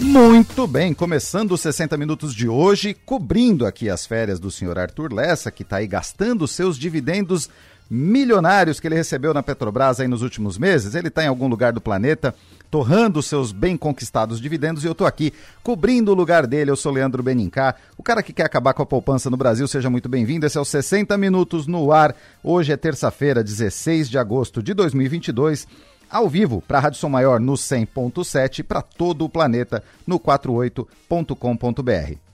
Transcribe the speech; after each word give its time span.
Muito 0.00 0.66
bem, 0.66 0.94
começando 0.94 1.52
os 1.52 1.60
60 1.60 1.96
minutos 1.96 2.32
de 2.32 2.48
hoje, 2.48 2.94
cobrindo 2.94 3.66
aqui 3.66 3.90
as 3.90 4.06
férias 4.06 4.38
do 4.38 4.50
senhor 4.50 4.78
Arthur 4.78 5.12
Lessa, 5.12 5.50
que 5.50 5.62
está 5.62 5.78
aí 5.78 5.88
gastando 5.88 6.46
seus 6.46 6.78
dividendos 6.78 7.50
milionários 7.90 8.78
que 8.78 8.86
ele 8.86 8.94
recebeu 8.94 9.32
na 9.34 9.42
Petrobras 9.42 9.98
aí 9.98 10.06
nos 10.06 10.22
últimos 10.22 10.56
meses. 10.56 10.94
Ele 10.94 11.08
está 11.08 11.24
em 11.24 11.26
algum 11.26 11.48
lugar 11.48 11.72
do 11.72 11.80
planeta, 11.80 12.34
torrando 12.70 13.22
seus 13.22 13.50
bem 13.50 13.76
conquistados 13.76 14.40
dividendos, 14.40 14.84
e 14.84 14.86
eu 14.86 14.92
estou 14.92 15.06
aqui 15.06 15.32
cobrindo 15.62 16.12
o 16.12 16.14
lugar 16.14 16.46
dele. 16.46 16.70
Eu 16.70 16.76
sou 16.76 16.92
Leandro 16.92 17.22
Benincá, 17.22 17.74
o 17.96 18.02
cara 18.02 18.22
que 18.22 18.32
quer 18.32 18.44
acabar 18.44 18.74
com 18.74 18.82
a 18.82 18.86
poupança 18.86 19.28
no 19.28 19.36
Brasil. 19.36 19.66
Seja 19.66 19.90
muito 19.90 20.08
bem-vindo. 20.08 20.46
Esse 20.46 20.58
é 20.58 20.60
o 20.60 20.64
60 20.64 21.16
Minutos 21.18 21.66
no 21.66 21.90
Ar. 21.90 22.14
Hoje 22.44 22.72
é 22.72 22.76
terça-feira, 22.76 23.42
16 23.42 24.08
de 24.08 24.18
agosto 24.18 24.62
de 24.62 24.74
2022 24.74 25.66
ao 26.10 26.28
vivo 26.28 26.62
para 26.66 26.78
a 26.78 26.80
Rádio 26.80 26.98
Som 26.98 27.08
Maior 27.08 27.40
no 27.40 27.54
100.7 27.54 28.62
para 28.62 28.82
todo 28.82 29.24
o 29.24 29.28
planeta 29.28 29.82
no 30.06 30.18
48.com.br. 30.18 32.28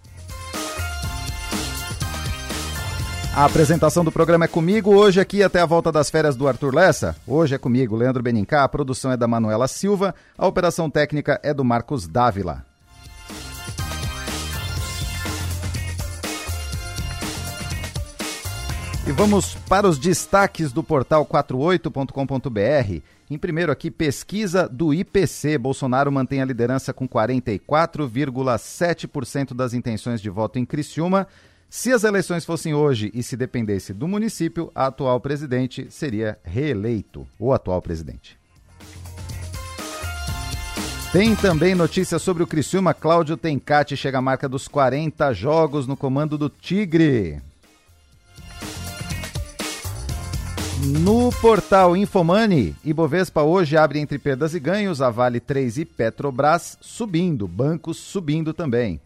A 3.36 3.44
apresentação 3.44 4.04
do 4.04 4.12
programa 4.12 4.44
é 4.44 4.48
comigo, 4.48 4.94
hoje 4.94 5.20
aqui 5.20 5.42
até 5.42 5.60
a 5.60 5.66
volta 5.66 5.90
das 5.90 6.08
férias 6.08 6.36
do 6.36 6.46
Arthur 6.46 6.72
Lessa. 6.72 7.16
Hoje 7.26 7.56
é 7.56 7.58
comigo, 7.58 7.96
Leandro 7.96 8.22
Benincá, 8.22 8.62
a 8.62 8.68
produção 8.68 9.10
é 9.10 9.16
da 9.16 9.26
Manuela 9.26 9.66
Silva, 9.66 10.14
a 10.38 10.46
operação 10.46 10.88
técnica 10.88 11.40
é 11.42 11.52
do 11.52 11.64
Marcos 11.64 12.06
Dávila. 12.06 12.64
E 19.06 19.12
vamos 19.12 19.54
para 19.68 19.86
os 19.86 19.98
destaques 19.98 20.72
do 20.72 20.82
portal 20.82 21.26
48.com.br. 21.26 23.02
Em 23.30 23.38
primeiro 23.38 23.72
aqui, 23.72 23.90
pesquisa 23.90 24.68
do 24.68 24.92
IPC. 24.92 25.56
Bolsonaro 25.56 26.12
mantém 26.12 26.42
a 26.42 26.44
liderança 26.44 26.92
com 26.92 27.08
44,7% 27.08 29.54
das 29.54 29.72
intenções 29.72 30.20
de 30.20 30.28
voto 30.28 30.58
em 30.58 30.66
Criciúma. 30.66 31.26
Se 31.70 31.90
as 31.90 32.04
eleições 32.04 32.44
fossem 32.44 32.74
hoje 32.74 33.10
e 33.14 33.22
se 33.22 33.34
dependesse 33.36 33.94
do 33.94 34.06
município, 34.06 34.70
a 34.74 34.86
atual 34.86 35.18
presidente 35.20 35.86
seria 35.90 36.38
reeleito, 36.44 37.26
o 37.38 37.52
atual 37.52 37.82
presidente. 37.82 38.38
Tem 41.10 41.34
também 41.34 41.74
notícias 41.74 42.22
sobre 42.22 42.42
o 42.42 42.46
Criciúma. 42.46 42.92
Cláudio 42.92 43.36
Tencati 43.36 43.96
chega 43.96 44.18
à 44.18 44.22
marca 44.22 44.48
dos 44.48 44.68
40 44.68 45.32
jogos 45.32 45.86
no 45.86 45.96
comando 45.96 46.36
do 46.36 46.48
Tigre. 46.48 47.40
No 50.86 51.32
portal 51.40 51.96
Infomani, 51.96 52.76
Ibovespa 52.84 53.42
hoje 53.42 53.74
abre 53.74 53.98
entre 54.00 54.18
perdas 54.18 54.52
e 54.54 54.60
ganhos, 54.60 55.00
a 55.00 55.08
Vale 55.08 55.40
3 55.40 55.78
e 55.78 55.84
Petrobras 55.86 56.76
subindo, 56.78 57.48
bancos 57.48 57.96
subindo 57.96 58.52
também. 58.52 59.00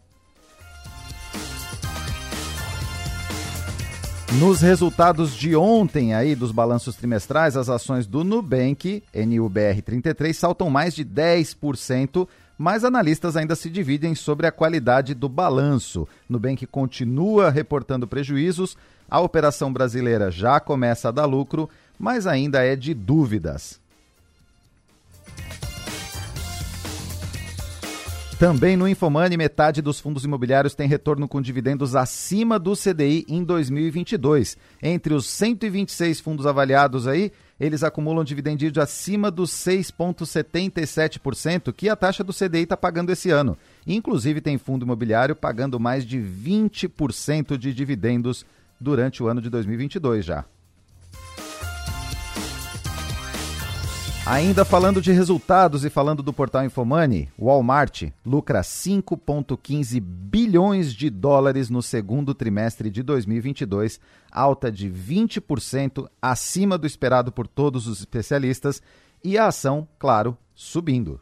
Nos 4.37 4.59
resultados 4.59 5.33
de 5.33 5.55
ontem 5.55 6.13
aí 6.13 6.35
dos 6.35 6.51
balanços 6.51 6.97
trimestrais, 6.97 7.55
as 7.55 7.69
ações 7.69 8.05
do 8.05 8.25
Nubank, 8.25 9.01
NUBR33, 9.15 10.33
saltam 10.33 10.69
mais 10.69 10.93
de 10.93 11.05
10%, 11.05 12.27
mas 12.59 12.83
analistas 12.83 13.37
ainda 13.37 13.55
se 13.55 13.69
dividem 13.69 14.13
sobre 14.13 14.45
a 14.45 14.51
qualidade 14.51 15.13
do 15.13 15.29
balanço. 15.29 16.05
Nubank 16.27 16.67
continua 16.67 17.49
reportando 17.49 18.05
prejuízos, 18.05 18.75
a 19.09 19.21
operação 19.21 19.71
brasileira 19.71 20.29
já 20.29 20.59
começa 20.59 21.07
a 21.07 21.11
dar 21.11 21.23
lucro, 21.23 21.69
mas 21.97 22.27
ainda 22.27 22.61
é 22.61 22.75
de 22.75 22.93
dúvidas. 22.93 23.79
Também 28.37 28.75
no 28.75 28.87
Infomani, 28.87 29.37
metade 29.37 29.81
dos 29.81 29.99
fundos 29.99 30.23
imobiliários 30.25 30.75
tem 30.75 30.87
retorno 30.87 31.27
com 31.27 31.41
dividendos 31.41 31.95
acima 31.95 32.59
do 32.59 32.73
CDI 32.73 33.25
em 33.27 33.43
2022. 33.43 34.57
Entre 34.81 35.13
os 35.13 35.25
126 35.27 36.19
fundos 36.19 36.45
avaliados 36.45 37.07
aí, 37.07 37.31
eles 37.59 37.83
acumulam 37.83 38.23
dividend 38.23 38.79
acima 38.79 39.29
dos 39.29 39.51
6,77% 39.51 41.73
que 41.73 41.89
a 41.89 41.95
taxa 41.95 42.23
do 42.23 42.33
CDI 42.33 42.63
está 42.63 42.77
pagando 42.77 43.11
esse 43.11 43.29
ano. 43.29 43.57
Inclusive, 43.85 44.39
tem 44.39 44.57
fundo 44.57 44.85
imobiliário 44.85 45.35
pagando 45.35 45.77
mais 45.79 46.05
de 46.05 46.17
20% 46.19 47.57
de 47.57 47.73
dividendos 47.73 48.45
durante 48.79 49.21
o 49.21 49.27
ano 49.27 49.41
de 49.41 49.49
2022 49.49 50.23
já. 50.25 50.45
Ainda 54.29 54.63
falando 54.63 55.01
de 55.01 55.11
resultados 55.11 55.83
e 55.83 55.89
falando 55.89 56.21
do 56.21 56.31
portal 56.31 56.63
Infomani, 56.63 57.31
Walmart 57.35 58.11
lucra 58.23 58.61
5,15 58.61 59.99
bilhões 59.99 60.93
de 60.93 61.09
dólares 61.09 61.67
no 61.67 61.81
segundo 61.81 62.35
trimestre 62.35 62.91
de 62.91 63.01
2022, 63.01 63.99
alta 64.31 64.71
de 64.71 64.87
20% 64.87 66.07
acima 66.21 66.77
do 66.77 66.85
esperado 66.85 67.31
por 67.31 67.47
todos 67.47 67.87
os 67.87 68.01
especialistas, 68.01 68.83
e 69.23 69.35
a 69.35 69.47
ação, 69.47 69.87
claro, 69.97 70.37
subindo. 70.53 71.19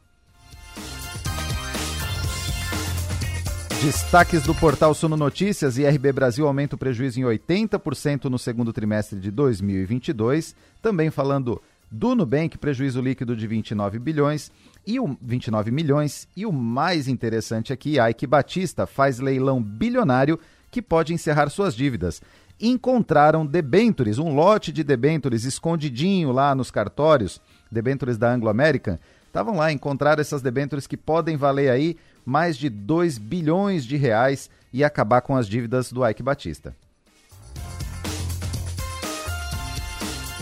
Destaques 3.82 4.44
do 4.44 4.54
portal 4.54 4.94
Suno 4.94 5.16
Notícias: 5.16 5.78
IRB 5.78 6.12
Brasil 6.12 6.46
aumenta 6.46 6.76
o 6.76 6.78
prejuízo 6.78 7.22
em 7.22 7.24
80% 7.24 8.26
no 8.26 8.38
segundo 8.38 8.74
trimestre 8.74 9.18
de 9.18 9.32
2022. 9.32 10.54
Também 10.82 11.10
falando 11.10 11.62
do 11.90 12.16
Nubank, 12.16 12.58
prejuízo 12.58 13.02
líquido 13.02 13.36
de 13.36 13.48
29 13.48 14.00
bilhões 14.00 14.52
e 14.86 15.00
o 15.00 15.18
29 15.22 15.72
milhões. 15.72 16.28
E 16.36 16.46
o 16.46 16.52
mais 16.52 17.08
interessante 17.08 17.72
aqui, 17.72 18.00
a 18.00 18.10
Ike 18.10 18.28
Batista 18.28 18.86
faz 18.86 19.20
leilão 19.20 19.62
bilionário 19.62 20.40
que 20.70 20.82
pode 20.82 21.14
encerrar 21.14 21.50
suas 21.50 21.76
dívidas. 21.76 22.22
Encontraram 22.60 23.46
debentures, 23.46 24.18
um 24.18 24.34
lote 24.34 24.72
de 24.72 24.84
debentures 24.84 25.44
escondidinho 25.44 26.32
lá 26.32 26.56
nos 26.56 26.72
cartórios, 26.72 27.42
debentures 27.72 28.18
da 28.18 28.32
Anglo 28.32 28.50
American. 28.50 28.98
Estavam 29.28 29.58
lá, 29.58 29.72
encontraram 29.72 30.22
essas 30.22 30.42
debentures 30.42 30.88
que 30.88 30.98
podem 30.98 31.38
valer 31.38 31.70
aí 31.70 31.98
mais 32.26 32.58
de 32.58 32.70
2 32.70 33.18
bilhões 33.18 33.86
de 33.86 33.96
reais 33.96 34.50
e 34.74 34.84
acabar 34.84 35.22
com 35.22 35.36
as 35.36 35.48
dívidas 35.48 35.92
do 35.92 36.08
Ike 36.08 36.24
Batista. 36.24 36.76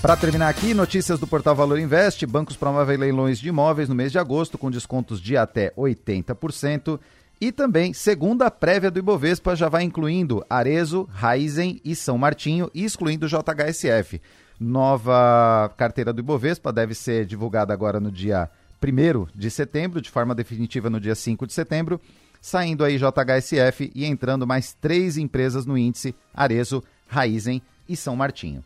Para 0.05 0.15
terminar 0.15 0.49
aqui, 0.49 0.75
notícias 0.75 1.19
do 1.19 1.25
portal 1.25 1.55
Valor 1.55 1.79
Invest. 1.79 2.27
Bancos 2.27 2.55
promovem 2.55 2.95
leilões 2.95 3.39
de 3.39 3.49
imóveis 3.49 3.89
no 3.89 3.95
mês 3.95 4.11
de 4.11 4.19
agosto 4.19 4.55
com 4.55 4.69
descontos 4.69 5.19
de 5.19 5.35
até 5.35 5.71
80%. 5.71 6.99
E 7.41 7.51
também, 7.51 7.91
segunda 7.91 8.51
prévia 8.51 8.91
do 8.91 8.99
Ibovespa 8.99 9.55
já 9.55 9.67
vai 9.67 9.81
incluindo 9.81 10.45
Arezo, 10.47 11.09
Raizen 11.11 11.81
e 11.83 11.95
São 11.95 12.19
Martinho, 12.19 12.69
excluindo 12.75 13.25
o 13.25 13.27
JHSF. 13.27 14.21
Nova 14.59 15.73
carteira 15.75 16.13
do 16.13 16.19
Ibovespa 16.19 16.71
deve 16.71 16.93
ser 16.93 17.25
divulgada 17.25 17.73
agora 17.73 17.99
no 17.99 18.11
dia 18.11 18.47
1 18.79 19.25
de 19.33 19.49
setembro, 19.49 19.99
de 19.99 20.11
forma 20.11 20.35
definitiva 20.35 20.87
no 20.87 20.99
dia 20.99 21.15
5 21.15 21.47
de 21.47 21.53
setembro, 21.53 21.99
saindo 22.39 22.83
aí 22.83 22.99
JHSF 22.99 23.91
e 23.95 24.05
entrando 24.05 24.45
mais 24.45 24.71
três 24.71 25.17
empresas 25.17 25.65
no 25.65 25.75
índice, 25.75 26.13
Arezo, 26.31 26.83
Raizen 27.07 27.59
e 27.89 27.97
São 27.97 28.15
Martinho. 28.15 28.63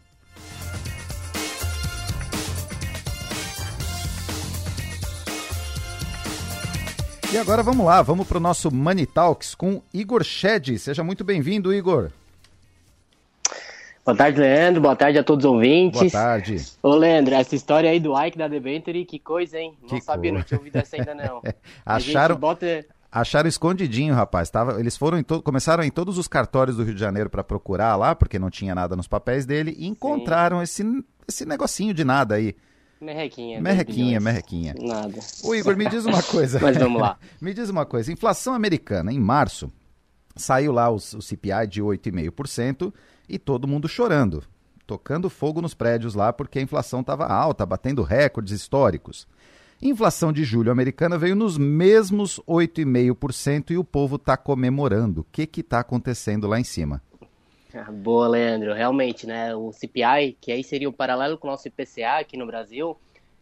E 7.31 7.38
agora 7.38 7.62
vamos 7.62 7.85
lá, 7.85 8.01
vamos 8.01 8.28
para 8.28 8.38
o 8.38 8.41
nosso 8.41 8.73
Money 8.73 9.06
Talks 9.06 9.53
com 9.53 9.84
Igor 9.94 10.23
Shed. 10.23 10.79
Seja 10.79 11.03
muito 11.03 11.23
bem-vindo, 11.23 11.72
Igor. 11.72 12.09
Boa 14.03 14.17
tarde, 14.17 14.40
Leandro. 14.40 14.81
Boa 14.81 14.95
tarde 14.95 15.19
a 15.19 15.23
todos 15.23 15.45
os 15.45 15.51
ouvintes. 15.51 16.00
Boa 16.00 16.12
tarde. 16.12 16.66
Ô, 16.81 16.95
Leandro, 16.95 17.35
essa 17.35 17.53
história 17.53 17.88
aí 17.88 18.00
do 18.00 18.19
Ike 18.19 18.35
da 18.35 18.47
Debenture, 18.47 19.06
que 19.06 19.19
coisa, 19.19 19.59
hein? 19.59 19.78
Não 19.79 19.90
que 19.90 20.01
sabia, 20.01 20.31
não 20.31 20.41
tinha 20.41 20.57
ouvido 20.57 20.78
essa 20.78 20.96
ainda, 20.96 21.14
não. 21.14 21.40
Acharam... 21.85 22.35
Bota... 22.35 22.84
Acharam 23.11 23.47
escondidinho, 23.47 24.16
rapaz. 24.16 24.49
Tava, 24.49 24.79
eles 24.79 24.97
foram 24.97 25.20
em 25.20 25.23
to... 25.23 25.40
começaram 25.43 25.84
em 25.84 25.91
todos 25.91 26.17
os 26.17 26.28
cartórios 26.28 26.78
do 26.78 26.84
Rio 26.84 26.96
de 26.96 26.99
Janeiro 26.99 27.29
para 27.29 27.43
procurar 27.43 27.96
lá, 27.96 28.16
porque 28.16 28.40
não 28.40 28.49
tinha 28.49 28.73
nada 28.73 28.96
nos 28.96 29.08
papéis 29.08 29.46
dele, 29.46 29.76
e 29.78 29.87
encontraram 29.87 30.64
esse, 30.64 30.84
esse 31.28 31.46
negocinho 31.46 31.93
de 31.93 32.03
nada 32.03 32.34
aí. 32.34 32.55
Merrequinha. 33.01 33.61
Merrequinha, 33.61 34.19
merrequinha. 34.19 34.75
Nada. 34.78 35.19
Ô, 35.43 35.55
Igor, 35.55 35.75
me 35.78 35.87
diz 35.87 36.05
uma 36.05 36.22
coisa. 36.23 36.59
Mas 36.59 36.78
vamos 36.78 37.01
lá. 37.01 37.17
me 37.40 37.53
diz 37.53 37.69
uma 37.69 37.85
coisa. 37.85 38.11
Inflação 38.11 38.53
americana, 38.53 39.11
em 39.11 39.19
março, 39.19 39.72
saiu 40.35 40.72
lá 40.72 40.90
o, 40.90 40.96
o 40.96 41.22
CPI 41.22 41.67
de 41.69 41.81
8,5% 41.81 42.93
e 43.28 43.40
todo 43.40 43.67
mundo 43.67 43.87
chorando, 43.87 44.43
tocando 44.85 45.29
fogo 45.29 45.61
nos 45.61 45.73
prédios 45.73 46.13
lá 46.13 46.34
porque 46.34 46.59
a 46.59 46.61
inflação 46.61 47.01
estava 47.01 47.25
alta, 47.25 47.66
batendo 47.66 48.03
recordes 48.03 48.53
históricos. 48.53 49.28
Inflação 49.81 50.34
de 50.34 50.43
julho 50.43 50.72
americana 50.72 51.17
veio 51.17 51.37
nos 51.37 51.57
mesmos 51.57 52.41
8,5% 52.45 53.72
e 53.72 53.78
o 53.78 53.84
povo 53.84 54.17
está 54.17 54.35
comemorando. 54.35 55.22
O 55.22 55.23
que 55.23 55.47
está 55.61 55.79
acontecendo 55.79 56.47
lá 56.47 56.59
em 56.59 56.66
cima? 56.66 57.02
Ah, 57.73 57.91
boa, 57.91 58.27
Leandro. 58.27 58.73
Realmente, 58.73 59.27
né? 59.27 59.55
O 59.55 59.71
CPI, 59.71 60.37
que 60.41 60.51
aí 60.51 60.63
seria 60.63 60.89
o 60.89 60.93
paralelo 60.93 61.37
com 61.37 61.47
o 61.47 61.51
nosso 61.51 61.67
IPCA 61.67 62.19
aqui 62.19 62.35
no 62.35 62.47
Brasil, 62.47 62.97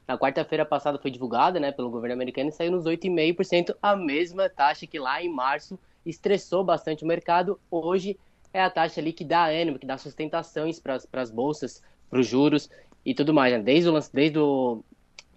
na 0.07 0.17
quarta-feira 0.17 0.65
passada 0.65 0.97
foi 0.97 1.11
divulgada 1.11 1.59
né, 1.59 1.71
pelo 1.71 1.89
governo 1.89 2.13
americano 2.15 2.49
e 2.49 2.51
saiu 2.51 2.71
nos 2.71 2.85
8,5%, 2.85 3.75
a 3.81 3.95
mesma 3.95 4.49
taxa 4.49 4.87
que 4.87 4.97
lá 4.97 5.21
em 5.21 5.29
março 5.29 5.77
estressou 6.05 6.63
bastante 6.63 7.03
o 7.03 7.07
mercado. 7.07 7.59
Hoje 7.69 8.17
é 8.53 8.61
a 8.61 8.69
taxa 8.69 9.01
ali 9.01 9.11
que 9.11 9.25
dá 9.25 9.45
ânimo, 9.47 9.77
que 9.77 9.85
dá 9.85 9.97
sustentações 9.97 10.79
para 10.79 10.97
as 11.13 11.29
bolsas, 11.29 11.83
para 12.09 12.19
os 12.19 12.27
juros 12.27 12.69
e 13.05 13.13
tudo 13.13 13.33
mais. 13.33 13.51
Né? 13.53 13.59
Desde, 13.59 13.89
o, 13.89 13.99
desde 14.13 14.39
o, 14.39 14.83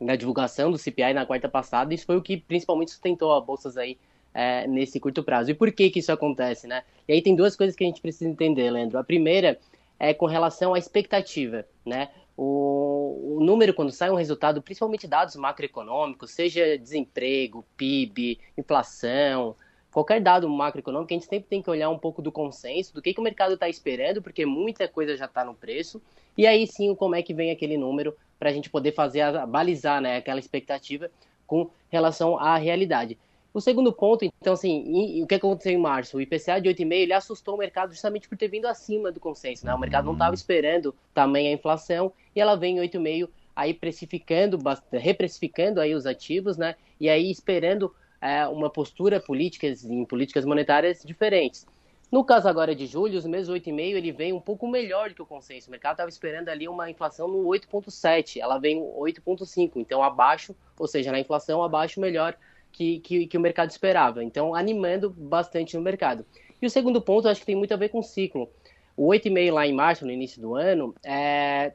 a 0.07 0.15
divulgação 0.15 0.71
do 0.71 0.79
CPI 0.79 1.15
na 1.15 1.27
quarta 1.27 1.49
passada, 1.49 1.93
isso 1.93 2.07
foi 2.07 2.17
o 2.17 2.23
que 2.23 2.37
principalmente 2.37 2.93
sustentou 2.93 3.37
as 3.37 3.45
bolsas 3.45 3.77
aí 3.77 3.99
é, 4.35 4.67
nesse 4.67 5.01
curto 5.01 5.23
prazo. 5.23 5.51
E 5.51 5.55
por 5.55 5.73
que, 5.73 5.91
que 5.91 5.99
isso 5.99 6.13
acontece? 6.13 6.67
Né? 6.67 6.83
E 7.07 7.13
aí 7.13 7.23
tem 7.23 7.35
duas 7.35 7.57
coisas 7.57 7.77
que 7.77 7.85
a 7.85 7.87
gente 7.87 8.01
precisa 8.01 8.31
entender, 8.31 8.71
Leandro. 8.71 8.99
A 8.99 9.05
primeira 9.05 9.59
é 9.99 10.15
com 10.15 10.27
relação 10.27 10.75
à 10.75 10.79
expectativa. 10.79 11.65
Né? 11.85 12.09
O, 12.37 13.37
o, 13.37 13.45
número, 13.45 13.75
quando 13.75 13.91
sai 13.91 14.11
um 14.11 14.15
resultado, 14.15 14.63
principalmente 14.63 15.07
dados 15.07 15.37
macroeconômicos, 15.37 16.31
seja 16.31 16.79
desemprego, 16.79 17.65
PIB, 17.77 18.39
inflação, 18.57 19.55
qualquer 19.93 20.21
dado 20.21 20.49
macroeconômico, 20.49 21.13
a 21.13 21.17
gente 21.17 21.27
sempre 21.27 21.49
tem 21.49 21.63
que 21.63 21.71
olhar 21.71 21.91
um 21.91 21.99
pouco 21.99 22.23
do 22.23 22.33
consenso, 22.33 22.95
do 22.95 23.03
que, 23.03 23.13
que 23.13 23.21
o 23.21 23.23
mercado 23.23 23.55
está 23.55 23.69
esperando, 23.69 24.23
porque 24.23 24.47
muita 24.47 24.89
coisa 24.89 25.17
já 25.17 25.27
está 25.27 25.45
no 25.45 25.55
preço, 25.55 26.01
e 26.37 26.47
aí 26.47 26.67
sim 26.67 26.95
como 26.95 27.15
é 27.15 27.23
que 27.23 27.35
vem 27.35 27.51
aquele 27.51 27.77
número 27.77 28.17
para 28.39 28.51
a 28.51 28.53
gente 28.53 28.71
poder 28.71 28.93
fazer, 28.93 29.21
a, 29.21 29.45
balizar 29.47 30.01
né, 30.01 30.17
aquela 30.17 30.41
expectativa 30.41 31.11
com 31.47 31.69
relação 31.91 32.39
à 32.39 32.57
realidade. 32.57 33.19
O 33.53 33.61
segundo 33.61 33.93
ponto, 33.93 34.25
então, 34.25 34.53
assim, 34.53 35.23
o 35.23 35.27
que 35.27 35.35
aconteceu 35.35 35.73
em 35.73 35.77
março? 35.77 36.17
O 36.17 36.21
IPCA 36.21 36.61
de 36.61 36.69
8,5 36.69 36.93
ele 36.93 37.13
assustou 37.13 37.57
o 37.57 37.59
mercado 37.59 37.91
justamente 37.91 38.29
por 38.29 38.39
ter 38.39 38.47
vindo 38.47 38.67
acima 38.67 39.11
do 39.11 39.19
consenso, 39.19 39.67
né? 39.67 39.75
O 39.75 39.79
mercado 39.79 40.05
não 40.05 40.13
estava 40.13 40.35
esperando 40.35 40.95
também 41.13 41.49
a 41.49 41.53
inflação 41.53 42.13
e 42.35 42.41
ela 42.41 42.55
vem 42.55 42.79
em 42.79 42.81
8,5 42.81 43.29
aí 43.57 43.75
precificando, 43.75 44.57
reprecificando 44.93 45.81
aí 45.81 45.95
os 45.95 46.07
ativos, 46.07 46.57
né? 46.57 46.77
E 47.01 47.09
aí 47.09 47.29
esperando 47.29 47.93
é, 48.21 48.47
uma 48.47 48.71
postura 48.71 49.19
política 49.19 49.67
em 49.67 50.05
políticas 50.05 50.45
monetárias 50.45 51.03
diferentes. 51.05 51.67
No 52.11 52.25
caso 52.25 52.49
agora 52.49 52.75
de 52.75 52.87
julho, 52.87 53.19
os 53.19 53.27
meses 53.27 53.49
8,5 53.49 53.81
ele 53.81 54.13
vem 54.13 54.33
um 54.33 54.41
pouco 54.41 54.69
melhor 54.69 55.09
do 55.09 55.15
que 55.15 55.23
o 55.23 55.27
consenso. 55.27 55.69
O 55.69 55.71
mercado 55.71 55.93
estava 55.93 56.09
esperando 56.09 56.49
ali 56.49 56.69
uma 56.69 56.91
inflação 56.91 57.29
no 57.29 57.45
8,7, 57.45 58.41
ela 58.41 58.59
vem 58.59 58.81
8,5, 58.81 59.73
então 59.77 60.03
abaixo, 60.03 60.55
ou 60.79 60.87
seja, 60.87 61.13
na 61.13 61.21
inflação 61.21 61.63
abaixo 61.63 62.01
melhor 62.01 62.37
que, 62.73 63.01
que, 63.01 63.27
que 63.27 63.37
o 63.37 63.41
mercado 63.41 63.71
esperava. 63.71 64.23
Então, 64.23 64.55
animando 64.55 65.11
bastante 65.11 65.77
no 65.77 65.83
mercado. 65.83 66.25
E 66.61 66.67
o 66.67 66.71
segundo 66.71 67.01
ponto, 67.01 67.29
acho 67.29 67.41
que 67.41 67.47
tem 67.47 67.57
muito 67.57 67.73
a 67.73 67.77
ver 67.77 67.89
com 67.89 68.01
o 68.01 68.03
ciclo. 68.03 68.49
O 68.97 69.09
8,5 69.09 69.53
lá 69.53 69.67
em 69.67 69.73
março, 69.73 70.05
no 70.05 70.13
início 70.13 70.41
do 70.41 70.55
ano, 70.55 70.95
é, 71.05 71.73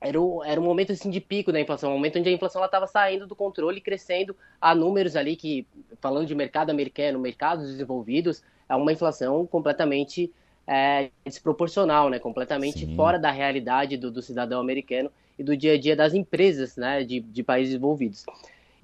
era, 0.00 0.20
o, 0.20 0.42
era 0.44 0.60
um 0.60 0.64
momento 0.64 0.92
assim, 0.92 1.10
de 1.10 1.20
pico 1.20 1.52
da 1.52 1.60
inflação, 1.60 1.90
um 1.90 1.94
momento 1.94 2.18
onde 2.18 2.28
a 2.28 2.32
inflação 2.32 2.64
estava 2.64 2.86
saindo 2.86 3.26
do 3.26 3.34
controle 3.34 3.78
e 3.78 3.80
crescendo 3.80 4.36
a 4.60 4.74
números 4.74 5.16
ali 5.16 5.36
que, 5.36 5.66
falando 6.00 6.26
de 6.26 6.34
mercado 6.34 6.70
americano, 6.70 7.18
mercados 7.18 7.70
desenvolvidos, 7.70 8.42
é 8.68 8.74
uma 8.74 8.92
inflação 8.92 9.46
completamente 9.46 10.32
é, 10.66 11.10
desproporcional, 11.24 12.08
né? 12.08 12.18
completamente 12.18 12.80
Sim. 12.80 12.96
fora 12.96 13.18
da 13.18 13.30
realidade 13.30 13.96
do, 13.96 14.10
do, 14.10 14.22
cidadão 14.22 14.60
americano 14.60 15.10
e 15.38 15.42
do 15.42 15.56
dia 15.56 15.74
a 15.74 15.78
dia 15.78 15.94
das 15.94 16.14
empresas 16.14 16.76
né? 16.76 17.04
de, 17.04 17.20
de 17.20 17.42
países 17.42 17.72
desenvolvidos. 17.72 18.24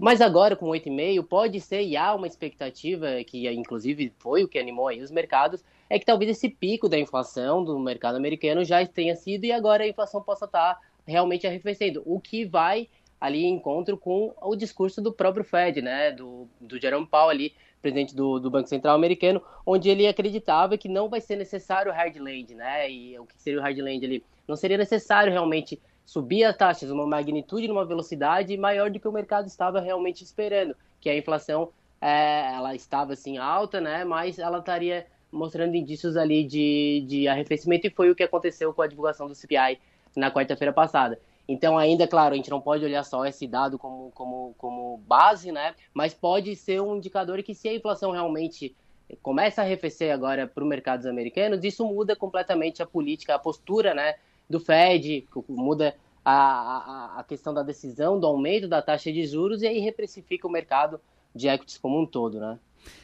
Mas 0.00 0.22
agora, 0.22 0.56
com 0.56 0.64
8,5, 0.66 1.22
pode 1.24 1.60
ser, 1.60 1.82
e 1.82 1.94
há 1.94 2.14
uma 2.14 2.26
expectativa, 2.26 3.22
que 3.22 3.46
inclusive 3.50 4.10
foi 4.18 4.42
o 4.42 4.48
que 4.48 4.58
animou 4.58 4.88
aí 4.88 5.02
os 5.02 5.10
mercados, 5.10 5.62
é 5.90 5.98
que 5.98 6.06
talvez 6.06 6.30
esse 6.30 6.48
pico 6.48 6.88
da 6.88 6.98
inflação 6.98 7.62
do 7.62 7.78
mercado 7.78 8.16
americano 8.16 8.64
já 8.64 8.84
tenha 8.86 9.14
sido 9.14 9.44
e 9.44 9.52
agora 9.52 9.84
a 9.84 9.86
inflação 9.86 10.22
possa 10.22 10.46
estar 10.46 10.80
realmente 11.06 11.46
arrefecendo, 11.46 12.02
o 12.06 12.18
que 12.18 12.46
vai 12.46 12.88
ali 13.20 13.44
em 13.44 13.52
encontro 13.56 13.98
com 13.98 14.34
o 14.40 14.56
discurso 14.56 15.02
do 15.02 15.12
próprio 15.12 15.44
Fed, 15.44 15.82
né, 15.82 16.10
do, 16.12 16.48
do 16.58 16.80
Jerome 16.80 17.06
Powell 17.06 17.28
ali, 17.28 17.54
presidente 17.82 18.16
do, 18.16 18.40
do 18.40 18.50
Banco 18.50 18.70
Central 18.70 18.94
americano, 18.94 19.42
onde 19.66 19.90
ele 19.90 20.06
acreditava 20.06 20.78
que 20.78 20.88
não 20.88 21.10
vai 21.10 21.20
ser 21.20 21.36
necessário 21.36 21.92
o 21.92 21.94
hard 21.94 22.16
land, 22.16 22.54
né, 22.54 22.90
e 22.90 23.18
o 23.18 23.26
que 23.26 23.34
seria 23.36 23.60
o 23.60 23.62
hard 23.62 23.76
land 23.76 24.02
ali? 24.02 24.24
Não 24.48 24.56
seria 24.56 24.78
necessário 24.78 25.30
realmente 25.30 25.78
subir 26.10 26.42
as 26.42 26.56
taxas 26.56 26.88
numa 26.90 27.06
magnitude, 27.06 27.68
numa 27.68 27.84
velocidade 27.84 28.56
maior 28.56 28.90
do 28.90 28.98
que 28.98 29.06
o 29.06 29.12
mercado 29.12 29.46
estava 29.46 29.80
realmente 29.80 30.24
esperando, 30.24 30.74
que 31.00 31.08
a 31.08 31.16
inflação 31.16 31.70
é, 32.00 32.52
ela 32.52 32.74
estava 32.74 33.12
assim 33.12 33.38
alta, 33.38 33.80
né, 33.80 34.02
mas 34.02 34.36
ela 34.36 34.58
estaria 34.58 35.06
mostrando 35.30 35.76
indícios 35.76 36.16
ali 36.16 36.42
de, 36.42 37.04
de 37.06 37.28
arrefecimento 37.28 37.86
e 37.86 37.90
foi 37.90 38.10
o 38.10 38.16
que 38.16 38.24
aconteceu 38.24 38.74
com 38.74 38.82
a 38.82 38.88
divulgação 38.88 39.28
do 39.28 39.36
CPI 39.36 39.78
na 40.16 40.32
quarta-feira 40.32 40.72
passada. 40.72 41.16
Então, 41.46 41.78
ainda, 41.78 42.08
claro, 42.08 42.34
a 42.34 42.36
gente 42.36 42.50
não 42.50 42.60
pode 42.60 42.84
olhar 42.84 43.04
só 43.04 43.24
esse 43.24 43.46
dado 43.46 43.78
como, 43.78 44.10
como, 44.12 44.52
como 44.58 44.96
base, 45.06 45.52
né? 45.52 45.76
Mas 45.94 46.12
pode 46.12 46.56
ser 46.56 46.82
um 46.82 46.96
indicador 46.96 47.40
que 47.44 47.54
se 47.54 47.68
a 47.68 47.74
inflação 47.74 48.10
realmente 48.10 48.74
começa 49.22 49.62
a 49.62 49.64
arrefecer 49.64 50.12
agora 50.12 50.48
para 50.48 50.62
os 50.62 50.68
mercados 50.68 51.06
americanos, 51.06 51.62
isso 51.62 51.84
muda 51.84 52.16
completamente 52.16 52.82
a 52.82 52.86
política, 52.86 53.36
a 53.36 53.38
postura, 53.38 53.94
né? 53.94 54.16
Do 54.50 54.58
Fed, 54.58 55.26
muda 55.48 55.94
a, 56.24 56.32
a, 56.32 57.20
a, 57.20 57.24
questão 57.24 57.54
da 57.54 57.62
decisão 57.62 58.18
do 58.18 58.26
aumento 58.26 58.66
da 58.68 58.82
taxa 58.82 59.12
de 59.12 59.24
juros 59.24 59.62
e 59.62 59.66
aí 59.66 59.78
reprecifica 59.78 60.46
o 60.46 60.50
mercado 60.50 61.00
de 61.34 61.48
equities 61.48 61.78
como 61.78 62.02
um 62.02 62.04
todo, 62.04 62.40
né? 62.40 62.58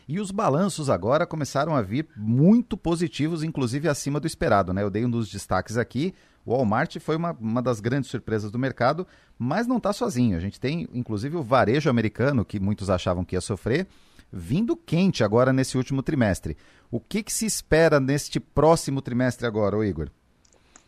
E 0.09 0.19
os 0.19 0.31
balanços 0.31 0.91
agora 0.91 1.27
começaram 1.27 1.77
a 1.77 1.83
vir 1.83 2.09
muito 2.17 2.77
positivos, 2.77 3.45
inclusive 3.45 3.89
acima 3.89 4.19
do 4.19 4.27
esperado, 4.27 4.73
né? 4.73 4.83
Eu 4.83 4.91
dei 4.91 5.05
um 5.05 5.11
dos 5.11 5.31
destaques 5.31 5.77
aqui. 5.77 6.15
O 6.45 6.53
Walmart 6.53 6.99
foi 6.99 7.15
uma, 7.15 7.33
uma 7.33 7.63
das 7.63 7.79
grandes 7.79 8.11
surpresas 8.11 8.51
do 8.51 8.59
mercado, 8.59 9.07
mas 9.39 9.67
não 9.67 9.77
está 9.77 9.93
sozinho. 9.93 10.37
A 10.37 10.41
gente 10.41 10.59
tem, 10.59 10.89
inclusive, 10.93 11.37
o 11.37 11.43
varejo 11.43 11.91
americano, 11.91 12.45
que 12.45 12.59
muitos 12.59 12.89
achavam 12.89 13.25
que 13.25 13.37
ia 13.37 13.41
sofrer, 13.41 13.87
vindo 14.33 14.77
quente 14.77 15.23
agora 15.23 15.53
nesse 15.53 15.77
último 15.77 16.03
trimestre. 16.03 16.57
O 16.91 16.99
que, 16.99 17.23
que 17.23 17.33
se 17.33 17.47
espera 17.47 18.01
neste 18.01 18.41
próximo 18.41 19.03
trimestre 19.03 19.47
agora, 19.47 19.87
Igor? 19.87 20.11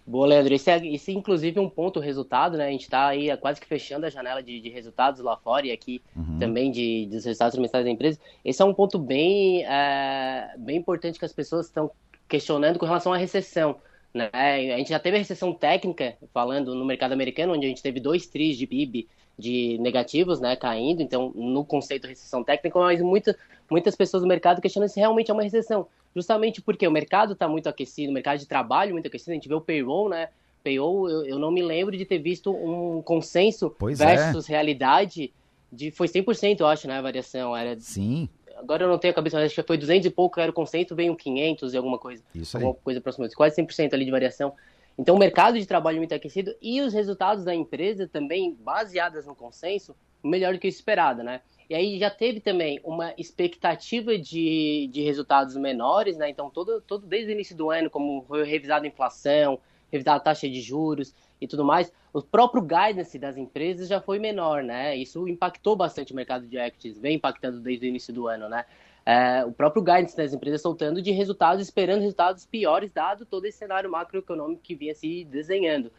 Boa, 0.09 0.27
Leandro. 0.27 0.55
Esse, 0.55 0.71
é, 0.71 0.87
esse 0.87 1.13
inclusive, 1.13 1.59
é 1.59 1.61
um 1.61 1.69
ponto 1.69 2.01
resultado, 2.01 2.57
né? 2.57 2.69
A 2.69 2.71
gente 2.71 2.85
está 2.85 3.09
aí 3.09 3.37
quase 3.37 3.61
que 3.61 3.67
fechando 3.67 4.07
a 4.07 4.11
janela 4.11 4.43
de, 4.43 4.59
de 4.59 4.71
resultados 4.71 5.21
lá 5.21 5.37
fora 5.37 5.67
e 5.67 5.71
aqui 5.71 6.01
uhum. 6.17 6.39
também 6.39 6.71
de, 6.71 7.05
dos 7.11 7.27
resultados 7.27 7.53
trimestrais 7.53 7.85
da 7.85 7.91
empresa. 7.91 8.19
Esse 8.43 8.63
é 8.63 8.65
um 8.65 8.73
ponto 8.73 8.99
bem, 8.99 9.67
é, 9.67 10.55
bem 10.57 10.79
importante 10.79 11.19
que 11.19 11.27
as 11.27 11.33
pessoas 11.33 11.67
estão 11.67 11.91
questionando 12.27 12.79
com 12.79 12.87
relação 12.87 13.13
à 13.13 13.19
recessão. 13.19 13.77
Né? 14.15 14.31
A 14.33 14.79
gente 14.79 14.89
já 14.89 14.99
teve 14.99 15.17
a 15.17 15.19
recessão 15.19 15.53
técnica, 15.53 16.17
falando 16.33 16.75
no 16.75 16.87
mercado 16.87 17.13
americano, 17.13 17.53
onde 17.53 17.67
a 17.67 17.69
gente 17.69 17.83
teve 17.83 18.01
dois 18.01 18.27
tris 18.27 18.57
de 18.57 18.67
PIB 18.67 19.07
de 19.39 19.79
negativos, 19.79 20.41
né, 20.41 20.57
caindo, 20.57 21.01
então 21.01 21.31
no 21.33 21.65
conceito 21.65 22.03
de 22.03 22.09
recessão 22.09 22.43
técnica, 22.43 22.77
mas 22.77 23.01
muita, 23.01 23.37
muitas 23.71 23.95
pessoas 23.95 24.23
do 24.23 24.29
mercado 24.29 24.61
questionam 24.61 24.89
se 24.89 24.99
realmente 24.99 25.31
é 25.31 25.35
uma 25.35 25.43
recessão 25.43 25.87
justamente 26.15 26.61
porque 26.61 26.87
o 26.87 26.91
mercado 26.91 27.33
está 27.33 27.49
muito 27.49 27.69
aquecido, 27.69 28.11
o 28.11 28.15
mercado 28.15 28.39
de 28.39 28.47
trabalho 28.47 28.93
muito 28.93 29.07
aquecido, 29.07 29.33
a 29.33 29.35
gente 29.35 29.49
vê 29.49 29.55
o 29.55 29.61
payroll, 29.61 30.09
né? 30.09 30.29
Payroll, 30.65 31.09
eu, 31.09 31.25
eu 31.25 31.39
não 31.39 31.51
me 31.51 31.63
lembro 31.63 31.97
de 31.97 32.05
ter 32.05 32.19
visto 32.19 32.51
um 32.51 33.01
consenso 33.03 33.75
pois 33.79 34.01
é. 34.01 34.17
versus 34.17 34.49
é. 34.49 34.53
realidade 34.53 35.33
de 35.73 35.91
foi 35.91 36.09
100%, 36.09 36.61
eu 36.61 36.67
acho, 36.67 36.89
né, 36.89 36.99
a 36.99 37.03
variação, 37.03 37.57
era 37.57 37.79
Sim. 37.79 38.29
Agora 38.57 38.83
eu 38.83 38.89
não 38.89 38.99
tenho 38.99 39.13
a 39.13 39.15
cabeça, 39.15 39.37
mas 39.37 39.47
acho 39.47 39.55
que 39.55 39.63
foi 39.63 39.79
200 39.79 40.07
e 40.07 40.11
pouco 40.11 40.41
era 40.41 40.51
o 40.51 40.55
consenso, 40.55 40.97
veio 40.97 41.13
um 41.13 41.17
500 41.17 41.75
e 41.75 41.77
alguma 41.77 41.97
coisa. 41.97 42.23
Isso 42.35 42.57
aí. 42.57 42.65
Alguma 42.65 42.83
coisa 42.83 43.01
próxima, 43.01 43.29
quase 43.37 43.63
100% 43.63 43.95
ali 43.95 44.05
de 44.05 44.11
variação. 44.11 44.53
Então 44.99 45.15
o 45.15 45.19
mercado 45.19 45.61
de 45.61 45.65
trabalho 45.65 45.99
muito 45.99 46.13
aquecido 46.13 46.53
e 46.61 46.81
os 46.81 46.93
resultados 46.93 47.45
da 47.45 47.55
empresa 47.55 48.09
também 48.09 48.57
baseadas 48.59 49.27
no 49.27 49.35
consenso, 49.35 49.95
melhor 50.25 50.55
do 50.55 50.59
que 50.59 50.67
o 50.67 50.69
esperado, 50.69 51.23
né? 51.23 51.41
E 51.69 51.75
aí 51.75 51.99
já 51.99 52.11
teve 52.11 52.41
também 52.41 52.81
uma 52.83 53.13
expectativa 53.19 54.17
de, 54.19 54.89
de 54.91 55.03
resultados 55.03 55.55
menores, 55.55 56.17
né? 56.17 56.31
Então, 56.31 56.49
todo, 56.49 56.81
todo 56.81 57.07
desde 57.07 57.31
o 57.31 57.35
início 57.35 57.55
do 57.55 57.71
ano, 57.71 57.91
como 57.91 58.23
foi 58.23 58.43
revisada 58.45 58.87
a 58.87 58.89
inflação, 58.89 59.61
revisada 59.93 60.17
a 60.17 60.21
taxa 60.21 60.49
de 60.49 60.61
juros 60.63 61.15
e 61.41 61.47
tudo 61.47 61.65
mais, 61.65 61.93
o 62.13 62.23
próprio 62.23 62.63
guidance 62.63 63.19
das 63.19 63.37
empresas 63.37 63.87
já 63.87 64.01
foi 64.01 64.19
menor, 64.19 64.63
né? 64.63 64.97
Isso 64.97 65.29
impactou 65.29 65.77
bastante 65.77 66.13
o 66.13 66.17
mercado 66.17 66.47
de 66.47 66.57
equities, 66.57 66.99
vem 66.99 67.17
impactando 67.17 67.61
desde 67.61 67.87
o 67.87 67.89
início 67.89 68.15
do 68.15 68.27
ano, 68.27 68.49
né? 68.49 68.65
É, 69.05 69.45
o 69.45 69.53
próprio 69.53 69.83
guidance 69.83 70.17
das 70.17 70.33
empresas 70.33 70.61
soltando 70.63 71.01
de 71.01 71.11
resultados, 71.11 71.63
esperando 71.63 72.01
resultados 72.01 72.45
piores, 72.47 72.91
dado 72.93 73.25
todo 73.25 73.45
esse 73.47 73.59
cenário 73.59 73.91
macroeconômico 73.91 74.63
que 74.63 74.75
vinha 74.75 74.95
se 74.95 75.25
desenhando. 75.25 75.91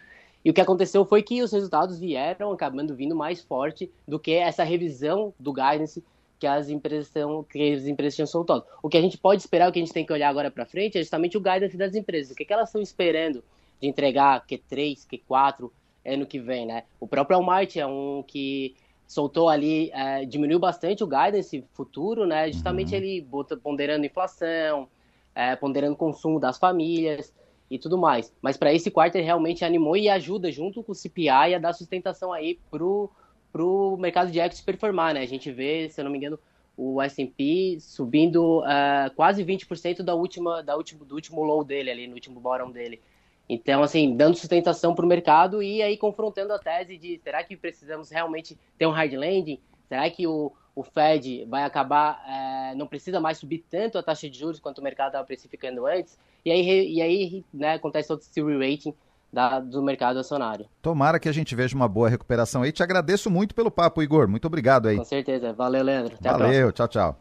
E 0.43 0.49
o 0.49 0.53
que 0.53 0.61
aconteceu 0.61 1.05
foi 1.05 1.21
que 1.21 1.41
os 1.41 1.51
resultados 1.51 1.99
vieram 1.99 2.51
acabando 2.51 2.95
vindo 2.95 3.15
mais 3.15 3.41
forte 3.41 3.91
do 4.07 4.19
que 4.19 4.33
essa 4.33 4.63
revisão 4.63 5.33
do 5.39 5.51
guidance 5.51 6.03
que 6.39 6.47
as 6.47 6.69
empresas 6.69 7.07
estão, 7.07 7.43
que 7.43 7.73
as 7.73 7.85
empresas 7.85 8.15
tinham 8.15 8.27
soltado. 8.27 8.63
O 8.81 8.87
que 8.87 8.97
a 8.97 9.01
gente 9.01 9.17
pode 9.17 9.41
esperar, 9.41 9.69
o 9.69 9.73
que 9.73 9.79
a 9.79 9.81
gente 9.81 9.93
tem 9.93 10.05
que 10.05 10.13
olhar 10.13 10.29
agora 10.29 10.49
para 10.49 10.65
frente 10.65 10.97
é 10.97 11.01
justamente 11.01 11.37
o 11.37 11.41
guidance 11.41 11.75
das 11.75 11.93
empresas. 11.93 12.31
O 12.31 12.35
que, 12.35 12.45
que 12.45 12.53
elas 12.53 12.69
estão 12.69 12.81
esperando 12.81 13.43
de 13.81 13.87
entregar 13.87 14.45
Q3, 14.47 15.05
Q4 15.05 15.69
ano 16.05 16.25
que 16.25 16.39
vem, 16.39 16.65
né? 16.65 16.83
O 16.99 17.07
próprio 17.07 17.37
Walmart 17.37 17.75
é 17.75 17.85
um 17.85 18.23
que 18.25 18.75
soltou 19.05 19.49
ali, 19.49 19.91
é, 19.91 20.23
diminuiu 20.23 20.59
bastante 20.59 21.03
o 21.03 21.07
guidance 21.07 21.65
futuro, 21.73 22.25
né? 22.25 22.49
Justamente 22.49 22.95
uhum. 22.95 23.01
ele 23.01 23.27
ponderando 23.61 24.05
inflação, 24.05 24.87
é, 25.35 25.57
ponderando 25.57 25.97
consumo 25.97 26.39
das 26.39 26.57
famílias 26.57 27.33
e 27.69 27.77
tudo 27.77 27.97
mais. 27.97 28.33
Mas 28.41 28.57
para 28.57 28.73
esse 28.73 28.89
quarto 28.89 29.15
ele 29.15 29.25
realmente 29.25 29.63
animou 29.63 29.95
e 29.95 30.09
ajuda 30.09 30.51
junto 30.51 30.83
com 30.83 30.91
o 30.91 30.95
CPI 30.95 31.55
a 31.55 31.59
dar 31.59 31.73
sustentação 31.73 32.33
aí 32.33 32.59
pro 32.69 33.09
para 33.51 33.63
o 33.63 33.97
mercado 33.97 34.31
de 34.31 34.39
equities 34.39 34.61
performar, 34.61 35.13
né? 35.13 35.21
A 35.21 35.25
gente 35.25 35.51
vê, 35.51 35.89
se 35.89 35.99
eu 35.99 36.05
não 36.05 36.11
me 36.11 36.19
engano, 36.19 36.39
o 36.77 37.01
S&P 37.01 37.77
subindo 37.79 38.59
uh, 38.59 39.13
quase 39.15 39.43
20% 39.43 40.01
da 40.03 40.13
última, 40.13 40.63
da 40.63 40.77
último, 40.77 41.03
do 41.03 41.15
último 41.15 41.43
low 41.43 41.63
dele 41.63 41.89
ali, 41.89 42.07
no 42.07 42.13
último 42.13 42.39
bottom 42.39 42.71
dele. 42.71 43.01
Então, 43.49 43.81
assim, 43.81 44.15
dando 44.15 44.37
sustentação 44.37 44.93
para 44.93 45.03
o 45.03 45.07
mercado 45.07 45.63
e 45.63 45.81
aí 45.81 45.97
confrontando 45.97 46.53
a 46.53 46.59
tese 46.59 46.97
de 46.97 47.19
será 47.23 47.43
que 47.43 47.57
precisamos 47.57 48.11
realmente 48.11 48.57
ter 48.77 48.85
um 48.85 48.91
hard 48.91 49.13
landing? 49.13 49.59
Será 49.87 50.09
que 50.09 50.27
o, 50.27 50.53
o 50.79 50.83
Fed 50.83 51.45
vai 51.49 51.63
acabar, 51.65 52.23
é, 52.25 52.73
não 52.73 52.87
precisa 52.87 53.19
mais 53.19 53.37
subir 53.37 53.65
tanto 53.69 53.97
a 53.97 54.03
taxa 54.03 54.29
de 54.29 54.39
juros 54.39 54.61
quanto 54.61 54.77
o 54.77 54.81
mercado 54.81 55.07
estava 55.07 55.25
precificando 55.25 55.85
antes? 55.85 56.17
E 56.45 56.49
aí, 56.49 56.93
e 56.93 57.01
aí 57.01 57.45
né, 57.53 57.73
acontece 57.73 58.07
todo 58.07 58.21
esse 58.21 58.41
re-rating 58.41 58.93
da, 59.31 59.59
do 59.59 59.83
mercado 59.83 60.19
acionário. 60.19 60.67
Tomara 60.81 61.19
que 61.19 61.27
a 61.27 61.33
gente 61.33 61.53
veja 61.53 61.75
uma 61.75 61.89
boa 61.89 62.07
recuperação 62.07 62.61
aí. 62.61 62.71
Te 62.71 62.81
agradeço 62.81 63.29
muito 63.29 63.53
pelo 63.53 63.69
papo, 63.69 64.01
Igor. 64.01 64.29
Muito 64.29 64.45
obrigado 64.45 64.87
aí. 64.87 64.95
Com 64.95 65.03
certeza. 65.03 65.51
Valeu, 65.51 65.83
Leandro. 65.83 66.15
Até 66.17 66.31
Valeu, 66.31 66.71
tchau, 66.71 66.87
tchau. 66.87 67.19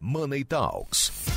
Money 0.00 0.42
Talks. 0.42 1.29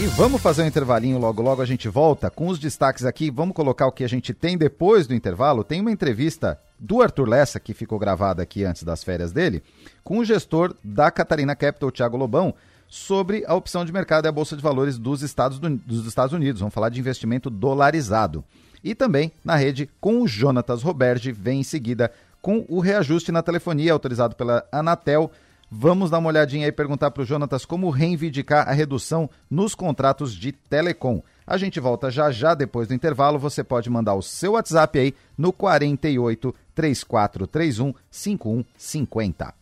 E 0.00 0.06
vamos 0.06 0.40
fazer 0.40 0.62
um 0.62 0.66
intervalinho 0.66 1.18
logo 1.18 1.42
logo 1.42 1.60
a 1.60 1.66
gente 1.66 1.88
volta 1.88 2.30
com 2.30 2.46
os 2.46 2.60
destaques 2.60 3.04
aqui. 3.04 3.32
Vamos 3.32 3.52
colocar 3.52 3.84
o 3.88 3.90
que 3.90 4.04
a 4.04 4.08
gente 4.08 4.32
tem 4.32 4.56
depois 4.56 5.08
do 5.08 5.14
intervalo. 5.14 5.64
Tem 5.64 5.80
uma 5.80 5.90
entrevista 5.90 6.56
do 6.78 7.02
Arthur 7.02 7.28
Lessa 7.28 7.58
que 7.58 7.74
ficou 7.74 7.98
gravada 7.98 8.40
aqui 8.40 8.64
antes 8.64 8.84
das 8.84 9.02
férias 9.02 9.32
dele, 9.32 9.60
com 10.04 10.20
o 10.20 10.24
gestor 10.24 10.72
da 10.84 11.10
Catarina 11.10 11.56
Capital, 11.56 11.90
Thiago 11.90 12.16
Lobão, 12.16 12.54
sobre 12.86 13.44
a 13.44 13.56
opção 13.56 13.84
de 13.84 13.92
mercado 13.92 14.26
e 14.26 14.28
a 14.28 14.32
bolsa 14.32 14.54
de 14.54 14.62
valores 14.62 14.98
dos 14.98 15.20
Estados, 15.22 15.58
dos 15.58 16.06
Estados 16.06 16.32
Unidos. 16.32 16.60
Vamos 16.60 16.74
falar 16.74 16.90
de 16.90 17.00
investimento 17.00 17.50
dolarizado. 17.50 18.44
E 18.84 18.94
também 18.94 19.32
na 19.44 19.56
rede 19.56 19.90
com 20.00 20.22
o 20.22 20.28
Jonatas 20.28 20.80
Roberge, 20.80 21.32
vem 21.32 21.58
em 21.58 21.64
seguida 21.64 22.12
com 22.40 22.64
o 22.68 22.78
reajuste 22.78 23.32
na 23.32 23.42
telefonia 23.42 23.94
autorizado 23.94 24.36
pela 24.36 24.64
Anatel 24.70 25.28
Vamos 25.70 26.10
dar 26.10 26.18
uma 26.18 26.28
olhadinha 26.28 26.66
e 26.66 26.72
perguntar 26.72 27.10
para 27.10 27.22
o 27.22 27.26
Jonatas 27.26 27.66
como 27.66 27.90
reivindicar 27.90 28.66
a 28.68 28.72
redução 28.72 29.28
nos 29.50 29.74
contratos 29.74 30.34
de 30.34 30.50
telecom. 30.50 31.22
A 31.46 31.58
gente 31.58 31.78
volta 31.78 32.10
já 32.10 32.30
já 32.30 32.54
depois 32.54 32.88
do 32.88 32.94
intervalo. 32.94 33.38
Você 33.38 33.62
pode 33.62 33.90
mandar 33.90 34.14
o 34.14 34.22
seu 34.22 34.52
WhatsApp 34.52 34.98
aí 34.98 35.14
no 35.36 35.52
48 35.52 36.54
3431 36.74 37.94
5150. 38.10 39.54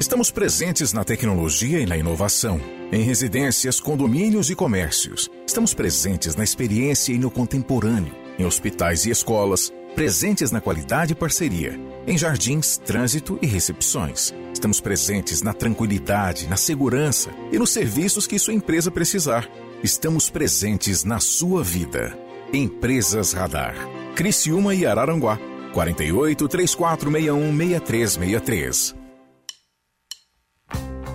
Estamos 0.00 0.32
presentes 0.32 0.92
na 0.92 1.04
tecnologia 1.04 1.78
e 1.78 1.86
na 1.86 1.96
inovação, 1.96 2.60
em 2.90 3.02
residências, 3.02 3.78
condomínios 3.78 4.50
e 4.50 4.56
comércios. 4.56 5.28
Estamos 5.46 5.72
presentes 5.74 6.34
na 6.34 6.42
experiência 6.42 7.12
e 7.12 7.18
no 7.18 7.30
contemporâneo 7.30 8.19
em 8.40 8.44
hospitais 8.44 9.04
e 9.04 9.10
escolas, 9.10 9.72
presentes 9.94 10.50
na 10.50 10.60
qualidade 10.60 11.12
e 11.12 11.16
parceria, 11.16 11.78
em 12.06 12.16
jardins, 12.16 12.78
trânsito 12.78 13.38
e 13.42 13.46
recepções. 13.46 14.32
Estamos 14.52 14.80
presentes 14.80 15.42
na 15.42 15.52
tranquilidade, 15.52 16.48
na 16.48 16.56
segurança 16.56 17.30
e 17.52 17.58
nos 17.58 17.70
serviços 17.70 18.26
que 18.26 18.38
sua 18.38 18.54
empresa 18.54 18.90
precisar. 18.90 19.48
Estamos 19.82 20.28
presentes 20.30 21.04
na 21.04 21.20
sua 21.20 21.62
vida. 21.62 22.16
Empresas 22.52 23.32
Radar. 23.32 23.74
Criciúma 24.14 24.74
e 24.74 24.84
Araranguá. 24.84 25.38
48 25.72 26.48
3461 26.48 27.56
6363. 27.56 28.94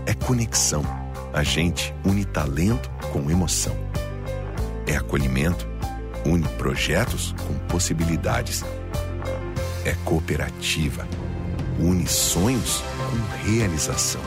É 0.05 0.13
conexão. 0.13 0.83
A 1.33 1.43
gente 1.43 1.93
une 2.05 2.23
talento 2.23 2.89
com 3.11 3.29
emoção. 3.29 3.75
É 4.87 4.95
acolhimento 4.95 5.74
une 6.25 6.47
projetos 6.57 7.33
com 7.47 7.53
possibilidades. 7.67 8.63
É 9.85 9.93
cooperativa, 10.03 11.07
une 11.79 12.07
sonhos 12.07 12.81
com 12.97 13.47
realização. 13.47 14.21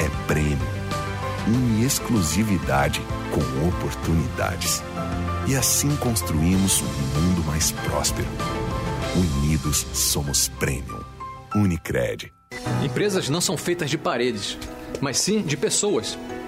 É 0.00 0.26
prêmio, 0.26 0.58
une 1.46 1.84
exclusividade 1.84 3.00
com 3.30 3.68
oportunidades. 3.68 4.82
E 5.46 5.54
assim 5.54 5.94
construímos 5.96 6.82
um 6.82 7.20
mundo 7.20 7.44
mais 7.46 7.70
próspero. 7.70 8.28
Unidos 9.14 9.86
somos 9.92 10.48
Premium. 10.48 11.04
Unicred. 11.54 12.32
Empresas 12.82 13.28
não 13.28 13.40
são 13.40 13.56
feitas 13.56 13.88
de 13.88 13.96
paredes, 13.96 14.58
mas 15.00 15.18
sim 15.18 15.42
de 15.42 15.56
pessoas 15.56 16.18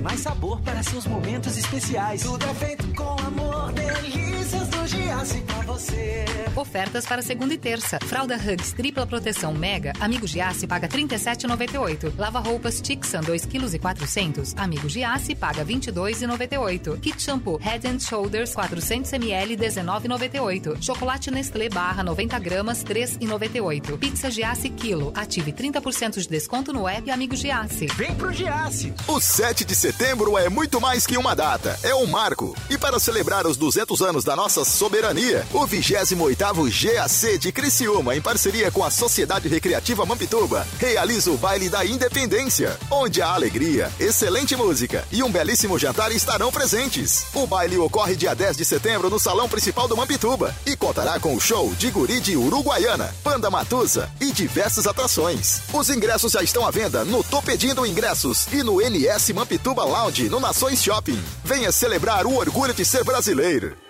Mais 0.00 0.20
sabor 0.20 0.60
para 0.60 0.82
seus 0.82 1.06
momentos 1.06 1.56
especiais. 1.56 2.22
Tudo 2.22 2.44
é 2.46 2.54
feito 2.54 2.86
com 2.94 3.16
amor, 3.26 3.72
delícias 3.72 4.68
do 4.68 4.86
Giasse 4.86 5.40
você. 5.70 6.24
Ofertas 6.56 7.06
para 7.06 7.22
segunda 7.22 7.54
e 7.54 7.58
terça. 7.58 7.98
Fralda 8.04 8.36
Hugs 8.36 8.72
tripla 8.72 9.06
proteção 9.06 9.54
Mega, 9.54 9.92
Amigo 10.00 10.26
Giasse 10.26 10.66
paga 10.66 10.88
37,98. 10.88 12.12
Lava 12.18 12.40
roupas 12.40 12.80
Tixan 12.80 13.20
2 13.20 13.46
kg 13.46 13.74
e 13.74 13.78
400, 13.78 14.54
Amigo 14.56 14.88
Giasse 14.88 15.34
paga 15.34 15.64
22,98. 15.64 16.98
Kit 17.00 17.22
Shampoo 17.22 17.56
Head 17.56 17.86
and 17.86 18.00
Shoulders 18.00 18.54
400 18.54 19.12
ml 19.12 19.56
19,98. 19.56 20.82
Chocolate 20.82 21.30
Nestlé 21.30 21.68
barra 21.68 22.02
90 22.02 22.38
gramas 22.40 22.82
3,98. 22.82 23.98
Pizza 23.98 24.30
Giasse 24.30 24.70
quilo. 24.70 25.12
Ative 25.14 25.52
30% 25.52 26.20
de 26.20 26.28
desconto 26.28 26.72
no 26.72 26.88
app 26.88 27.10
Amigo 27.10 27.36
Giasse. 27.36 27.86
Vem 27.94 28.14
pro 28.16 28.32
Giasse. 28.32 28.92
O 29.06 29.20
7 29.20 29.64
de 29.64 29.74
setembro 29.74 30.36
é 30.36 30.48
muito 30.48 30.80
mais 30.80 31.06
que 31.06 31.16
uma 31.16 31.34
data, 31.34 31.78
é 31.82 31.94
um 31.94 32.06
marco. 32.06 32.56
E 32.68 32.76
para 32.76 32.98
celebrar 32.98 33.46
os 33.46 33.56
200 33.56 34.02
anos 34.02 34.24
da 34.24 34.34
nossa 34.34 34.64
soberania, 34.64 35.46
o 35.54 35.59
28º 35.66 36.68
GAC 36.70 37.38
de 37.38 37.52
Criciúma, 37.52 38.16
em 38.16 38.20
parceria 38.20 38.70
com 38.70 38.84
a 38.84 38.90
Sociedade 38.90 39.48
Recreativa 39.48 40.04
Mampituba, 40.04 40.66
realiza 40.78 41.30
o 41.30 41.36
Baile 41.36 41.68
da 41.68 41.84
Independência, 41.84 42.78
onde 42.90 43.22
a 43.22 43.28
alegria, 43.28 43.90
excelente 43.98 44.56
música 44.56 45.06
e 45.10 45.22
um 45.22 45.30
belíssimo 45.30 45.78
jantar 45.78 46.12
estarão 46.12 46.50
presentes. 46.50 47.26
O 47.34 47.46
baile 47.46 47.78
ocorre 47.78 48.16
dia 48.16 48.34
10 48.34 48.56
de 48.56 48.64
setembro 48.64 49.10
no 49.10 49.18
Salão 49.18 49.48
Principal 49.48 49.88
do 49.88 49.96
Mampituba 49.96 50.54
e 50.66 50.76
contará 50.76 51.18
com 51.18 51.34
o 51.34 51.40
show 51.40 51.74
de 51.74 51.90
guri 51.90 52.20
de 52.20 52.36
Uruguaiana, 52.36 53.14
Panda 53.22 53.50
Matusa 53.50 54.10
e 54.20 54.32
diversas 54.32 54.86
atrações. 54.86 55.60
Os 55.72 55.90
ingressos 55.90 56.32
já 56.32 56.42
estão 56.42 56.66
à 56.66 56.70
venda 56.70 57.04
no 57.04 57.22
Tô 57.22 57.42
Pedindo 57.42 57.86
Ingressos 57.86 58.46
e 58.52 58.62
no 58.62 58.80
NS 58.80 59.30
Mampituba 59.30 59.84
Lounge, 59.84 60.28
no 60.28 60.40
Nações 60.40 60.82
Shopping. 60.82 61.20
Venha 61.44 61.72
celebrar 61.72 62.26
o 62.26 62.36
orgulho 62.36 62.74
de 62.74 62.84
ser 62.84 63.04
brasileiro. 63.04 63.89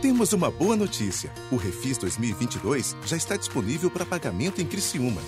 Temos 0.00 0.34
uma 0.34 0.50
boa 0.50 0.76
notícia. 0.76 1.32
O 1.50 1.56
Refis 1.56 1.96
2022 1.96 2.94
já 3.06 3.16
está 3.16 3.34
disponível 3.34 3.90
para 3.90 4.04
pagamento 4.04 4.60
em 4.60 4.66
Criciúma. 4.66 5.22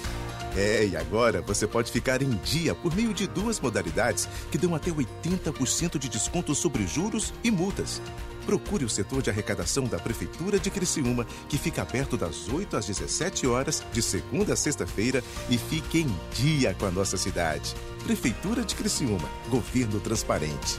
É, 0.55 0.87
e 0.87 0.97
agora 0.97 1.41
você 1.41 1.67
pode 1.67 1.91
ficar 1.91 2.21
em 2.21 2.31
dia 2.45 2.75
por 2.75 2.95
meio 2.95 3.15
de 3.15 3.27
duas 3.27 3.59
modalidades 3.61 4.29
que 4.51 4.59
dão 4.59 4.75
até 4.75 4.91
80% 4.91 5.99
de 5.99 6.09
desconto 6.09 6.55
sobre 6.55 6.87
juros 6.87 7.33
e 7.43 7.51
multas. 7.51 8.03
Procure 8.45 8.85
o 8.85 8.89
setor 8.89 9.23
de 9.23 9.31
arrecadação 9.31 9.85
da 9.85 9.99
Prefeitura 9.99 10.59
de 10.59 10.71
Criciúma, 10.71 11.27
que 11.49 11.59
fica 11.59 11.83
aberto 11.83 12.17
das 12.17 12.49
8 12.49 12.77
às 12.77 12.87
17 12.87 13.47
horas, 13.47 13.83
de 13.93 14.03
segunda 14.03 14.53
a 14.53 14.57
sexta-feira, 14.57 15.23
e 15.49 15.57
fique 15.57 16.01
em 16.01 16.19
dia 16.35 16.75
com 16.75 16.87
a 16.87 16.91
nossa 16.91 17.17
cidade. 17.17 17.75
Prefeitura 18.05 18.63
de 18.65 18.75
Criciúma, 18.75 19.29
governo 19.51 20.01
transparente. 20.01 20.79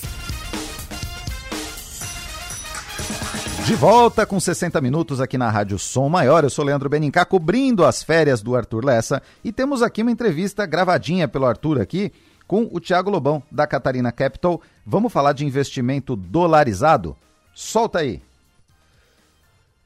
De 3.71 3.77
volta 3.77 4.25
com 4.25 4.37
60 4.37 4.81
minutos 4.81 5.21
aqui 5.21 5.37
na 5.37 5.49
Rádio 5.49 5.79
Som 5.79 6.09
Maior. 6.09 6.43
Eu 6.43 6.49
sou 6.49 6.65
Leandro 6.65 6.89
Benincá, 6.89 7.23
cobrindo 7.23 7.85
as 7.85 8.03
férias 8.03 8.41
do 8.41 8.53
Arthur 8.53 8.83
Lessa. 8.83 9.23
E 9.45 9.53
temos 9.53 9.81
aqui 9.81 10.01
uma 10.01 10.11
entrevista 10.11 10.65
gravadinha 10.65 11.25
pelo 11.25 11.45
Arthur 11.45 11.79
aqui 11.79 12.11
com 12.45 12.67
o 12.69 12.81
Thiago 12.81 13.09
Lobão, 13.09 13.41
da 13.49 13.65
Catarina 13.65 14.11
Capital. 14.11 14.61
Vamos 14.85 15.13
falar 15.13 15.31
de 15.31 15.45
investimento 15.45 16.17
dolarizado? 16.17 17.15
Solta 17.55 17.99
aí. 17.99 18.21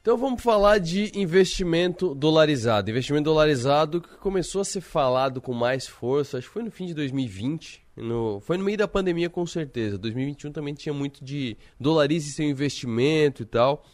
Então 0.01 0.18
vamos 0.18 0.42
falar 0.42 0.80
de 0.80 1.12
investimento 1.13 2.15
dolarizado. 2.15 2.89
Investimento 2.89 3.25
dolarizado 3.25 4.01
que 4.01 4.18
começou 4.18 4.62
a 4.62 4.65
ser 4.65 4.82
falado 4.82 5.39
com 5.39 5.54
mais 5.54 5.86
força, 5.86 6.39
acho 6.39 6.48
que 6.48 6.54
foi 6.54 6.63
no 6.63 6.72
fim 6.72 6.88
de 6.88 6.96
2020. 6.96 7.85
No, 7.95 8.39
foi 8.41 8.57
no 8.57 8.63
meio 8.63 8.77
da 8.77 8.87
pandemia 8.87 9.29
com 9.29 9.45
certeza. 9.45 9.97
2021 9.97 10.51
também 10.51 10.73
tinha 10.73 10.93
muito 10.93 11.23
de 11.23 11.57
dolarize 11.79 12.31
seu 12.31 12.45
investimento 12.45 13.43
e 13.43 13.45
tal. 13.45 13.85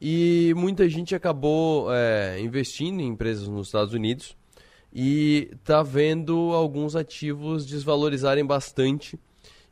E 0.00 0.54
muita 0.56 0.88
gente 0.88 1.14
acabou 1.14 1.92
é, 1.92 2.40
investindo 2.40 3.00
em 3.00 3.08
empresas 3.08 3.48
nos 3.48 3.68
Estados 3.68 3.92
Unidos 3.92 4.34
e 4.92 5.50
tá 5.62 5.82
vendo 5.82 6.52
alguns 6.52 6.96
ativos 6.96 7.66
desvalorizarem 7.66 8.44
bastante 8.44 9.18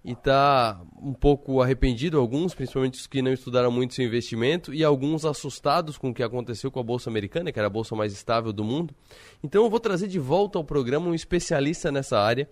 e 0.05 0.15
tá 0.15 0.81
um 1.03 1.13
pouco 1.13 1.61
arrependido 1.61 2.19
alguns, 2.19 2.55
principalmente 2.55 2.99
os 2.99 3.07
que 3.07 3.21
não 3.21 3.33
estudaram 3.33 3.71
muito 3.71 3.95
seu 3.95 4.05
investimento 4.05 4.73
e 4.73 4.85
alguns 4.85 5.25
assustados 5.25 5.99
com 5.99 6.11
o 6.11 6.15
que 6.15 6.23
aconteceu 6.23 6.71
com 6.71 6.79
a 6.79 6.85
bolsa 6.85 7.11
americana, 7.11 7.51
que 7.51 7.59
era 7.59 7.67
a 7.67 7.71
bolsa 7.71 7.97
mais 7.97 8.13
estável 8.13 8.53
do 8.53 8.63
mundo. 8.63 8.95
Então 9.43 9.65
eu 9.65 9.71
vou 9.71 9.81
trazer 9.81 10.07
de 10.07 10.19
volta 10.19 10.59
ao 10.59 10.65
programa 10.65 11.09
um 11.09 11.15
especialista 11.15 11.91
nessa 11.91 12.19
área, 12.19 12.49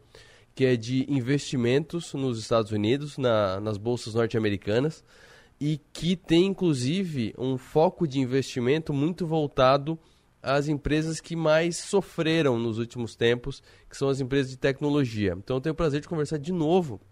que 0.57 0.65
é 0.65 0.75
de 0.75 1.05
investimentos 1.07 2.15
nos 2.15 2.39
Estados 2.39 2.73
Unidos, 2.73 3.19
na, 3.19 3.61
nas 3.61 3.77
bolsas 3.77 4.15
norte-americanas, 4.15 5.05
e 5.61 5.79
que 5.93 6.17
tem 6.17 6.47
inclusive 6.47 7.35
um 7.37 7.59
foco 7.59 8.09
de 8.09 8.19
investimento 8.21 8.91
muito 8.91 9.27
voltado 9.27 9.99
as 10.43 10.67
empresas 10.67 11.21
que 11.21 11.37
mais 11.37 11.77
sofreram 11.77 12.59
nos 12.59 12.79
últimos 12.79 13.15
tempos, 13.15 13.63
que 13.89 13.97
são 13.97 14.09
as 14.09 14.19
empresas 14.19 14.51
de 14.51 14.57
tecnologia. 14.57 15.35
Então 15.37 15.59
eu 15.59 15.61
tenho 15.61 15.75
o 15.75 15.77
prazer 15.77 16.01
de 16.01 16.09
conversar 16.09 16.39
de 16.39 16.53
novo 16.53 17.03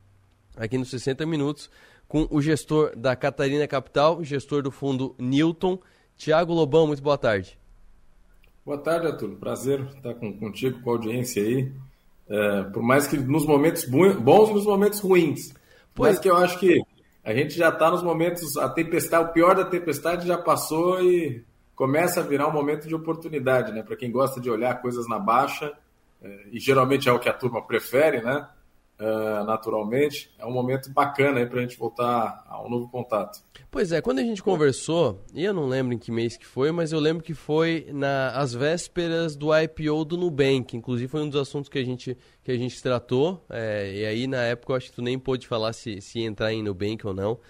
aqui 0.56 0.78
nos 0.78 0.88
60 0.88 1.26
minutos 1.26 1.70
com 2.08 2.26
o 2.30 2.40
gestor 2.40 2.96
da 2.96 3.14
Catarina 3.14 3.68
Capital, 3.68 4.24
gestor 4.24 4.62
do 4.62 4.70
fundo 4.70 5.14
Newton, 5.18 5.78
Tiago 6.16 6.54
Lobão. 6.54 6.86
Muito 6.86 7.02
boa 7.02 7.18
tarde. 7.18 7.58
Boa 8.64 8.78
tarde, 8.78 9.08
Arthur. 9.08 9.36
Prazer 9.36 9.80
estar 9.80 10.14
com, 10.14 10.32
contigo, 10.38 10.80
com 10.80 10.90
a 10.90 10.92
audiência 10.94 11.42
aí. 11.42 11.70
É, 12.28 12.62
por 12.64 12.82
mais 12.82 13.06
que 13.06 13.16
nos 13.16 13.46
momentos 13.46 13.84
bons 13.84 14.50
e 14.50 14.54
nos 14.54 14.64
momentos 14.64 15.00
ruins. 15.00 15.52
Pois... 15.94 16.12
Mas 16.12 16.18
que 16.20 16.28
eu 16.28 16.36
acho 16.36 16.58
que 16.58 16.82
a 17.22 17.34
gente 17.34 17.54
já 17.54 17.68
está 17.68 17.90
nos 17.90 18.02
momentos, 18.02 18.56
a 18.56 18.68
tempestade, 18.68 19.30
o 19.30 19.32
pior 19.32 19.54
da 19.54 19.64
tempestade 19.64 20.26
já 20.26 20.36
passou 20.36 21.02
e 21.02 21.44
começa 21.74 22.20
a 22.20 22.22
virar 22.22 22.48
um 22.48 22.52
momento 22.52 22.86
de 22.86 22.94
oportunidade, 22.94 23.72
né? 23.72 23.82
Para 23.82 23.96
quem 23.96 24.10
gosta 24.10 24.40
de 24.40 24.50
olhar 24.50 24.80
coisas 24.80 25.08
na 25.08 25.18
baixa, 25.18 25.72
é, 26.22 26.46
e 26.52 26.60
geralmente 26.60 27.08
é 27.08 27.12
o 27.12 27.18
que 27.18 27.28
a 27.28 27.32
turma 27.32 27.62
prefere, 27.62 28.22
né? 28.22 28.46
Uh, 28.96 29.42
naturalmente, 29.44 30.32
é 30.38 30.46
um 30.46 30.52
momento 30.52 30.88
bacana 30.92 31.44
para 31.44 31.58
a 31.58 31.62
gente 31.62 31.76
voltar 31.76 32.44
a 32.46 32.62
um 32.64 32.70
novo 32.70 32.88
contato. 32.88 33.42
Pois 33.68 33.90
é, 33.90 34.00
quando 34.00 34.20
a 34.20 34.22
gente 34.22 34.40
conversou, 34.40 35.20
e 35.34 35.44
eu 35.44 35.52
não 35.52 35.66
lembro 35.66 35.94
em 35.94 35.98
que 35.98 36.12
mês 36.12 36.36
que 36.36 36.46
foi, 36.46 36.70
mas 36.70 36.92
eu 36.92 37.00
lembro 37.00 37.20
que 37.20 37.34
foi 37.34 37.88
nas 37.92 38.54
vésperas 38.54 39.34
do 39.34 39.48
IPO 39.52 40.04
do 40.04 40.16
Nubank, 40.16 40.76
inclusive 40.76 41.08
foi 41.08 41.22
um 41.22 41.28
dos 41.28 41.40
assuntos 41.40 41.68
que 41.68 41.76
a 41.76 41.84
gente, 41.84 42.16
que 42.44 42.52
a 42.52 42.56
gente 42.56 42.80
tratou, 42.80 43.44
é, 43.50 43.92
e 43.92 44.06
aí 44.06 44.26
na 44.28 44.42
época 44.44 44.72
eu 44.72 44.76
acho 44.76 44.90
que 44.90 44.94
tu 44.94 45.02
nem 45.02 45.18
pôde 45.18 45.48
falar 45.48 45.72
se, 45.72 46.00
se 46.00 46.20
entrar 46.20 46.52
em 46.52 46.62
Nubank 46.62 47.04
ou 47.04 47.12
não, 47.12 47.40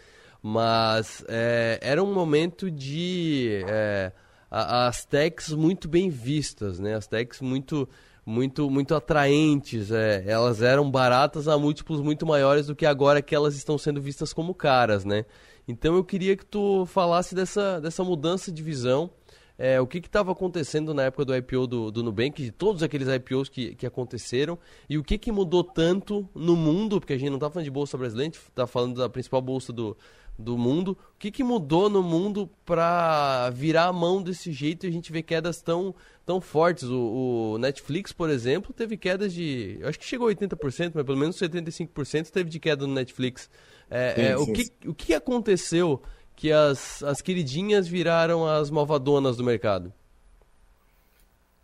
mas 0.42 1.22
é, 1.28 1.78
era 1.82 2.02
um 2.02 2.14
momento 2.14 2.70
de 2.70 3.62
é, 3.68 4.12
as 4.50 5.04
techs 5.04 5.50
muito 5.50 5.88
bem 5.88 6.08
vistas, 6.08 6.78
né? 6.78 6.94
As 6.94 7.06
techs 7.06 7.40
muito 7.40 7.88
muito 8.24 8.70
muito 8.70 8.94
atraentes, 8.94 9.90
é, 9.90 10.24
elas 10.26 10.62
eram 10.62 10.90
baratas 10.90 11.46
a 11.48 11.58
múltiplos 11.58 12.00
muito 12.00 12.26
maiores 12.26 12.66
do 12.66 12.76
que 12.76 12.86
agora 12.86 13.20
que 13.20 13.34
elas 13.34 13.54
estão 13.54 13.76
sendo 13.76 14.00
vistas 14.00 14.32
como 14.32 14.54
caras, 14.54 15.04
né? 15.04 15.24
Então 15.66 15.94
eu 15.94 16.04
queria 16.04 16.36
que 16.36 16.44
tu 16.44 16.86
falasse 16.86 17.34
dessa, 17.34 17.80
dessa 17.80 18.04
mudança 18.04 18.52
de 18.52 18.62
visão, 18.62 19.10
é, 19.56 19.80
o 19.80 19.86
que 19.86 19.98
estava 19.98 20.32
acontecendo 20.32 20.92
na 20.92 21.04
época 21.04 21.24
do 21.24 21.36
IPO 21.36 21.66
do, 21.66 21.90
do 21.90 22.02
Nubank, 22.02 22.42
de 22.42 22.50
todos 22.50 22.82
aqueles 22.82 23.08
IPOs 23.08 23.48
que, 23.48 23.74
que 23.74 23.86
aconteceram, 23.86 24.58
e 24.88 24.98
o 24.98 25.04
que, 25.04 25.16
que 25.16 25.30
mudou 25.30 25.62
tanto 25.62 26.28
no 26.34 26.56
mundo, 26.56 27.00
porque 27.00 27.12
a 27.12 27.18
gente 27.18 27.30
não 27.30 27.36
está 27.36 27.48
falando 27.48 27.64
de 27.64 27.70
bolsa 27.70 27.96
brasileira, 27.96 28.30
a 28.30 28.32
gente 28.32 28.48
está 28.48 28.66
falando 28.66 28.96
da 28.96 29.08
principal 29.08 29.40
bolsa 29.40 29.72
do, 29.72 29.96
do 30.38 30.58
mundo. 30.58 30.96
O 31.14 31.18
que, 31.18 31.30
que 31.30 31.44
mudou 31.44 31.88
no 31.88 32.02
mundo 32.02 32.50
para 32.64 33.50
virar 33.50 33.86
a 33.86 33.92
mão 33.92 34.22
desse 34.22 34.52
jeito 34.52 34.84
e 34.84 34.88
a 34.88 34.92
gente 34.92 35.12
vê 35.12 35.22
quedas 35.22 35.60
tão, 35.62 35.94
tão 36.26 36.40
fortes? 36.40 36.84
O, 36.84 37.54
o, 37.54 37.58
Netflix, 37.58 38.12
por 38.12 38.28
exemplo, 38.28 38.72
teve 38.72 38.96
quedas 38.96 39.32
de. 39.32 39.78
acho 39.84 39.98
que 39.98 40.04
chegou 40.04 40.28
a 40.28 40.32
80%, 40.32 40.92
mas 40.94 41.04
pelo 41.04 41.18
menos 41.18 41.36
75% 41.36 42.30
teve 42.30 42.50
de 42.50 42.58
queda 42.58 42.86
no 42.86 42.94
Netflix. 42.94 43.48
É, 43.90 44.14
sim, 44.14 44.20
é, 44.20 44.36
sim, 44.36 44.42
o, 44.42 44.52
que, 44.52 44.88
o 44.88 44.94
que 44.94 45.14
aconteceu 45.14 46.02
que 46.36 46.50
as, 46.50 47.02
as 47.02 47.20
queridinhas 47.20 47.86
viraram 47.86 48.46
as 48.46 48.70
malvadonas 48.70 49.36
do 49.36 49.44
mercado? 49.44 49.92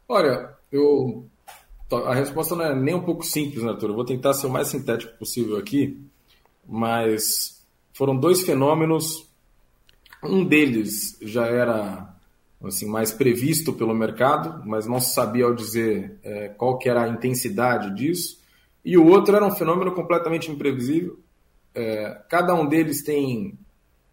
Olha, 0.08 0.54
eu. 0.70 1.26
A 1.92 2.14
resposta 2.14 2.54
não 2.54 2.64
é 2.64 2.74
nem 2.74 2.94
um 2.94 3.02
pouco 3.02 3.24
simples, 3.24 3.64
né, 3.64 3.70
Arthur? 3.70 3.90
Eu 3.90 3.96
vou 3.96 4.04
tentar 4.04 4.32
ser 4.32 4.46
o 4.46 4.50
mais 4.50 4.68
sintético 4.68 5.18
possível 5.18 5.56
aqui, 5.56 6.00
mas 6.64 7.59
foram 8.00 8.16
dois 8.16 8.40
fenômenos. 8.40 9.28
Um 10.24 10.42
deles 10.42 11.18
já 11.20 11.46
era 11.46 12.16
assim 12.64 12.86
mais 12.86 13.12
previsto 13.12 13.74
pelo 13.74 13.94
mercado, 13.94 14.66
mas 14.66 14.86
não 14.86 14.98
se 14.98 15.12
sabia 15.12 15.44
ao 15.44 15.54
dizer 15.54 16.18
é, 16.22 16.48
qual 16.48 16.78
que 16.78 16.88
era 16.88 17.02
a 17.02 17.08
intensidade 17.10 17.94
disso. 17.94 18.40
E 18.82 18.96
o 18.96 19.06
outro 19.06 19.36
era 19.36 19.44
um 19.44 19.50
fenômeno 19.50 19.92
completamente 19.92 20.50
imprevisível. 20.50 21.18
É, 21.74 22.22
cada 22.30 22.54
um 22.54 22.66
deles 22.66 23.02
tem 23.02 23.58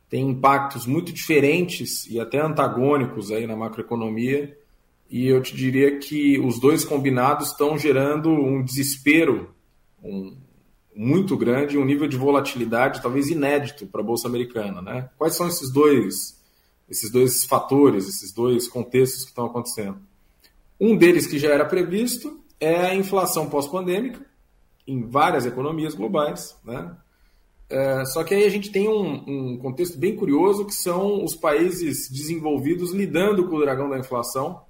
tem 0.09 0.31
impactos 0.31 0.85
muito 0.85 1.13
diferentes 1.13 2.05
e 2.07 2.19
até 2.19 2.41
antagônicos 2.41 3.31
aí 3.31 3.47
na 3.47 3.55
macroeconomia. 3.55 4.57
E 5.09 5.27
eu 5.27 5.41
te 5.41 5.55
diria 5.55 5.97
que 5.97 6.37
os 6.39 6.59
dois 6.59 6.83
combinados 6.83 7.51
estão 7.51 7.77
gerando 7.77 8.31
um 8.31 8.61
desespero, 8.61 9.49
um, 10.03 10.35
muito 10.97 11.37
grande, 11.37 11.77
um 11.77 11.85
nível 11.85 12.07
de 12.07 12.17
volatilidade 12.17 13.01
talvez 13.01 13.29
inédito 13.29 13.85
para 13.85 14.01
a 14.01 14.03
bolsa 14.03 14.27
americana, 14.27 14.81
né? 14.81 15.09
Quais 15.17 15.35
são 15.35 15.47
esses 15.47 15.71
dois 15.71 16.35
esses 16.89 17.11
dois 17.11 17.43
fatores, 17.43 18.07
esses 18.07 18.33
dois 18.33 18.67
contextos 18.67 19.23
que 19.23 19.29
estão 19.29 19.45
acontecendo? 19.45 19.99
Um 20.79 20.95
deles 20.95 21.27
que 21.27 21.37
já 21.37 21.49
era 21.49 21.65
previsto 21.65 22.39
é 22.59 22.87
a 22.87 22.95
inflação 22.95 23.49
pós-pandêmica, 23.49 24.25
em 24.87 25.05
várias 25.05 25.45
economias 25.45 25.93
globais, 25.93 26.57
né? 26.63 26.95
É, 27.69 28.05
só 28.05 28.23
que 28.23 28.33
aí 28.33 28.45
a 28.45 28.49
gente 28.49 28.71
tem 28.71 28.87
um, 28.87 29.23
um, 29.27 29.57
contexto 29.57 29.97
bem 29.97 30.15
curioso 30.15 30.65
que 30.65 30.73
são 30.73 31.23
os 31.23 31.35
países 31.35 32.09
desenvolvidos 32.09 32.93
lidando 32.93 33.45
com 33.47 33.57
o 33.57 33.59
dragão 33.59 33.89
da 33.89 33.99
inflação 33.99 34.61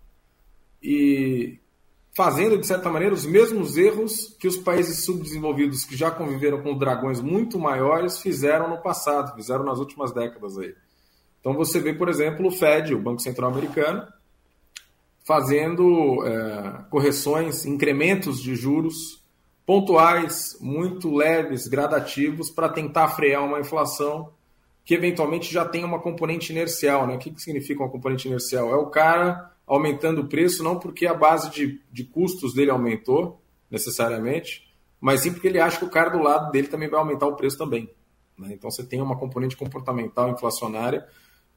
e 0.82 1.60
fazendo, 2.18 2.58
de 2.58 2.66
certa 2.66 2.90
maneira, 2.90 3.14
os 3.14 3.28
mesmos 3.28 3.78
erros 3.78 4.36
que 4.40 4.48
os 4.48 4.58
países 4.58 5.06
subdesenvolvidos 5.06 5.86
que 5.86 5.96
já 5.96 6.10
conviveram 6.10 6.64
com 6.64 6.76
dragões 6.76 7.22
muito 7.22 7.60
maiores 7.60 8.20
fizeram 8.20 8.68
no 8.68 8.82
passado, 8.82 9.36
fizeram 9.36 9.64
nas 9.64 9.78
últimas 9.78 10.12
décadas 10.12 10.58
aí. 10.58 10.74
Então 11.40 11.54
você 11.54 11.80
vê, 11.80 11.94
por 11.94 12.10
exemplo, 12.10 12.48
o 12.48 12.52
Fed, 12.52 12.96
o 12.96 13.00
Banco 13.00 13.22
Central 13.22 13.52
Americano, 13.52 14.08
fazendo 15.24 16.26
é, 16.26 16.86
correções, 16.90 17.68
incrementos 17.68 18.42
de 18.42 18.56
juros 18.56 19.24
pontuais, 19.64 20.58
muito 20.60 21.14
leves, 21.14 21.68
gradativos, 21.68 22.50
para 22.50 22.68
tentar 22.68 23.10
frear 23.10 23.46
uma 23.46 23.60
inflação 23.60 24.32
que 24.84 24.96
eventualmente 24.96 25.54
já 25.54 25.66
tem 25.66 25.84
uma 25.84 26.00
componente 26.00 26.52
inercial. 26.52 27.06
Né? 27.06 27.14
O 27.14 27.20
que, 27.20 27.30
que 27.30 27.44
significa 27.44 27.84
uma 27.84 27.92
componente 27.92 28.28
inercial? 28.28 28.72
É 28.72 28.76
o 28.76 28.88
cara 28.88 29.56
aumentando 29.68 30.22
o 30.22 30.28
preço 30.28 30.64
não 30.64 30.80
porque 30.80 31.06
a 31.06 31.14
base 31.14 31.52
de, 31.52 31.82
de 31.92 32.06
custos 32.06 32.54
dele 32.54 32.72
aumentou, 32.72 33.42
necessariamente, 33.70 34.66
mas 35.00 35.22
sim 35.22 35.32
porque 35.34 35.48
ele 35.48 35.60
acha 35.60 35.78
que 35.78 35.86
o 35.86 35.90
cara 35.90 36.10
do 36.10 36.20
lado 36.20 36.52
dele 36.52 36.68
também 36.68 36.90
vai 36.90 37.00
aumentar 37.00 37.28
o 37.28 37.36
preço 37.36 37.58
também. 37.58 37.90
Né? 38.38 38.50
Então 38.54 38.72
você 38.72 38.84
tem 38.84 39.02
uma 39.02 39.18
componente 39.18 39.58
comportamental 39.58 40.30
inflacionária. 40.30 41.06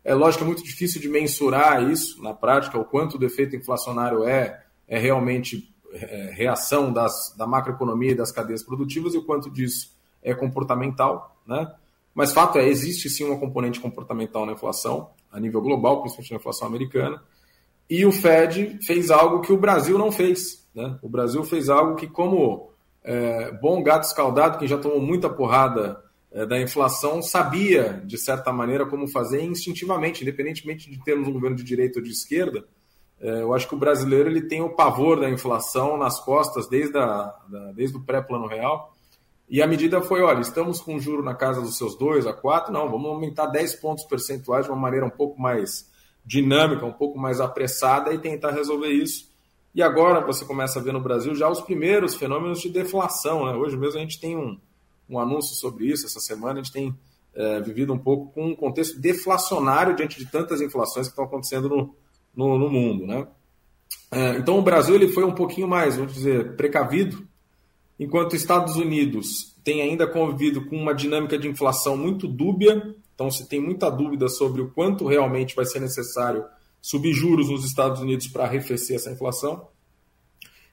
É 0.02 0.14
lógico 0.14 0.44
é 0.44 0.46
muito 0.46 0.64
difícil 0.64 1.00
de 1.00 1.08
mensurar 1.08 1.88
isso 1.88 2.20
na 2.22 2.34
prática, 2.34 2.78
o 2.78 2.84
quanto 2.84 3.14
o 3.14 3.18
defeito 3.18 3.54
inflacionário 3.54 4.24
é, 4.24 4.64
é 4.88 4.98
realmente 4.98 5.72
é, 5.92 6.30
reação 6.34 6.92
das, 6.92 7.34
da 7.36 7.46
macroeconomia 7.46 8.12
e 8.12 8.14
das 8.14 8.32
cadeias 8.32 8.62
produtivas 8.62 9.14
e 9.14 9.18
o 9.18 9.24
quanto 9.24 9.50
disso 9.50 9.94
é 10.22 10.34
comportamental. 10.34 11.36
Né? 11.46 11.72
Mas 12.14 12.32
fato 12.32 12.58
é, 12.58 12.66
existe 12.66 13.08
sim 13.08 13.24
uma 13.24 13.38
componente 13.38 13.78
comportamental 13.78 14.44
na 14.44 14.52
inflação, 14.52 15.10
a 15.30 15.38
nível 15.38 15.60
global, 15.60 16.00
principalmente 16.00 16.32
na 16.32 16.36
inflação 16.38 16.66
americana. 16.66 17.22
E 17.90 18.06
o 18.06 18.12
Fed 18.12 18.78
fez 18.86 19.10
algo 19.10 19.40
que 19.40 19.52
o 19.52 19.58
Brasil 19.58 19.98
não 19.98 20.12
fez. 20.12 20.64
Né? 20.72 20.96
O 21.02 21.08
Brasil 21.08 21.42
fez 21.42 21.68
algo 21.68 21.96
que, 21.96 22.06
como 22.06 22.70
é, 23.02 23.50
bom 23.60 23.82
gato 23.82 24.04
escaldado, 24.04 24.58
que 24.58 24.68
já 24.68 24.78
tomou 24.78 25.00
muita 25.00 25.28
porrada 25.28 26.00
é, 26.30 26.46
da 26.46 26.60
inflação, 26.60 27.20
sabia, 27.20 28.00
de 28.04 28.16
certa 28.16 28.52
maneira, 28.52 28.86
como 28.86 29.08
fazer 29.08 29.42
instintivamente, 29.42 30.22
independentemente 30.22 30.88
de 30.88 31.02
termos 31.02 31.26
um 31.26 31.32
governo 31.32 31.56
de 31.56 31.64
direita 31.64 31.98
ou 31.98 32.04
de 32.04 32.12
esquerda. 32.12 32.64
É, 33.20 33.42
eu 33.42 33.52
acho 33.52 33.66
que 33.66 33.74
o 33.74 33.78
brasileiro 33.78 34.30
ele 34.30 34.42
tem 34.42 34.62
o 34.62 34.70
pavor 34.70 35.18
da 35.18 35.28
inflação 35.28 35.98
nas 35.98 36.20
costas 36.20 36.68
desde, 36.68 36.96
a, 36.96 37.34
da, 37.48 37.72
desde 37.72 37.96
o 37.96 38.04
pré-plano 38.04 38.46
real. 38.46 38.94
E 39.48 39.60
a 39.60 39.66
medida 39.66 40.00
foi: 40.00 40.22
olha, 40.22 40.40
estamos 40.40 40.80
com 40.80 41.00
juro 41.00 41.24
na 41.24 41.34
casa 41.34 41.60
dos 41.60 41.76
seus 41.76 41.98
2 41.98 42.24
a 42.28 42.32
4, 42.32 42.72
não, 42.72 42.88
vamos 42.88 43.10
aumentar 43.10 43.46
10 43.46 43.74
pontos 43.74 44.04
percentuais 44.04 44.66
de 44.66 44.70
uma 44.70 44.78
maneira 44.78 45.04
um 45.04 45.10
pouco 45.10 45.42
mais 45.42 45.89
dinâmica, 46.24 46.86
um 46.86 46.92
pouco 46.92 47.18
mais 47.18 47.40
apressada 47.40 48.12
e 48.12 48.18
tentar 48.18 48.50
resolver 48.50 48.88
isso. 48.88 49.30
E 49.74 49.82
agora 49.82 50.20
você 50.20 50.44
começa 50.44 50.78
a 50.78 50.82
ver 50.82 50.92
no 50.92 51.00
Brasil 51.00 51.34
já 51.34 51.48
os 51.48 51.60
primeiros 51.60 52.14
fenômenos 52.14 52.60
de 52.60 52.68
deflação. 52.68 53.46
Né? 53.46 53.52
Hoje 53.52 53.76
mesmo 53.76 53.98
a 53.98 54.02
gente 54.02 54.20
tem 54.20 54.36
um, 54.36 54.58
um 55.08 55.18
anúncio 55.18 55.54
sobre 55.54 55.86
isso, 55.86 56.06
essa 56.06 56.20
semana 56.20 56.60
a 56.60 56.62
gente 56.62 56.72
tem 56.72 56.94
é, 57.34 57.60
vivido 57.60 57.92
um 57.92 57.98
pouco 57.98 58.32
com 58.32 58.48
um 58.48 58.56
contexto 58.56 59.00
deflacionário 59.00 59.94
diante 59.94 60.18
de 60.18 60.26
tantas 60.26 60.60
inflações 60.60 61.06
que 61.06 61.12
estão 61.12 61.24
acontecendo 61.24 61.68
no, 61.68 61.94
no, 62.34 62.58
no 62.58 62.68
mundo. 62.68 63.06
Né? 63.06 63.26
É, 64.10 64.36
então 64.38 64.58
o 64.58 64.62
Brasil 64.62 64.94
ele 64.94 65.08
foi 65.08 65.24
um 65.24 65.34
pouquinho 65.34 65.68
mais, 65.68 65.96
vamos 65.96 66.14
dizer, 66.14 66.56
precavido, 66.56 67.26
enquanto 67.98 68.32
os 68.32 68.40
Estados 68.40 68.76
Unidos 68.76 69.56
tem 69.62 69.82
ainda 69.82 70.06
convivido 70.06 70.64
com 70.66 70.76
uma 70.76 70.94
dinâmica 70.94 71.38
de 71.38 71.48
inflação 71.48 71.96
muito 71.96 72.26
dúbia, 72.26 72.94
então, 73.20 73.30
se 73.30 73.46
tem 73.46 73.60
muita 73.60 73.90
dúvida 73.90 74.30
sobre 74.30 74.62
o 74.62 74.70
quanto 74.70 75.06
realmente 75.06 75.54
vai 75.54 75.66
ser 75.66 75.78
necessário 75.78 76.42
subir 76.80 77.12
juros 77.12 77.50
nos 77.50 77.66
Estados 77.66 78.00
Unidos 78.00 78.26
para 78.28 78.44
arrefecer 78.44 78.96
essa 78.96 79.10
inflação. 79.10 79.68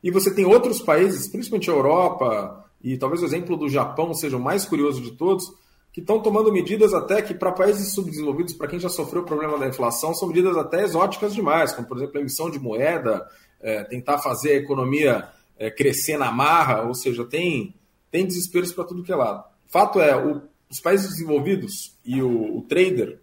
E 0.02 0.10
você 0.10 0.34
tem 0.34 0.46
outros 0.46 0.82
países, 0.82 1.28
principalmente 1.28 1.70
a 1.70 1.74
Europa, 1.74 2.64
e 2.82 2.98
talvez 2.98 3.22
o 3.22 3.26
exemplo 3.26 3.58
do 3.58 3.68
Japão 3.68 4.14
seja 4.14 4.38
o 4.38 4.40
mais 4.40 4.64
curioso 4.64 5.02
de 5.02 5.12
todos, 5.12 5.44
que 5.92 6.00
estão 6.00 6.22
tomando 6.22 6.50
medidas 6.50 6.94
até 6.94 7.22
que, 7.22 7.34
para 7.34 7.52
países 7.52 7.94
subdesenvolvidos, 7.94 8.54
para 8.54 8.70
quem 8.70 8.80
já 8.80 8.88
sofreu 8.88 9.24
o 9.24 9.26
problema 9.26 9.60
da 9.60 9.68
inflação, 9.68 10.14
são 10.14 10.30
medidas 10.30 10.56
até 10.56 10.86
exóticas 10.86 11.36
demais, 11.36 11.74
como, 11.74 11.86
por 11.86 11.98
exemplo, 11.98 12.18
a 12.18 12.22
emissão 12.22 12.50
de 12.50 12.60
moeda, 12.60 13.28
é, 13.60 13.84
tentar 13.84 14.20
fazer 14.20 14.52
a 14.52 14.56
economia 14.56 15.28
é, 15.60 15.70
crescer 15.70 16.18
na 16.18 16.32
marra, 16.32 16.84
ou 16.84 16.96
seja, 16.96 17.26
tem, 17.26 17.76
tem 18.10 18.26
desesperos 18.26 18.72
para 18.72 18.86
tudo 18.86 19.04
que 19.04 19.12
é 19.12 19.16
lado. 19.18 19.44
Fato 19.68 20.00
é, 20.00 20.16
o 20.16 20.44
os 20.70 20.80
países 20.80 21.10
desenvolvidos 21.10 21.98
e 22.04 22.22
o, 22.22 22.58
o 22.58 22.62
trader 22.62 23.20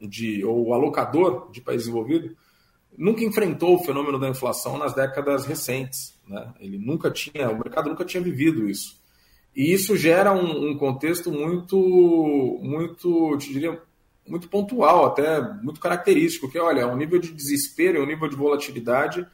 de, 0.00 0.44
ou 0.44 0.68
o 0.68 0.74
alocador 0.74 1.50
de 1.50 1.60
país 1.60 1.82
desenvolvido 1.82 2.36
nunca 2.96 3.24
enfrentou 3.24 3.74
o 3.74 3.84
fenômeno 3.84 4.18
da 4.18 4.28
inflação 4.28 4.78
nas 4.78 4.94
décadas 4.94 5.44
recentes. 5.44 6.14
Né? 6.28 6.52
Ele 6.60 6.78
nunca 6.78 7.10
tinha, 7.10 7.50
o 7.50 7.58
mercado 7.58 7.88
nunca 7.88 8.04
tinha 8.04 8.22
vivido 8.22 8.68
isso. 8.68 9.02
E 9.54 9.72
isso 9.72 9.96
gera 9.96 10.32
um, 10.32 10.70
um 10.70 10.78
contexto 10.78 11.30
muito, 11.30 11.76
muito, 12.62 13.36
te 13.38 13.52
diria, 13.52 13.80
muito 14.26 14.48
pontual, 14.48 15.06
até 15.06 15.40
muito 15.62 15.80
característico, 15.80 16.50
que 16.50 16.58
olha, 16.58 16.80
é 16.80 16.86
um 16.86 16.96
nível 16.96 17.18
de 17.18 17.32
desespero, 17.32 17.98
é 17.98 18.00
um 18.00 18.06
nível 18.06 18.28
de 18.28 18.36
volatilidade 18.36 19.26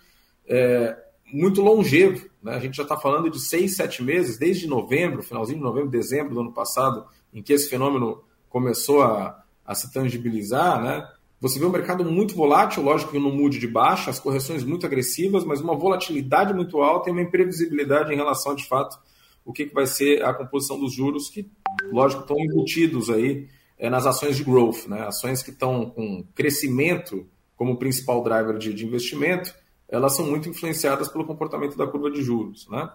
é, 0.47 0.97
muito 1.33 1.63
longevo. 1.63 2.29
Né? 2.43 2.55
A 2.55 2.59
gente 2.59 2.77
já 2.77 2.83
está 2.83 2.99
falando 2.99 3.31
de 3.31 3.41
seis, 3.41 3.77
sete 3.77 4.03
meses, 4.03 4.39
desde 4.39 4.67
novembro, 4.67 5.23
finalzinho 5.23 5.59
de 5.59 5.65
novembro, 5.65 5.91
dezembro 5.91 6.35
do 6.35 6.41
ano 6.41 6.53
passado, 6.53 7.07
em 7.33 7.43
que 7.43 7.53
esse 7.53 7.69
fenômeno 7.69 8.23
começou 8.49 9.03
a, 9.03 9.43
a 9.65 9.75
se 9.75 9.93
tangibilizar, 9.93 10.83
né? 10.83 11.09
Você 11.41 11.59
vê 11.59 11.65
um 11.65 11.71
mercado 11.71 12.05
muito 12.05 12.35
volátil, 12.35 12.83
lógico 12.83 13.13
que 13.13 13.19
não 13.19 13.31
mude 13.31 13.59
de 13.59 13.67
baixa, 13.67 14.11
as 14.11 14.19
correções 14.19 14.63
muito 14.63 14.85
agressivas, 14.85 15.43
mas 15.43 15.61
uma 15.61 15.75
volatilidade 15.75 16.53
muito 16.53 16.83
alta 16.83 17.09
e 17.09 17.13
uma 17.13 17.23
imprevisibilidade 17.23 18.13
em 18.13 18.17
relação, 18.17 18.55
de 18.55 18.67
fato, 18.67 18.99
o 19.43 19.53
que, 19.53 19.65
vai 19.65 19.87
ser 19.87 20.23
a 20.23 20.35
composição 20.35 20.79
dos 20.79 20.93
juros, 20.93 21.31
que, 21.31 21.51
lógico, 21.91 22.23
estão 22.23 22.39
embutidos 22.39 23.09
aí 23.09 23.49
é, 23.79 23.89
nas 23.89 24.05
ações 24.05 24.37
de 24.37 24.45
growth, 24.45 24.87
né? 24.87 25.07
ações 25.07 25.43
que 25.43 25.51
estão 25.51 25.87
com 25.87 26.23
crescimento 26.35 27.27
como 27.57 27.79
principal 27.79 28.23
driver 28.23 28.59
de 28.59 28.85
investimento, 28.85 29.55
elas 29.89 30.15
são 30.15 30.27
muito 30.27 30.49
influenciadas 30.49 31.09
pelo 31.09 31.27
comportamento 31.27 31.77
da 31.77 31.87
curva 31.87 32.11
de 32.11 32.23
juros. 32.23 32.69
Né? 32.69 32.89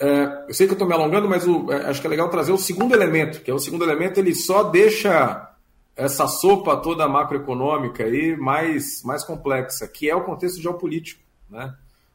É, 0.00 0.44
eu 0.48 0.54
sei 0.54 0.66
que 0.66 0.72
eu 0.72 0.74
estou 0.76 0.86
me 0.86 0.94
alongando, 0.94 1.28
mas 1.28 1.46
o, 1.46 1.72
é, 1.72 1.86
acho 1.86 2.00
que 2.00 2.06
é 2.06 2.10
legal 2.10 2.28
trazer 2.28 2.52
o 2.52 2.58
segundo 2.58 2.94
elemento, 2.94 3.42
que 3.42 3.50
é 3.50 3.54
o 3.54 3.58
segundo 3.58 3.84
elemento, 3.84 4.18
ele 4.18 4.34
só 4.34 4.62
deixa 4.62 5.48
essa 5.96 6.28
sopa 6.28 6.76
toda 6.76 7.08
macroeconômica 7.08 8.04
aí 8.04 8.36
mais, 8.36 9.02
mais 9.02 9.24
complexa, 9.24 9.88
que 9.88 10.08
é 10.08 10.14
o 10.14 10.22
contexto 10.22 10.62
geopolítico. 10.62 11.20
Né? 11.50 11.74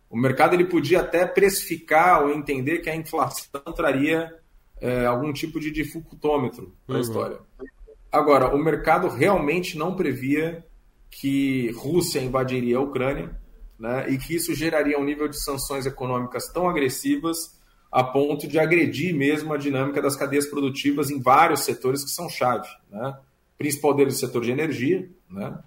O 0.09 0.17
mercado 0.17 0.53
ele 0.53 0.65
podia 0.65 1.01
até 1.01 1.25
precificar 1.25 2.23
ou 2.23 2.31
entender 2.31 2.79
que 2.79 2.89
a 2.89 2.95
inflação 2.95 3.61
traria 3.75 4.33
é, 4.79 5.05
algum 5.05 5.33
tipo 5.33 5.59
de 5.59 5.69
dificultômetro 5.69 6.73
para 6.87 6.95
a 6.95 6.97
uhum. 6.97 7.03
história. 7.03 7.39
Agora, 8.09 8.55
o 8.55 8.57
mercado 8.57 9.09
realmente 9.09 9.77
não 9.77 9.95
previa 9.95 10.65
que 11.09 11.71
Rússia 11.71 12.21
invadiria 12.21 12.77
a 12.77 12.81
Ucrânia 12.81 13.35
né, 13.77 14.09
e 14.09 14.17
que 14.17 14.35
isso 14.35 14.53
geraria 14.53 14.97
um 14.97 15.03
nível 15.03 15.27
de 15.27 15.43
sanções 15.43 15.85
econômicas 15.85 16.47
tão 16.53 16.69
agressivas 16.69 17.59
a 17.93 18.03
ponto 18.03 18.47
de 18.47 18.58
agredir 18.58 19.15
mesmo 19.15 19.53
a 19.53 19.58
dinâmica 19.58 20.01
das 20.01 20.15
cadeias 20.15 20.47
produtivas 20.47 21.12
em 21.12 21.21
vários 21.21 21.60
setores 21.60 22.03
que 22.03 22.10
são 22.10 22.27
chave. 22.27 22.67
Né? 22.89 23.15
O 23.53 23.58
principal 23.60 23.93
deles 23.93 24.15
é 24.15 24.17
o 24.17 24.19
setor 24.27 24.41
de 24.41 24.49
energia, 24.49 25.08
né? 25.29 25.60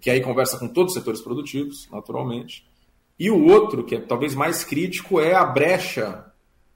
que 0.00 0.10
aí 0.10 0.20
conversa 0.20 0.58
com 0.58 0.66
todos 0.66 0.92
os 0.92 0.98
setores 0.98 1.20
produtivos, 1.20 1.88
naturalmente. 1.92 2.68
E 3.16 3.30
o 3.30 3.46
outro, 3.46 3.84
que 3.84 3.94
é 3.94 4.00
talvez 4.00 4.34
mais 4.34 4.64
crítico, 4.64 5.20
é 5.20 5.32
a 5.32 5.44
brecha 5.44 6.24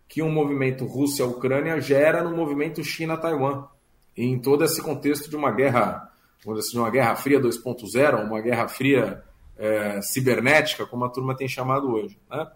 que 0.07 0.23
um 0.23 0.31
movimento 0.31 0.87
Rússia-Ucrânia 0.87 1.81
gera 1.81 2.23
no 2.23 2.37
movimento 2.37 2.85
China-Taiwan. 2.85 3.65
Em 4.17 4.39
todo 4.39 4.63
esse 4.63 4.81
contexto 4.81 5.29
de 5.29 5.35
uma 5.35 5.51
guerra, 5.51 6.09
vamos 6.45 6.67
dizer, 6.67 6.79
uma 6.79 6.91
guerra 6.91 7.17
fria 7.17 7.41
2.0, 7.41 8.25
uma 8.25 8.41
guerra 8.41 8.69
fria 8.69 9.25
é, 9.59 10.01
cibernética, 10.03 10.87
como 10.87 11.05
a 11.05 11.09
turma 11.09 11.37
tem 11.37 11.49
chamado 11.49 11.91
hoje. 11.91 12.17
Né? 12.31 12.47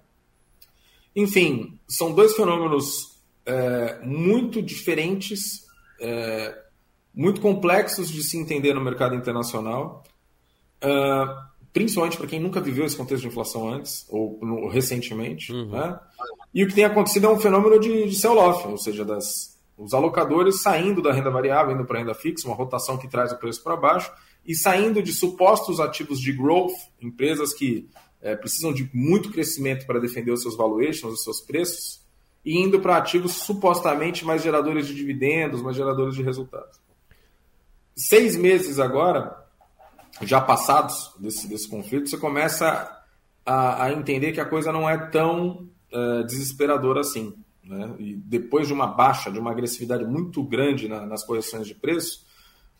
Enfim, 1.18 1.76
são 1.88 2.12
dois 2.12 2.36
fenômenos 2.36 3.18
é, 3.44 3.98
muito 4.04 4.62
diferentes, 4.62 5.66
é, 6.00 6.56
muito 7.12 7.40
complexos 7.40 8.08
de 8.08 8.22
se 8.22 8.38
entender 8.38 8.72
no 8.72 8.80
mercado 8.80 9.16
internacional, 9.16 10.04
é, 10.80 11.24
principalmente 11.72 12.16
para 12.16 12.28
quem 12.28 12.38
nunca 12.38 12.60
viveu 12.60 12.86
esse 12.86 12.96
contexto 12.96 13.22
de 13.22 13.26
inflação 13.26 13.68
antes 13.68 14.06
ou 14.08 14.38
no, 14.40 14.68
recentemente. 14.68 15.52
Uhum. 15.52 15.70
Né? 15.70 15.98
E 16.54 16.62
o 16.62 16.68
que 16.68 16.74
tem 16.74 16.84
acontecido 16.84 17.26
é 17.26 17.30
um 17.30 17.40
fenômeno 17.40 17.80
de, 17.80 18.08
de 18.08 18.14
sell-off, 18.14 18.68
ou 18.68 18.78
seja, 18.78 19.04
das, 19.04 19.58
os 19.76 19.92
alocadores 19.92 20.62
saindo 20.62 21.02
da 21.02 21.12
renda 21.12 21.30
variável, 21.30 21.74
indo 21.74 21.84
para 21.84 21.96
a 21.96 22.00
renda 22.02 22.14
fixa, 22.14 22.46
uma 22.46 22.54
rotação 22.54 22.96
que 22.96 23.08
traz 23.08 23.32
o 23.32 23.38
preço 23.38 23.60
para 23.64 23.76
baixo, 23.76 24.12
e 24.46 24.54
saindo 24.54 25.02
de 25.02 25.12
supostos 25.12 25.80
ativos 25.80 26.20
de 26.20 26.32
growth, 26.32 26.76
empresas 27.02 27.52
que 27.52 27.88
é, 28.20 28.34
precisam 28.36 28.72
de 28.72 28.88
muito 28.92 29.30
crescimento 29.30 29.86
para 29.86 30.00
defender 30.00 30.30
os 30.30 30.42
seus 30.42 30.56
valuations, 30.56 31.12
os 31.12 31.24
seus 31.24 31.40
preços, 31.40 32.00
e 32.44 32.58
indo 32.58 32.80
para 32.80 32.96
ativos 32.96 33.32
supostamente 33.32 34.24
mais 34.24 34.42
geradores 34.42 34.86
de 34.86 34.94
dividendos, 34.94 35.62
mais 35.62 35.76
geradores 35.76 36.14
de 36.14 36.22
resultados. 36.22 36.80
Seis 37.96 38.36
meses 38.36 38.78
agora, 38.78 39.44
já 40.22 40.40
passados 40.40 41.12
desse, 41.18 41.48
desse 41.48 41.68
conflito, 41.68 42.08
você 42.08 42.16
começa 42.16 42.96
a, 43.44 43.84
a 43.84 43.92
entender 43.92 44.32
que 44.32 44.40
a 44.40 44.46
coisa 44.46 44.72
não 44.72 44.88
é 44.88 44.96
tão 44.96 45.68
é, 45.92 46.22
desesperadora 46.22 47.00
assim. 47.00 47.34
Né? 47.64 47.94
E 47.98 48.14
depois 48.14 48.66
de 48.66 48.72
uma 48.72 48.86
baixa, 48.86 49.30
de 49.30 49.38
uma 49.38 49.50
agressividade 49.50 50.04
muito 50.04 50.42
grande 50.42 50.88
na, 50.88 51.04
nas 51.04 51.24
correções 51.24 51.66
de 51.66 51.74
preço, 51.74 52.26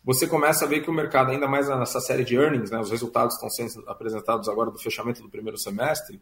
você 0.09 0.27
começa 0.27 0.65
a 0.65 0.69
ver 0.69 0.81
que 0.81 0.89
o 0.89 0.93
mercado, 0.93 1.31
ainda 1.31 1.47
mais 1.47 1.69
nessa 1.69 2.01
série 2.01 2.25
de 2.25 2.35
earnings, 2.35 2.71
né, 2.71 2.81
os 2.81 2.91
resultados 2.91 3.35
estão 3.35 3.51
sendo 3.51 3.85
apresentados 3.87 4.49
agora 4.49 4.71
do 4.71 4.79
fechamento 4.79 5.21
do 5.21 5.29
primeiro 5.29 5.59
semestre, 5.59 6.19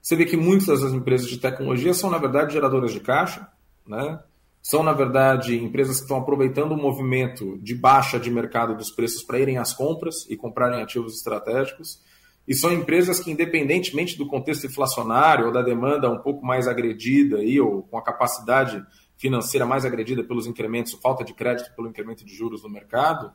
você 0.00 0.14
vê 0.14 0.24
que 0.24 0.36
muitas 0.36 0.82
das 0.82 0.92
empresas 0.92 1.28
de 1.28 1.36
tecnologia 1.36 1.92
são, 1.92 2.08
na 2.08 2.18
verdade, 2.18 2.52
geradoras 2.52 2.92
de 2.92 3.00
caixa, 3.00 3.48
né? 3.84 4.20
são, 4.62 4.84
na 4.84 4.92
verdade, 4.92 5.56
empresas 5.56 5.96
que 5.96 6.02
estão 6.02 6.18
aproveitando 6.18 6.70
o 6.70 6.76
movimento 6.76 7.58
de 7.58 7.74
baixa 7.74 8.16
de 8.16 8.30
mercado 8.30 8.76
dos 8.76 8.92
preços 8.92 9.24
para 9.24 9.40
irem 9.40 9.58
às 9.58 9.72
compras 9.72 10.24
e 10.30 10.36
comprarem 10.36 10.80
ativos 10.80 11.16
estratégicos. 11.16 12.00
E 12.46 12.54
são 12.54 12.72
empresas 12.72 13.18
que, 13.18 13.32
independentemente 13.32 14.16
do 14.16 14.28
contexto 14.28 14.68
inflacionário 14.68 15.46
ou 15.46 15.52
da 15.52 15.62
demanda 15.62 16.08
um 16.08 16.18
pouco 16.18 16.46
mais 16.46 16.68
agredida, 16.68 17.38
aí, 17.38 17.60
ou 17.60 17.82
com 17.82 17.98
a 17.98 18.02
capacidade 18.02 18.80
financeira 19.16 19.64
mais 19.64 19.84
agredida 19.84 20.22
pelos 20.22 20.46
incrementos, 20.46 20.92
falta 20.94 21.24
de 21.24 21.32
crédito 21.32 21.74
pelo 21.74 21.88
incremento 21.88 22.24
de 22.24 22.34
juros 22.34 22.62
no 22.62 22.68
mercado, 22.68 23.32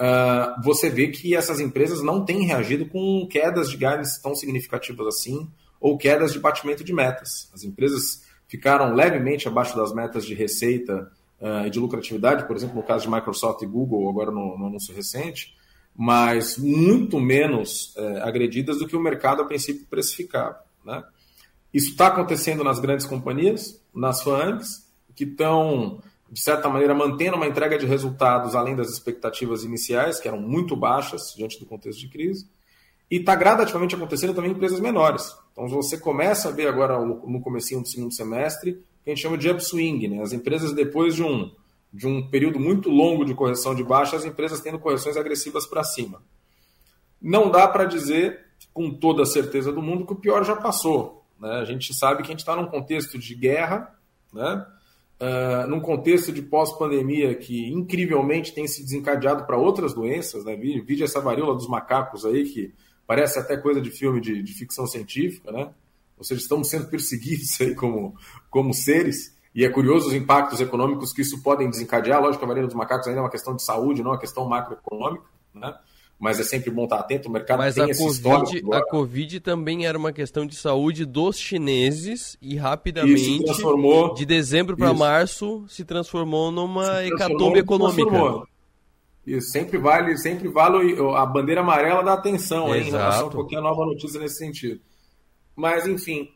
uh, 0.00 0.62
você 0.62 0.88
vê 0.88 1.08
que 1.08 1.34
essas 1.34 1.60
empresas 1.60 2.02
não 2.02 2.24
têm 2.24 2.44
reagido 2.44 2.86
com 2.86 3.26
quedas 3.30 3.70
de 3.70 3.76
guidance 3.76 4.22
tão 4.22 4.34
significativas 4.34 5.06
assim, 5.06 5.48
ou 5.80 5.96
quedas 5.98 6.32
de 6.32 6.38
batimento 6.38 6.82
de 6.82 6.92
metas. 6.92 7.50
As 7.54 7.62
empresas 7.62 8.22
ficaram 8.48 8.94
levemente 8.94 9.46
abaixo 9.46 9.76
das 9.76 9.92
metas 9.92 10.24
de 10.24 10.34
receita 10.34 11.10
uh, 11.40 11.66
e 11.66 11.70
de 11.70 11.78
lucratividade, 11.78 12.46
por 12.46 12.56
exemplo, 12.56 12.76
no 12.76 12.82
caso 12.82 13.04
de 13.04 13.14
Microsoft 13.14 13.62
e 13.62 13.66
Google, 13.66 14.08
agora 14.08 14.30
no, 14.30 14.56
no 14.58 14.66
anúncio 14.66 14.94
recente, 14.94 15.54
mas 15.94 16.56
muito 16.56 17.20
menos 17.20 17.94
uh, 17.96 18.22
agredidas 18.22 18.78
do 18.78 18.86
que 18.86 18.96
o 18.96 19.00
mercado 19.00 19.42
a 19.42 19.44
princípio 19.44 19.86
precificava. 19.90 20.60
Né? 20.84 21.02
Isso 21.72 21.90
está 21.90 22.06
acontecendo 22.06 22.64
nas 22.64 22.78
grandes 22.78 23.04
companhias, 23.04 23.82
nas 23.94 24.22
FANGs, 24.22 24.87
que 25.18 25.24
estão, 25.24 26.00
de 26.30 26.40
certa 26.40 26.68
maneira, 26.68 26.94
mantendo 26.94 27.36
uma 27.36 27.48
entrega 27.48 27.76
de 27.76 27.84
resultados 27.84 28.54
além 28.54 28.76
das 28.76 28.88
expectativas 28.88 29.64
iniciais, 29.64 30.20
que 30.20 30.28
eram 30.28 30.40
muito 30.40 30.76
baixas 30.76 31.34
diante 31.36 31.58
do 31.58 31.66
contexto 31.66 31.98
de 31.98 32.08
crise. 32.08 32.48
E 33.10 33.16
está 33.16 33.34
gradativamente 33.34 33.96
acontecendo 33.96 34.32
também 34.32 34.52
em 34.52 34.54
empresas 34.54 34.78
menores. 34.78 35.34
Então 35.50 35.66
você 35.66 35.98
começa 35.98 36.50
a 36.50 36.52
ver 36.52 36.68
agora 36.68 37.00
no 37.04 37.40
comecinho 37.40 37.80
do 37.80 37.88
segundo 37.88 38.14
semestre, 38.14 38.74
que 39.02 39.10
a 39.10 39.14
gente 39.14 39.22
chama 39.22 39.36
de 39.36 39.50
upswing, 39.50 40.06
né? 40.06 40.22
As 40.22 40.32
empresas 40.32 40.72
depois 40.72 41.16
de 41.16 41.24
um, 41.24 41.50
de 41.92 42.06
um 42.06 42.28
período 42.30 42.60
muito 42.60 42.88
longo 42.88 43.24
de 43.24 43.34
correção 43.34 43.74
de 43.74 43.82
baixa, 43.82 44.14
as 44.14 44.24
empresas 44.24 44.60
tendo 44.60 44.78
correções 44.78 45.16
agressivas 45.16 45.66
para 45.66 45.82
cima. 45.82 46.22
Não 47.20 47.50
dá 47.50 47.66
para 47.66 47.86
dizer 47.86 48.38
com 48.72 48.94
toda 48.94 49.24
a 49.24 49.26
certeza 49.26 49.72
do 49.72 49.82
mundo 49.82 50.06
que 50.06 50.12
o 50.12 50.16
pior 50.16 50.44
já 50.44 50.54
passou. 50.54 51.26
Né? 51.40 51.50
A 51.50 51.64
gente 51.64 51.92
sabe 51.92 52.22
que 52.22 52.28
a 52.28 52.30
gente 52.32 52.40
está 52.40 52.54
num 52.54 52.66
contexto 52.66 53.18
de 53.18 53.34
guerra, 53.34 53.98
né? 54.32 54.64
Uh, 55.20 55.66
num 55.68 55.80
contexto 55.80 56.32
de 56.32 56.40
pós-pandemia 56.40 57.34
que 57.34 57.68
incrivelmente 57.72 58.54
tem 58.54 58.68
se 58.68 58.84
desencadeado 58.84 59.44
para 59.46 59.56
outras 59.56 59.92
doenças, 59.92 60.44
né? 60.44 60.54
Vide 60.54 61.02
essa 61.02 61.20
varíola 61.20 61.54
dos 61.54 61.68
macacos 61.68 62.24
aí 62.24 62.44
que 62.44 62.72
parece 63.04 63.36
até 63.38 63.56
coisa 63.56 63.80
de 63.80 63.90
filme 63.90 64.20
de, 64.20 64.42
de 64.42 64.52
ficção 64.52 64.86
científica, 64.86 65.50
né? 65.50 65.70
Ou 66.16 66.22
seja, 66.22 66.40
estamos 66.40 66.68
sendo 66.68 66.86
perseguidos 66.86 67.60
aí 67.60 67.74
como, 67.74 68.14
como 68.48 68.72
seres, 68.72 69.36
e 69.54 69.64
é 69.64 69.68
curioso 69.68 70.08
os 70.08 70.14
impactos 70.14 70.60
econômicos 70.60 71.12
que 71.12 71.22
isso 71.22 71.42
podem 71.42 71.68
desencadear. 71.68 72.20
Lógico 72.20 72.38
que 72.38 72.44
a 72.44 72.48
varíola 72.48 72.68
dos 72.68 72.76
macacos 72.76 73.08
ainda 73.08 73.18
é 73.18 73.22
uma 73.22 73.30
questão 73.30 73.56
de 73.56 73.64
saúde, 73.64 74.02
não 74.02 74.10
é 74.10 74.14
uma 74.14 74.20
questão 74.20 74.48
macroeconômica, 74.48 75.24
né? 75.52 75.74
Mas 76.18 76.40
é 76.40 76.42
sempre 76.42 76.70
bom 76.70 76.84
estar 76.84 76.98
atento. 76.98 77.28
O 77.28 77.32
mercado 77.32 77.58
mas 77.58 77.76
tem 77.76 77.84
a 77.84 77.88
esse 77.88 78.22
COVID, 78.22 78.74
a 78.74 78.84
Covid 78.84 79.40
também 79.40 79.86
era 79.86 79.96
uma 79.96 80.12
questão 80.12 80.44
de 80.44 80.56
saúde 80.56 81.04
dos 81.04 81.38
chineses 81.38 82.36
e 82.42 82.56
rapidamente, 82.56 83.44
transformou... 83.44 84.14
de 84.14 84.26
dezembro 84.26 84.76
para 84.76 84.92
março, 84.92 85.64
se 85.68 85.84
transformou 85.84 86.50
numa 86.50 86.82
se 86.84 87.08
transformou, 87.08 87.16
hecatombe 87.16 87.58
econômica. 87.60 88.10
Transformou. 88.10 88.48
Isso, 89.24 89.50
sempre 89.50 89.78
vale, 89.78 90.16
sempre 90.16 90.48
vale 90.48 90.96
a 91.14 91.26
bandeira 91.26 91.60
amarela 91.60 92.02
da 92.02 92.14
atenção 92.14 92.74
hein, 92.74 92.88
em 92.88 92.90
relação 92.90 93.28
a 93.28 93.30
qualquer 93.30 93.60
nova 93.60 93.84
notícia 93.84 94.18
nesse 94.18 94.38
sentido. 94.38 94.80
Mas, 95.54 95.86
enfim, 95.86 96.30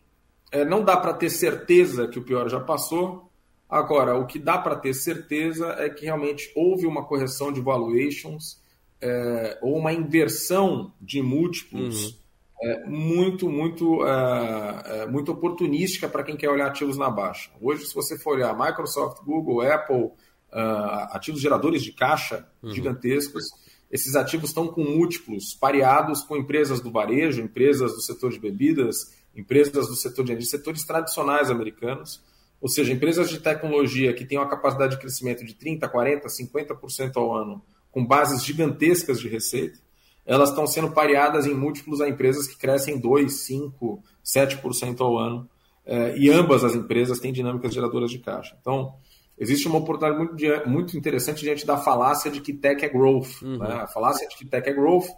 é, 0.52 0.64
não 0.64 0.84
dá 0.84 0.96
para 0.96 1.14
ter 1.14 1.30
certeza 1.30 2.06
que 2.06 2.18
o 2.18 2.22
pior 2.22 2.48
já 2.48 2.60
passou. 2.60 3.30
Agora, 3.68 4.18
o 4.18 4.26
que 4.26 4.38
dá 4.38 4.58
para 4.58 4.76
ter 4.76 4.92
certeza 4.92 5.74
é 5.78 5.88
que 5.88 6.04
realmente 6.04 6.52
houve 6.54 6.86
uma 6.86 7.04
correção 7.04 7.50
de 7.50 7.62
valuations 7.62 8.61
é, 9.02 9.58
ou 9.60 9.76
uma 9.76 9.92
inversão 9.92 10.92
de 11.00 11.20
múltiplos 11.20 12.04
uhum. 12.04 12.14
é, 12.62 12.86
muito, 12.86 13.50
muito, 13.50 14.06
é, 14.06 15.06
muito 15.06 15.32
oportunística 15.32 16.08
para 16.08 16.22
quem 16.22 16.36
quer 16.36 16.48
olhar 16.48 16.68
ativos 16.68 16.96
na 16.96 17.10
baixa. 17.10 17.50
Hoje, 17.60 17.84
se 17.84 17.94
você 17.94 18.16
for 18.18 18.36
olhar 18.36 18.56
Microsoft, 18.56 19.22
Google, 19.24 19.60
Apple, 19.62 20.12
uh, 20.52 21.08
ativos 21.10 21.40
geradores 21.40 21.82
de 21.82 21.92
caixa 21.92 22.46
uhum. 22.62 22.72
gigantescos. 22.72 23.44
Esses 23.90 24.14
ativos 24.14 24.50
estão 24.50 24.68
com 24.68 24.84
múltiplos 24.84 25.54
pareados 25.54 26.22
com 26.22 26.36
empresas 26.36 26.80
do 26.80 26.90
varejo, 26.90 27.42
empresas 27.42 27.92
do 27.92 28.00
setor 28.00 28.30
de 28.30 28.38
bebidas, 28.38 28.96
empresas 29.34 29.86
do 29.86 29.96
setor 29.96 30.24
de 30.24 30.32
energia, 30.32 30.50
setores 30.50 30.84
tradicionais 30.84 31.50
americanos. 31.50 32.22
Ou 32.60 32.68
seja, 32.68 32.92
empresas 32.92 33.28
de 33.28 33.40
tecnologia 33.40 34.14
que 34.14 34.24
têm 34.24 34.38
uma 34.38 34.48
capacidade 34.48 34.94
de 34.94 35.00
crescimento 35.00 35.44
de 35.44 35.54
30%, 35.54 35.80
40%, 35.90 36.22
50% 36.54 37.16
ao 37.16 37.34
ano, 37.36 37.62
com 37.92 38.04
bases 38.04 38.44
gigantescas 38.44 39.20
de 39.20 39.28
receita, 39.28 39.78
elas 40.26 40.48
estão 40.48 40.66
sendo 40.66 40.90
pareadas 40.90 41.46
em 41.46 41.54
múltiplos 41.54 42.00
a 42.00 42.08
empresas 42.08 42.48
que 42.48 42.56
crescem 42.56 43.00
2%, 43.00 43.26
5%, 43.26 44.00
7% 44.24 45.00
ao 45.00 45.18
ano. 45.18 45.48
Eh, 45.84 46.14
e 46.16 46.30
ambas 46.30 46.64
as 46.64 46.74
empresas 46.74 47.18
têm 47.18 47.32
dinâmicas 47.32 47.74
geradoras 47.74 48.10
de 48.10 48.18
caixa. 48.18 48.56
Então, 48.60 48.94
existe 49.38 49.66
uma 49.66 49.78
oportunidade 49.78 50.18
muito, 50.18 50.68
muito 50.68 50.96
interessante 50.96 51.42
diante 51.42 51.66
da 51.66 51.76
falácia 51.76 52.30
de 52.30 52.40
que 52.40 52.52
tech 52.52 52.84
é 52.84 52.88
growth. 52.88 53.42
Uhum. 53.42 53.58
Né? 53.58 53.74
A 53.74 53.86
falácia 53.88 54.26
de 54.28 54.36
que 54.36 54.46
tech 54.46 54.68
é 54.68 54.72
growth, 54.72 55.08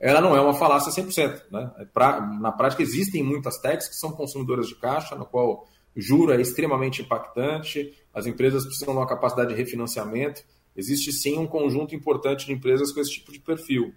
ela 0.00 0.20
não 0.20 0.34
é 0.34 0.40
uma 0.40 0.54
falácia 0.54 0.90
100%. 0.90 1.42
Né? 1.50 1.70
É 1.78 1.84
pra, 1.84 2.20
na 2.20 2.50
prática, 2.50 2.82
existem 2.82 3.22
muitas 3.22 3.58
techs 3.58 3.88
que 3.88 3.96
são 3.96 4.12
consumidoras 4.12 4.66
de 4.66 4.74
caixa, 4.76 5.14
no 5.14 5.26
qual 5.26 5.66
o 5.94 6.00
juro 6.00 6.32
é 6.32 6.40
extremamente 6.40 7.02
impactante, 7.02 7.92
as 8.12 8.26
empresas 8.26 8.64
precisam 8.64 8.94
de 8.94 9.00
uma 9.00 9.06
capacidade 9.06 9.50
de 9.50 9.54
refinanciamento. 9.54 10.42
Existe 10.76 11.12
sim 11.12 11.38
um 11.38 11.46
conjunto 11.46 11.94
importante 11.94 12.46
de 12.46 12.52
empresas 12.52 12.92
com 12.92 13.00
esse 13.00 13.12
tipo 13.12 13.32
de 13.32 13.40
perfil. 13.40 13.92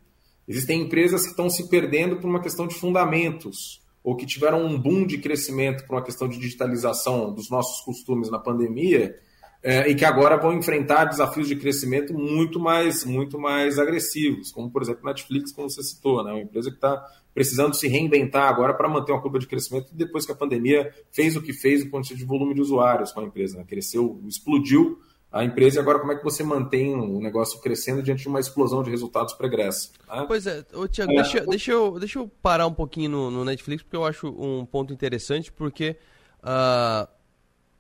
Existem 0.48 0.82
empresas 0.82 1.24
que 1.24 1.30
estão 1.30 1.50
se 1.50 1.70
perdendo 1.70 2.18
por 2.18 2.30
uma 2.30 2.42
questão 2.42 2.68
de 2.68 2.76
fundamentos, 2.76 3.82
ou 4.04 4.16
que 4.16 4.26
tiveram 4.26 4.66
um 4.66 4.80
boom 4.80 5.06
de 5.06 5.18
crescimento 5.18 5.86
por 5.86 5.96
uma 5.96 6.04
questão 6.04 6.30
de 6.30 6.38
digitalização 6.38 7.34
dos 7.34 7.50
nossos 7.50 7.84
costumes 7.84 8.30
na 8.30 8.40
pandemia, 8.40 9.18
é, 9.62 9.90
e 9.90 9.96
que 9.96 10.06
agora 10.06 10.38
vão 10.38 10.54
enfrentar 10.54 11.06
desafios 11.06 11.48
de 11.48 11.56
crescimento 11.56 12.14
muito 12.14 12.60
mais, 12.60 13.04
muito 13.04 13.40
mais 13.40 13.80
agressivos, 13.80 14.52
como 14.52 14.72
por 14.72 14.82
exemplo 14.82 15.04
Netflix, 15.04 15.52
como 15.52 15.70
você 15.70 15.84
citou, 15.84 16.24
né? 16.24 16.32
uma 16.32 16.42
empresa 16.42 16.70
que 16.70 16.78
está 16.78 17.04
precisando 17.34 17.76
se 17.76 17.88
reinventar 17.88 18.48
agora 18.48 18.74
para 18.74 18.88
manter 18.88 19.12
uma 19.12 19.22
curva 19.22 19.40
de 19.40 19.48
crescimento 19.48 19.90
depois 19.92 20.26
que 20.26 20.32
a 20.32 20.36
pandemia 20.36 20.94
fez 21.12 21.36
o 21.36 21.42
que 21.42 21.54
fez 21.54 21.84
no 21.84 21.92
ponto 21.92 22.16
de 22.16 22.24
volume 22.24 22.54
de 22.54 22.62
usuários 22.62 23.12
com 23.12 23.20
a 23.20 23.24
empresa, 23.24 23.58
né? 23.58 23.66
cresceu, 23.68 24.22
explodiu 24.28 25.00
a 25.32 25.44
empresa 25.44 25.78
e 25.78 25.82
agora 25.82 26.00
como 26.00 26.12
é 26.12 26.16
que 26.16 26.24
você 26.24 26.44
mantém 26.44 26.96
o 26.96 27.20
negócio 27.20 27.60
crescendo 27.60 28.02
diante 28.02 28.24
de 28.24 28.28
uma 28.28 28.40
explosão 28.40 28.82
de 28.82 28.90
resultados 28.90 29.34
pregressa. 29.34 29.90
Né? 30.08 30.26
Pois 30.28 30.48
é, 30.48 30.66
ô, 30.74 30.88
Tiago, 30.88 31.12
é. 31.12 31.16
Deixa, 31.16 31.46
deixa, 31.46 31.72
eu, 31.72 32.00
deixa 32.00 32.20
eu 32.20 32.28
parar 32.42 32.68
um 32.68 32.74
pouquinho 32.74 33.10
no, 33.10 33.32
no, 33.32 33.46
Netflix, 33.46 33.84
porque 33.84 33.96
eu 33.96 34.06
acho 34.06 34.28
um 34.28 34.66
ponto 34.66 34.94
interessante, 34.94 35.52
porque 35.52 35.98
uh, 36.42 37.08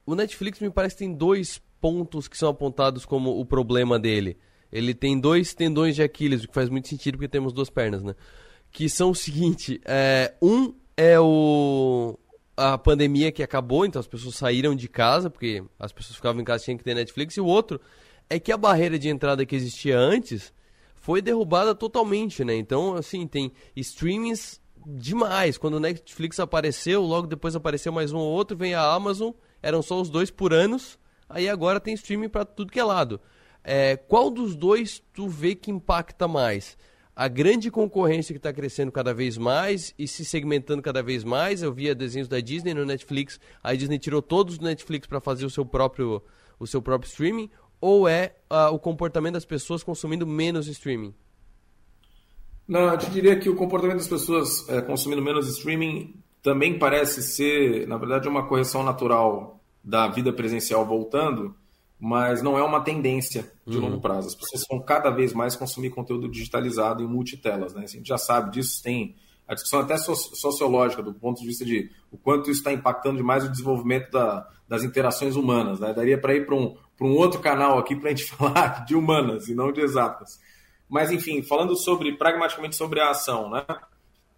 o 0.05 0.13
Netflix 0.15 0.59
me 0.59 0.69
parece 0.69 0.95
que 0.95 0.99
tem 0.99 1.13
dois 1.13 1.61
pontos 1.79 2.27
que 2.27 2.37
são 2.37 2.49
apontados 2.49 3.05
como 3.05 3.39
o 3.39 3.45
problema 3.45 3.97
dele. 3.97 4.37
Ele 4.71 4.93
tem 4.93 5.17
dois 5.17 5.53
tendões 5.53 5.95
de 5.95 6.03
Aquiles, 6.03 6.43
o 6.43 6.47
que 6.47 6.53
faz 6.53 6.69
muito 6.69 6.89
sentido 6.89 7.15
porque 7.15 7.29
temos 7.29 7.53
duas 7.53 7.69
pernas, 7.69 8.03
né? 8.03 8.13
Que 8.69 8.89
são 8.89 9.11
o 9.11 9.15
seguinte: 9.15 9.79
é, 9.85 10.33
um 10.41 10.73
é 10.97 11.17
o 11.19 12.19
a 12.57 12.77
pandemia 12.77 13.31
que 13.31 13.43
acabou, 13.43 13.85
então 13.85 13.99
as 13.99 14.07
pessoas 14.07 14.35
saíram 14.35 14.75
de 14.75 14.89
casa, 14.89 15.29
porque 15.29 15.63
as 15.79 15.91
pessoas 15.93 16.15
ficavam 16.15 16.41
em 16.41 16.43
casa 16.43 16.63
tinham 16.65 16.77
que 16.77 16.83
ter 16.83 16.95
Netflix, 16.95 17.37
e 17.37 17.41
o 17.41 17.45
outro 17.45 17.79
é 18.29 18.39
que 18.39 18.51
a 18.51 18.57
barreira 18.57 18.97
de 18.97 19.07
entrada 19.07 19.45
que 19.45 19.55
existia 19.55 19.97
antes 19.97 20.51
foi 20.95 21.21
derrubada 21.21 21.73
totalmente, 21.73 22.43
né? 22.43 22.55
Então, 22.55 22.95
assim, 22.95 23.25
tem 23.27 23.53
streamings 23.75 24.59
demais. 24.85 25.57
Quando 25.57 25.75
o 25.75 25.79
Netflix 25.79 26.39
apareceu, 26.39 27.01
logo 27.03 27.27
depois 27.27 27.55
apareceu 27.55 27.93
mais 27.93 28.11
um 28.11 28.17
ou 28.17 28.33
outro, 28.33 28.57
vem 28.57 28.73
a 28.73 28.81
Amazon, 28.81 29.31
eram 29.61 29.81
só 29.81 30.01
os 30.01 30.09
dois 30.09 30.29
por 30.31 30.53
anos 30.53 30.99
aí 31.29 31.49
agora 31.49 31.79
tem 31.79 31.93
streaming 31.93 32.29
para 32.29 32.45
tudo 32.45 32.71
que 32.71 32.79
é 32.79 32.83
lado. 32.83 33.19
É, 33.63 33.97
qual 33.97 34.29
dos 34.29 34.55
dois 34.55 35.01
tu 35.13 35.27
vê 35.27 35.55
que 35.55 35.71
impacta 35.71 36.27
mais? 36.27 36.77
A 37.17 37.27
grande 37.27 37.71
concorrência 37.71 38.31
que 38.31 38.37
está 38.37 38.53
crescendo 38.53 38.91
cada 38.91 39.11
vez 39.11 39.39
mais 39.39 39.91
e 39.97 40.07
se 40.07 40.23
segmentando 40.23 40.83
cada 40.83 41.01
vez 41.01 41.23
mais. 41.23 41.63
Eu 41.63 41.73
via 41.73 41.95
desenhos 41.95 42.27
da 42.27 42.39
Disney 42.39 42.75
no 42.75 42.85
Netflix, 42.85 43.39
a 43.63 43.73
Disney 43.73 43.97
tirou 43.97 44.21
todos 44.21 44.59
do 44.59 44.65
Netflix 44.65 45.07
para 45.07 45.19
fazer 45.19 45.43
o 45.43 45.49
seu 45.49 45.65
próprio 45.65 46.21
o 46.59 46.67
seu 46.67 46.79
próprio 46.79 47.07
streaming, 47.07 47.49
ou 47.81 48.07
é 48.07 48.35
uh, 48.51 48.73
o 48.73 48.79
comportamento 48.79 49.33
das 49.33 49.45
pessoas 49.45 49.83
consumindo 49.83 50.25
menos 50.27 50.67
streaming? 50.67 51.13
Não, 52.67 52.81
eu 52.81 52.97
te 52.97 53.09
diria 53.09 53.39
que 53.39 53.49
o 53.49 53.55
comportamento 53.55 53.97
das 53.97 54.07
pessoas 54.07 54.67
é, 54.69 54.81
consumindo 54.81 55.21
menos 55.21 55.47
streaming 55.47 56.15
também 56.43 56.77
parece 56.77 57.23
ser, 57.23 57.87
na 57.87 57.97
verdade, 57.97 58.27
uma 58.27 58.47
correção 58.47 58.83
natural 58.83 59.59
da 59.83 60.07
vida 60.07 60.33
presencial 60.33 60.85
voltando, 60.85 61.55
mas 61.99 62.41
não 62.41 62.57
é 62.57 62.63
uma 62.63 62.81
tendência 62.81 63.51
de 63.65 63.77
uhum. 63.77 63.85
longo 63.85 64.01
prazo. 64.01 64.27
As 64.27 64.35
pessoas 64.35 64.63
vão 64.69 64.79
cada 64.79 65.09
vez 65.09 65.33
mais 65.33 65.55
consumir 65.55 65.89
conteúdo 65.89 66.29
digitalizado 66.29 67.03
em 67.03 67.07
multitelas. 67.07 67.73
Né? 67.73 67.83
A 67.83 67.87
gente 67.87 68.07
já 68.07 68.17
sabe 68.17 68.51
disso, 68.51 68.81
tem 68.83 69.15
a 69.47 69.53
discussão 69.53 69.79
até 69.79 69.97
sociológica, 69.97 71.01
do 71.01 71.13
ponto 71.13 71.39
de 71.39 71.47
vista 71.47 71.65
de 71.65 71.89
o 72.11 72.17
quanto 72.17 72.51
isso 72.51 72.59
está 72.59 72.71
impactando 72.71 73.17
demais 73.17 73.45
o 73.45 73.49
desenvolvimento 73.49 74.11
da, 74.11 74.47
das 74.67 74.83
interações 74.83 75.35
humanas. 75.35 75.79
Né? 75.79 75.93
Daria 75.93 76.19
para 76.19 76.35
ir 76.35 76.45
para 76.45 76.55
um, 76.55 76.75
um 77.01 77.15
outro 77.15 77.39
canal 77.39 77.79
aqui 77.79 77.95
para 77.95 78.09
a 78.09 78.13
gente 78.13 78.25
falar 78.29 78.85
de 78.85 78.95
humanas 78.95 79.47
e 79.47 79.55
não 79.55 79.71
de 79.71 79.81
exatas. 79.81 80.39
Mas, 80.87 81.11
enfim, 81.11 81.41
falando 81.41 81.75
sobre 81.75 82.15
pragmaticamente 82.15 82.75
sobre 82.75 82.99
a 83.01 83.09
ação, 83.09 83.49
né? 83.49 83.65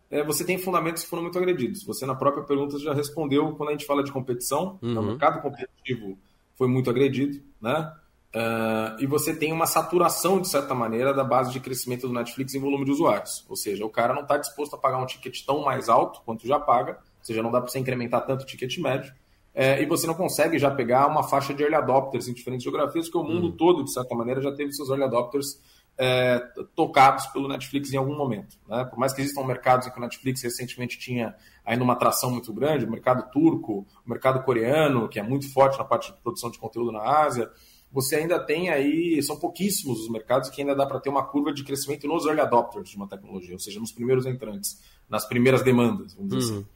É, 0.10 0.24
você 0.24 0.44
tem 0.44 0.58
fundamentos 0.58 1.04
que 1.04 1.10
foram 1.10 1.22
muito 1.22 1.38
agredidos. 1.38 1.84
Você, 1.84 2.04
na 2.04 2.16
própria 2.16 2.44
pergunta, 2.44 2.80
já 2.80 2.92
respondeu 2.92 3.52
quando 3.52 3.70
a 3.70 3.72
gente 3.74 3.86
fala 3.86 4.04
de 4.04 4.12
competição. 4.12 4.80
Uhum. 4.82 5.00
O 5.00 5.04
mercado 5.04 5.40
competitivo 5.40 6.18
foi 6.60 6.68
muito 6.68 6.90
agredido, 6.90 7.42
né? 7.62 7.90
Uh, 8.36 9.02
e 9.02 9.08
você 9.08 9.34
tem 9.34 9.54
uma 9.54 9.66
saturação, 9.66 10.42
de 10.42 10.50
certa 10.50 10.76
maneira, 10.76 11.14
da 11.14 11.24
base 11.24 11.52
de 11.54 11.60
crescimento 11.62 12.06
do 12.06 12.14
Netflix 12.14 12.54
em 12.54 12.60
volume 12.60 12.84
de 12.84 12.92
usuários. 12.92 13.46
Ou 13.48 13.56
seja, 13.56 13.86
o 13.86 13.90
cara 13.90 14.14
não 14.14 14.24
está 14.24 14.38
disposto 14.38 14.76
a 14.76 14.78
pagar 14.78 15.02
um 15.02 15.06
ticket 15.06 15.44
tão 15.46 15.64
mais 15.64 15.88
alto 15.88 16.22
quanto 16.26 16.46
já 16.46 16.60
paga, 16.60 16.92
ou 16.92 17.24
seja, 17.24 17.42
não 17.42 17.50
dá 17.50 17.62
para 17.62 17.72
você 17.72 17.80
incrementar 17.80 18.26
tanto 18.28 18.44
o 18.44 18.46
ticket 18.46 18.78
médio, 18.78 19.12
é, 19.56 19.82
e 19.82 19.86
você 19.86 20.06
não 20.06 20.14
consegue 20.14 20.60
já 20.60 20.70
pegar 20.70 21.08
uma 21.08 21.24
faixa 21.24 21.54
de 21.54 21.64
early 21.64 21.76
adopters 21.76 22.28
em 22.28 22.34
diferentes 22.34 22.64
geografias, 22.64 23.10
porque 23.10 23.18
o 23.18 23.28
mundo 23.28 23.48
uhum. 23.48 23.58
todo, 23.58 23.84
de 23.84 23.94
certa 23.94 24.14
maneira, 24.14 24.42
já 24.42 24.52
teve 24.52 24.74
seus 24.74 24.90
early 24.90 25.06
adopters 25.06 25.60
é, 26.02 26.40
tocados 26.74 27.28
pelo 27.28 27.50
Netflix 27.50 27.92
em 27.92 27.98
algum 27.98 28.16
momento. 28.16 28.58
Né? 28.66 28.86
Por 28.86 28.98
mais 28.98 29.12
que 29.12 29.20
existam 29.20 29.44
mercados 29.44 29.86
em 29.86 29.92
que 29.92 29.98
o 29.98 30.02
Netflix 30.02 30.42
recentemente 30.42 30.98
tinha 30.98 31.36
ainda 31.66 31.84
uma 31.84 31.92
atração 31.92 32.32
muito 32.32 32.54
grande, 32.54 32.86
o 32.86 32.90
mercado 32.90 33.30
turco, 33.30 33.86
o 34.06 34.10
mercado 34.10 34.42
coreano, 34.44 35.10
que 35.10 35.20
é 35.20 35.24
muito 35.24 35.52
forte 35.52 35.78
na 35.78 35.84
parte 35.84 36.14
de 36.14 36.18
produção 36.22 36.50
de 36.50 36.58
conteúdo 36.58 36.94
na 36.94 37.02
Ásia, 37.02 37.52
você 37.92 38.16
ainda 38.16 38.40
tem 38.40 38.70
aí, 38.70 39.22
são 39.22 39.38
pouquíssimos 39.38 40.00
os 40.00 40.10
mercados 40.10 40.50
que 40.50 40.62
ainda 40.62 40.74
dá 40.74 40.86
para 40.86 41.02
ter 41.02 41.10
uma 41.10 41.26
curva 41.26 41.52
de 41.52 41.66
crescimento 41.66 42.08
nos 42.08 42.26
early 42.26 42.40
adopters 42.40 42.90
de 42.90 42.96
uma 42.96 43.08
tecnologia, 43.08 43.54
ou 43.54 43.60
seja, 43.60 43.80
nos 43.80 43.92
primeiros 43.92 44.26
entrantes, 44.26 44.82
nas 45.10 45.28
primeiras 45.28 45.64
demandas, 45.64 46.14
vamos 46.14 46.38
dizer 46.38 46.54
uhum. 46.54 46.60
assim. 46.60 46.68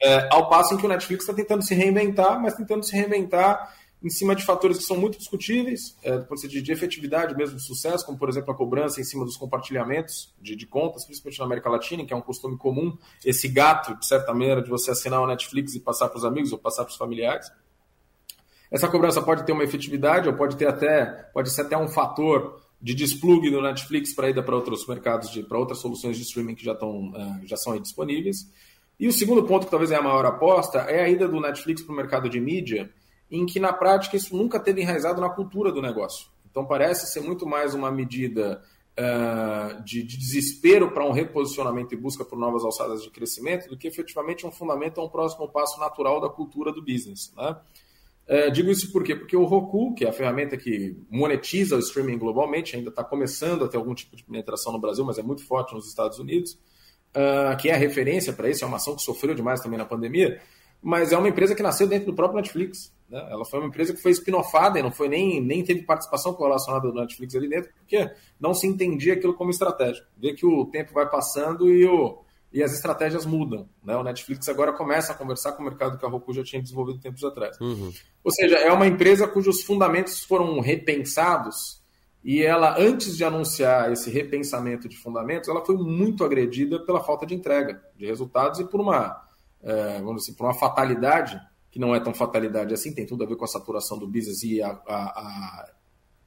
É, 0.00 0.28
ao 0.30 0.48
passo 0.48 0.74
em 0.74 0.76
que 0.76 0.86
o 0.86 0.88
Netflix 0.88 1.24
está 1.24 1.32
tentando 1.32 1.62
se 1.64 1.74
reinventar, 1.74 2.40
mas 2.40 2.54
tentando 2.54 2.84
se 2.84 2.94
reinventar 2.94 3.74
em 4.02 4.08
cima 4.08 4.34
de 4.34 4.44
fatores 4.44 4.78
que 4.78 4.84
são 4.84 4.96
muito 4.96 5.18
discutíveis, 5.18 5.96
é, 6.02 6.16
do 6.16 6.24
ponto 6.24 6.40
de 6.40 6.46
vista 6.46 6.62
de 6.62 6.72
efetividade 6.72 7.36
mesmo, 7.36 7.56
de 7.56 7.62
sucesso, 7.62 8.06
como 8.06 8.16
por 8.16 8.28
exemplo 8.28 8.52
a 8.52 8.54
cobrança 8.54 9.00
em 9.00 9.04
cima 9.04 9.24
dos 9.24 9.36
compartilhamentos 9.36 10.32
de, 10.40 10.54
de, 10.54 10.66
contas, 10.66 11.04
principalmente 11.04 11.38
na 11.38 11.44
América 11.44 11.68
Latina, 11.68 12.04
que 12.04 12.12
é 12.12 12.16
um 12.16 12.22
costume 12.22 12.56
comum, 12.56 12.96
esse 13.24 13.48
gato, 13.48 13.98
de 13.98 14.06
certa 14.06 14.32
maneira, 14.32 14.62
de 14.62 14.70
você 14.70 14.92
assinar 14.92 15.20
o 15.20 15.26
Netflix 15.26 15.74
e 15.74 15.80
passar 15.80 16.08
para 16.08 16.18
os 16.18 16.24
amigos 16.24 16.52
ou 16.52 16.58
passar 16.58 16.84
para 16.84 16.92
os 16.92 16.96
familiares. 16.96 17.50
Essa 18.70 18.86
cobrança 18.86 19.20
pode 19.20 19.44
ter 19.44 19.52
uma 19.52 19.64
efetividade 19.64 20.28
ou 20.28 20.34
pode 20.34 20.56
ter 20.56 20.68
até 20.68 21.06
pode 21.32 21.50
ser 21.50 21.62
até 21.62 21.76
um 21.76 21.88
fator 21.88 22.60
de 22.80 22.94
desplug 22.94 23.50
do 23.50 23.60
Netflix 23.60 24.14
para 24.14 24.30
ida 24.30 24.42
para 24.42 24.54
outros 24.54 24.86
mercados, 24.86 25.36
para 25.48 25.58
outras 25.58 25.78
soluções 25.78 26.16
de 26.16 26.22
streaming 26.22 26.54
que 26.54 26.64
já, 26.64 26.72
estão, 26.72 27.08
uh, 27.08 27.40
já 27.44 27.56
são 27.56 27.76
disponíveis. 27.80 28.48
E 29.00 29.08
o 29.08 29.12
segundo 29.12 29.44
ponto, 29.44 29.64
que 29.64 29.70
talvez 29.70 29.90
é 29.90 29.96
a 29.96 30.02
maior 30.02 30.24
aposta, 30.26 30.78
é 30.80 31.02
a 31.02 31.08
ida 31.08 31.26
do 31.26 31.40
Netflix 31.40 31.82
para 31.82 31.92
o 31.92 31.96
mercado 31.96 32.28
de 32.28 32.40
mídia, 32.40 32.90
em 33.30 33.46
que 33.46 33.60
na 33.60 33.72
prática 33.72 34.16
isso 34.16 34.36
nunca 34.36 34.58
teve 34.58 34.80
enraizado 34.80 35.20
na 35.20 35.28
cultura 35.28 35.70
do 35.70 35.82
negócio. 35.82 36.28
Então 36.50 36.64
parece 36.64 37.06
ser 37.06 37.20
muito 37.20 37.46
mais 37.46 37.74
uma 37.74 37.90
medida 37.90 38.62
uh, 38.98 39.82
de, 39.84 40.02
de, 40.02 40.16
desespero 40.16 40.90
para 40.90 41.04
um 41.04 41.12
reposicionamento 41.12 41.94
e 41.94 41.96
busca 41.96 42.24
por 42.24 42.38
novas 42.38 42.64
alçadas 42.64 43.02
de 43.02 43.10
crescimento 43.10 43.68
do 43.68 43.76
que 43.76 43.86
efetivamente 43.86 44.46
um 44.46 44.50
fundamento 44.50 45.00
a 45.00 45.04
um 45.04 45.08
próximo 45.08 45.48
passo 45.48 45.78
natural 45.78 46.20
da 46.20 46.28
cultura 46.28 46.72
do 46.72 46.82
business. 46.82 47.32
Né? 47.36 47.56
É, 48.26 48.50
digo 48.50 48.70
isso 48.70 48.92
por 48.92 49.02
quê? 49.02 49.16
Porque 49.16 49.36
o 49.36 49.44
Roku, 49.44 49.94
que 49.94 50.04
é 50.04 50.08
a 50.08 50.12
ferramenta 50.12 50.56
que 50.56 50.96
monetiza 51.10 51.76
o 51.76 51.78
streaming 51.78 52.18
globalmente, 52.18 52.76
ainda 52.76 52.90
está 52.90 53.02
começando 53.04 53.64
a 53.64 53.68
ter 53.68 53.76
algum 53.76 53.94
tipo 53.94 54.16
de 54.16 54.24
penetração 54.24 54.72
no 54.72 54.78
Brasil, 54.78 55.04
mas 55.04 55.18
é 55.18 55.22
muito 55.22 55.44
forte 55.46 55.74
nos 55.74 55.88
Estados 55.88 56.18
Unidos, 56.18 56.58
uh, 57.14 57.56
que 57.58 57.70
é 57.70 57.74
a 57.74 57.78
referência 57.78 58.32
para 58.32 58.50
isso, 58.50 58.64
é 58.64 58.66
uma 58.66 58.76
ação 58.76 58.94
que 58.94 59.02
sofreu 59.02 59.34
demais 59.34 59.60
também 59.60 59.78
na 59.78 59.86
pandemia, 59.86 60.40
mas 60.82 61.10
é 61.10 61.16
uma 61.16 61.28
empresa 61.28 61.54
que 61.54 61.62
nasceu 61.62 61.86
dentro 61.86 62.06
do 62.06 62.14
próprio 62.14 62.36
Netflix. 62.36 62.92
Né? 63.08 63.26
Ela 63.30 63.44
foi 63.44 63.60
uma 63.60 63.68
empresa 63.68 63.94
que 63.94 64.02
foi 64.02 64.12
spin-offada 64.12 64.78
e 64.78 64.82
não 64.82 64.90
foi 64.90 65.08
nem, 65.08 65.40
nem 65.40 65.64
teve 65.64 65.82
participação 65.82 66.36
relacionada 66.36 66.88
do 66.88 66.94
Netflix 66.94 67.34
ali 67.34 67.48
dentro, 67.48 67.70
porque 67.78 68.10
não 68.38 68.54
se 68.54 68.66
entendia 68.66 69.14
aquilo 69.14 69.34
como 69.34 69.50
estratégia. 69.50 70.04
Vê 70.16 70.34
que 70.34 70.46
o 70.46 70.66
tempo 70.66 70.92
vai 70.92 71.08
passando 71.08 71.72
e 71.72 71.86
o 71.86 72.22
e 72.50 72.62
as 72.62 72.72
estratégias 72.72 73.26
mudam. 73.26 73.68
Né? 73.84 73.94
O 73.94 74.02
Netflix 74.02 74.48
agora 74.48 74.72
começa 74.72 75.12
a 75.12 75.14
conversar 75.14 75.52
com 75.52 75.62
o 75.62 75.66
mercado 75.66 75.98
que 75.98 76.06
a 76.06 76.08
Roku 76.08 76.32
já 76.32 76.42
tinha 76.42 76.62
desenvolvido 76.62 76.98
tempos 76.98 77.22
atrás. 77.22 77.60
Uhum. 77.60 77.92
Ou 78.24 78.32
seja, 78.32 78.56
é 78.56 78.72
uma 78.72 78.86
empresa 78.86 79.28
cujos 79.28 79.62
fundamentos 79.62 80.24
foram 80.24 80.58
repensados 80.60 81.82
e 82.24 82.42
ela, 82.42 82.78
antes 82.78 83.16
de 83.16 83.24
anunciar 83.24 83.92
esse 83.92 84.10
repensamento 84.10 84.88
de 84.88 84.96
fundamentos, 84.96 85.48
ela 85.48 85.64
foi 85.64 85.76
muito 85.76 86.24
agredida 86.24 86.78
pela 86.84 87.02
falta 87.02 87.24
de 87.24 87.34
entrega 87.34 87.80
de 87.96 88.06
resultados 88.06 88.58
e 88.60 88.64
por 88.64 88.80
uma, 88.80 89.22
é, 89.62 90.00
vamos 90.00 90.22
dizer, 90.22 90.36
por 90.36 90.44
uma 90.44 90.54
fatalidade, 90.54 91.40
que 91.78 91.80
não 91.80 91.94
é 91.94 92.00
tão 92.00 92.12
fatalidade 92.12 92.74
assim, 92.74 92.92
tem 92.92 93.06
tudo 93.06 93.22
a 93.22 93.26
ver 93.26 93.36
com 93.36 93.44
a 93.44 93.48
saturação 93.48 93.96
do 93.96 94.06
business 94.08 94.42
e 94.42 94.60
a, 94.60 94.70
a, 94.70 94.96
a, 94.96 95.72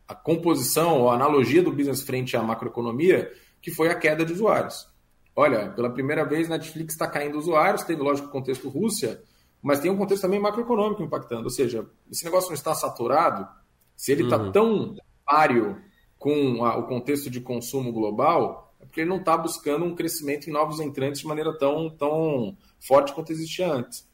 a 0.08 0.16
composição 0.16 1.02
ou 1.02 1.10
a 1.10 1.16
analogia 1.16 1.62
do 1.62 1.74
business 1.74 2.02
frente 2.02 2.38
à 2.38 2.42
macroeconomia, 2.42 3.30
que 3.62 3.70
foi 3.70 3.90
a 3.90 3.96
queda 3.96 4.24
de 4.24 4.32
usuários. 4.32 4.88
Olha, 5.36 5.70
pela 5.72 5.90
primeira 5.90 6.24
vez 6.24 6.48
Netflix 6.48 6.94
está 6.94 7.06
caindo 7.06 7.38
usuários, 7.38 7.84
teve 7.84 8.02
lógico 8.02 8.30
o 8.30 8.32
contexto 8.32 8.70
Rússia, 8.70 9.22
mas 9.62 9.82
tem 9.82 9.92
um 9.92 9.98
contexto 9.98 10.22
também 10.22 10.40
macroeconômico 10.40 11.04
impactando. 11.04 11.44
Ou 11.44 11.50
seja, 11.50 11.86
esse 12.10 12.24
negócio 12.24 12.50
não 12.50 12.56
está 12.56 12.74
saturado, 12.74 13.46
se 13.94 14.14
ele 14.14 14.24
está 14.24 14.38
uhum. 14.38 14.52
tão 14.54 14.96
páreo 15.26 15.82
com 16.18 16.64
a, 16.64 16.78
o 16.78 16.88
contexto 16.88 17.30
de 17.30 17.42
consumo 17.42 17.92
global, 17.92 18.74
é 18.80 18.86
porque 18.86 19.02
ele 19.02 19.10
não 19.10 19.18
está 19.18 19.36
buscando 19.36 19.84
um 19.84 19.96
crescimento 19.96 20.50
em 20.50 20.54
novos 20.54 20.80
entrantes 20.80 21.20
de 21.20 21.28
maneira 21.28 21.58
tão, 21.58 21.90
tão 21.90 22.56
forte 22.80 23.14
quanto 23.14 23.34
existia 23.34 23.70
antes. 23.70 24.10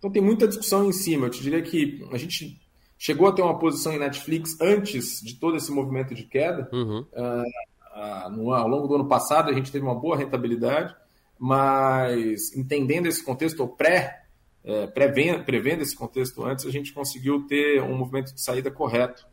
Então 0.00 0.10
tem 0.10 0.22
muita 0.22 0.48
discussão 0.48 0.88
em 0.88 0.92
cima. 0.92 1.26
Eu 1.26 1.30
te 1.30 1.42
diria 1.42 1.60
que 1.60 2.02
a 2.10 2.16
gente 2.16 2.58
chegou 2.98 3.28
a 3.28 3.32
ter 3.32 3.42
uma 3.42 3.58
posição 3.58 3.92
em 3.92 3.98
Netflix 3.98 4.58
antes 4.60 5.20
de 5.20 5.34
todo 5.34 5.56
esse 5.56 5.70
movimento 5.70 6.14
de 6.14 6.24
queda. 6.24 6.68
Uhum. 6.72 7.06
Uh, 7.12 8.30
no, 8.30 8.52
ao 8.52 8.66
longo 8.66 8.88
do 8.88 8.94
ano 8.94 9.06
passado 9.06 9.50
a 9.50 9.52
gente 9.52 9.70
teve 9.70 9.84
uma 9.84 9.94
boa 9.94 10.16
rentabilidade, 10.16 10.96
mas 11.38 12.54
entendendo 12.56 13.06
esse 13.06 13.22
contexto, 13.22 13.60
ou 13.60 13.68
pré, 13.68 14.24
é, 14.64 14.86
prevendo, 14.86 15.44
prevendo 15.44 15.82
esse 15.82 15.94
contexto 15.94 16.44
antes, 16.44 16.64
a 16.66 16.70
gente 16.70 16.92
conseguiu 16.92 17.46
ter 17.46 17.82
um 17.82 17.96
movimento 17.96 18.34
de 18.34 18.42
saída 18.42 18.70
correto. 18.70 19.26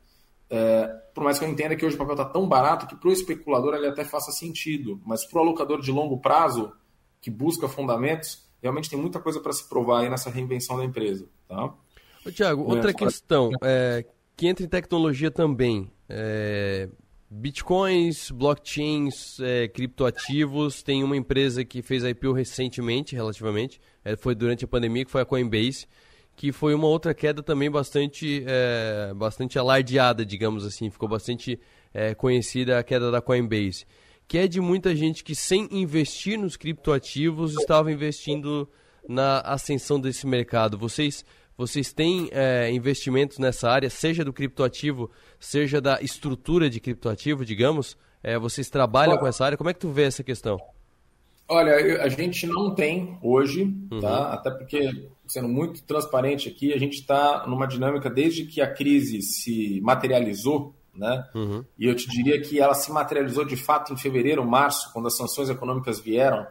É, 0.50 0.88
por 1.14 1.24
mais 1.24 1.38
que 1.38 1.46
eu 1.46 1.50
entenda 1.50 1.76
que 1.76 1.86
hoje 1.86 1.96
o 1.96 1.98
papel 1.98 2.14
está 2.14 2.26
tão 2.26 2.48
barato 2.48 2.88
que 2.88 2.96
para 2.96 3.10
o 3.10 3.12
especulador 3.12 3.74
ele 3.74 3.88
até 3.88 4.04
faça 4.04 4.32
sentido, 4.32 5.02
mas 5.06 5.26
para 5.26 5.40
o 5.40 5.42
alocador 5.42 5.82
de 5.82 5.92
longo 5.92 6.20
prazo, 6.20 6.72
que 7.22 7.30
busca 7.30 7.68
fundamentos, 7.68 8.47
realmente 8.62 8.90
tem 8.90 9.00
muita 9.00 9.20
coisa 9.20 9.40
para 9.40 9.54
se 9.54 9.68
provar 9.68 10.02
aí 10.02 10.10
nessa 10.10 10.30
reinvenção 10.30 10.78
da 10.78 10.86
empresa. 10.86 11.28
Tá? 11.48 11.74
Tiago, 12.32 12.64
outra 12.64 12.92
é, 12.92 12.94
questão, 12.94 13.52
é, 13.62 14.06
que 14.36 14.48
entra 14.48 14.66
em 14.66 14.70
tecnologia 14.70 15.32
também. 15.32 15.90
É, 16.10 16.90
Bitcoins, 17.30 18.32
blockchains, 18.32 19.40
é, 19.40 19.68
criptoativos. 19.68 20.82
Tem 20.84 21.04
uma 21.04 21.18
empresa 21.18 21.64
que 21.64 21.82
fez 21.82 22.04
IPO 22.04 22.32
recentemente, 22.32 23.16
relativamente. 23.16 23.80
É, 24.04 24.16
foi 24.16 24.36
durante 24.36 24.66
a 24.66 24.68
pandemia, 24.68 25.06
que 25.06 25.12
foi 25.12 25.22
a 25.22 25.26
Coinbase. 25.26 25.88
Que 26.36 26.52
foi 26.52 26.76
uma 26.76 26.88
outra 26.88 27.16
queda 27.16 27.42
também 27.42 27.70
bastante, 27.70 28.44
é, 28.46 29.12
bastante 29.16 29.58
alardeada, 29.58 30.24
digamos 30.26 30.66
assim. 30.66 30.90
Ficou 30.90 31.10
bastante 31.10 31.60
conhecida 32.18 32.78
a 32.78 32.84
queda 32.84 33.10
da 33.10 33.20
Coinbase. 33.20 33.88
Que 34.28 34.40
é 34.40 34.48
de 34.48 34.60
muita 34.60 34.96
gente 34.96 35.24
que, 35.24 35.36
sem 35.36 35.68
investir 35.72 36.38
nos 36.38 36.58
criptoativos, 36.58 37.54
estava 37.54 37.92
investindo 37.92 38.70
na 39.08 39.40
ascensão 39.40 40.00
desse 40.00 40.28
mercado. 40.28 40.78
Vocês 40.78 41.24
vocês 41.58 41.92
têm 41.92 42.30
é, 42.32 42.72
investimentos 42.72 43.40
nessa 43.40 43.68
área, 43.68 43.90
seja 43.90 44.24
do 44.24 44.32
criptoativo, 44.32 45.10
seja 45.40 45.82
da 45.82 46.00
estrutura 46.00 46.70
de 46.70 46.80
criptoativo, 46.80 47.44
digamos? 47.44 47.98
É, 48.22 48.38
vocês 48.38 48.70
trabalham 48.70 49.14
Olha, 49.14 49.20
com 49.22 49.28
essa 49.28 49.44
área? 49.44 49.58
Como 49.58 49.70
é 49.70 49.74
que 49.74 49.80
tu 49.80 49.90
vê 49.90 50.04
essa 50.04 50.24
questão? 50.24 50.60
Olha, 51.50 52.04
a 52.04 52.10
gente 52.10 52.46
não 52.46 52.76
tem 52.76 53.18
hoje, 53.24 53.64
uhum. 53.92 54.00
tá? 54.00 54.34
Até 54.34 54.52
porque, 54.52 55.08
sendo 55.26 55.48
muito 55.48 55.82
transparente 55.84 56.48
aqui, 56.48 56.74
a 56.74 56.78
gente 56.78 57.00
está 57.00 57.48
numa 57.48 57.66
dinâmica 57.66 58.08
desde 58.08 58.46
que 58.46 58.62
a 58.62 58.72
crise 58.72 59.22
se 59.24 59.82
materializou, 59.82 60.76
né? 60.98 61.28
Uhum. 61.34 61.64
E 61.78 61.86
eu 61.86 61.96
te 61.96 62.08
diria 62.08 62.42
que 62.42 62.60
ela 62.60 62.74
se 62.74 62.92
materializou 62.92 63.46
de 63.46 63.56
fato 63.56 63.94
em 63.94 63.98
fevereiro, 63.98 64.46
março, 64.46 64.92
quando 64.94 65.08
as 65.08 65.16
sanções 65.16 65.50
econômicas 65.50 66.00
vieram, 66.00 66.46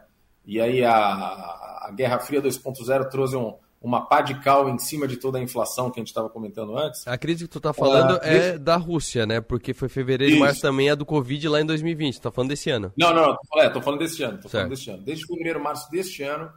e 0.45 0.61
aí 0.61 0.85
a, 0.85 0.95
a 0.95 1.93
Guerra 1.95 2.19
Fria 2.21 2.41
2.0 2.41 3.09
trouxe 3.11 3.37
um, 3.37 3.55
uma 3.81 4.07
pá 4.07 4.21
de 4.21 4.41
cal 4.41 4.69
em 4.69 4.79
cima 4.79 5.07
de 5.07 5.17
toda 5.17 5.39
a 5.39 5.43
inflação 5.43 5.91
que 5.91 5.99
a 5.99 6.03
gente 6.03 6.09
estava 6.09 6.29
comentando 6.29 6.77
antes. 6.77 7.07
A 7.07 7.17
crise 7.19 7.45
que 7.45 7.51
tu 7.51 7.59
está 7.59 7.73
falando 7.73 8.19
ah, 8.23 8.27
é 8.27 8.59
da 8.59 8.77
Rússia, 8.77 9.27
né? 9.27 9.41
Porque 9.41 9.75
foi 9.75 9.89
fevereiro 9.89 10.35
e 10.35 10.39
março 10.39 10.61
também 10.61 10.89
é 10.89 10.97
do 10.97 11.05
Covid 11.05 11.49
lá 11.49 11.61
em 11.61 11.67
2020. 11.67 12.15
Tu 12.15 12.21
tá 12.21 12.31
falando 12.31 12.51
desse 12.51 12.71
ano. 12.71 12.93
Não, 12.97 13.15
não, 13.15 13.37
não. 13.55 13.63
É, 13.63 13.69
tô 13.69 13.81
falando 13.81 14.01
desse 14.01 14.23
ano. 14.23 14.41
Tô 14.41 14.49
falando 14.49 14.71
desse 14.71 14.91
ano. 14.91 15.03
Desde 15.03 15.27
fevereiro, 15.27 15.63
março 15.63 15.91
deste 15.91 16.23
ano, 16.23 16.51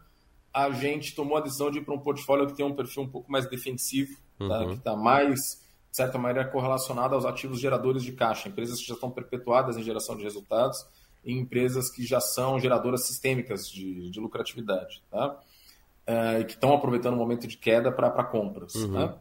a 0.54 0.72
gente 0.72 1.16
tomou 1.16 1.38
a 1.38 1.42
decisão 1.42 1.70
de 1.70 1.80
ir 1.80 1.82
para 1.86 1.94
um 1.94 2.00
portfólio 2.00 2.48
que 2.48 2.56
tem 2.56 2.66
um 2.66 2.76
perfil 2.76 3.04
um 3.04 3.10
pouco 3.10 3.32
mais 3.32 3.48
defensivo, 3.50 4.16
tá? 4.38 4.44
uhum. 4.44 4.50
tá? 4.50 4.66
que 4.66 4.74
está 4.74 4.96
mais, 4.96 5.40
de 5.90 5.98
certa 5.98 6.18
maneira, 6.18 6.48
correlacionado 6.50 7.16
aos 7.16 7.26
ativos 7.26 7.60
geradores 7.60 8.04
de 8.04 8.12
caixa. 8.12 8.48
Empresas 8.50 8.80
que 8.80 8.88
já 8.88 8.94
estão 8.94 9.10
perpetuadas 9.10 9.78
em 9.78 9.84
geração 9.84 10.16
de 10.16 10.24
resultados 10.24 10.86
e 11.26 11.34
empresas 11.34 11.90
que 11.90 12.06
já 12.06 12.20
são 12.20 12.60
geradoras 12.60 13.08
sistêmicas 13.08 13.68
de, 13.70 14.10
de 14.10 14.20
lucratividade. 14.20 15.02
Tá? 15.10 15.40
uh, 16.10 16.46
que 16.46 16.54
estão 16.54 16.74
aproveitando 16.74 17.14
o 17.14 17.18
momento 17.18 17.48
de 17.48 17.58
queda 17.58 17.92
para 17.92 18.24
compras. 18.24 18.74
Uhum. 18.76 18.92
Né? 18.92 19.14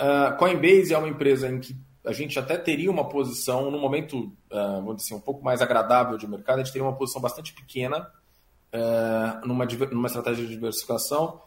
Uh, 0.00 0.36
Coinbase 0.36 0.92
é 0.92 0.98
uma 0.98 1.08
empresa 1.08 1.48
em 1.48 1.60
que 1.60 1.76
a 2.04 2.12
gente 2.12 2.38
até 2.38 2.56
teria 2.56 2.90
uma 2.90 3.08
posição, 3.08 3.70
no 3.70 3.78
momento, 3.78 4.18
uh, 4.18 4.76
vamos 4.76 4.96
dizer 4.96 5.08
assim, 5.08 5.14
um 5.14 5.20
pouco 5.20 5.44
mais 5.44 5.62
agradável 5.62 6.16
de 6.16 6.26
mercado, 6.26 6.56
a 6.56 6.62
gente 6.62 6.72
teria 6.72 6.86
uma 6.86 6.96
posição 6.96 7.20
bastante 7.20 7.52
pequena 7.52 8.10
numa, 9.44 9.64
numa 9.90 10.06
estratégia 10.06 10.46
de 10.46 10.54
diversificação. 10.54 11.40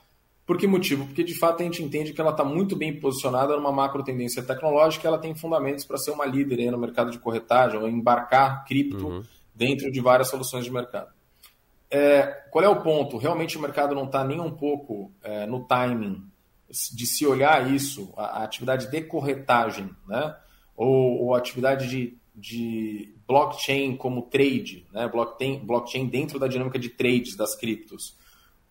Por 0.46 0.58
que 0.58 0.68
motivo? 0.68 1.06
Porque 1.06 1.24
de 1.24 1.34
fato 1.34 1.62
a 1.62 1.64
gente 1.64 1.82
entende 1.82 2.12
que 2.12 2.20
ela 2.20 2.32
está 2.32 2.44
muito 2.44 2.76
bem 2.76 3.00
posicionada 3.00 3.56
numa 3.56 3.72
macro 3.72 4.04
tendência 4.04 4.44
tecnológica, 4.44 5.08
ela 5.08 5.18
tem 5.18 5.34
fundamentos 5.34 5.86
para 5.86 5.98
ser 5.98 6.12
uma 6.12 6.26
líder 6.26 6.70
no 6.70 6.78
mercado 6.78 7.12
de 7.12 7.20
corretagem, 7.20 7.80
ou 7.80 7.88
embarcar 7.88 8.66
cripto 8.66 9.08
uhum. 9.08 9.24
dentro 9.56 9.90
de 9.90 10.02
várias 10.02 10.30
soluções 10.30 10.66
de 10.66 10.72
mercado. 10.72 11.12
É, 11.90 12.24
qual 12.50 12.66
é 12.66 12.68
o 12.68 12.82
ponto? 12.82 13.18
Realmente 13.18 13.58
o 13.58 13.62
mercado 13.62 13.96
não 13.96 14.06
está 14.06 14.24
nem 14.24 14.40
um 14.40 14.52
pouco 14.52 15.12
é, 15.22 15.46
no 15.46 15.64
timing 15.66 16.24
de 16.92 17.06
se 17.06 17.26
olhar 17.26 17.72
isso, 17.72 18.12
a, 18.18 18.40
a 18.40 18.44
atividade 18.44 18.90
de 18.90 19.02
corretagem, 19.02 19.92
né? 20.08 20.36
ou, 20.76 21.22
ou 21.22 21.36
a 21.36 21.38
atividade 21.38 21.88
de, 21.88 22.18
de 22.36 23.14
blockchain 23.28 23.96
como 23.96 24.24
trade, 24.24 24.88
né? 24.92 25.08
blockchain, 25.08 25.60
blockchain 25.60 26.08
dentro 26.08 26.40
da 26.40 26.48
dinâmica 26.48 26.80
de 26.80 26.90
trades 26.90 27.38
das 27.38 27.56
criptos, 27.56 28.18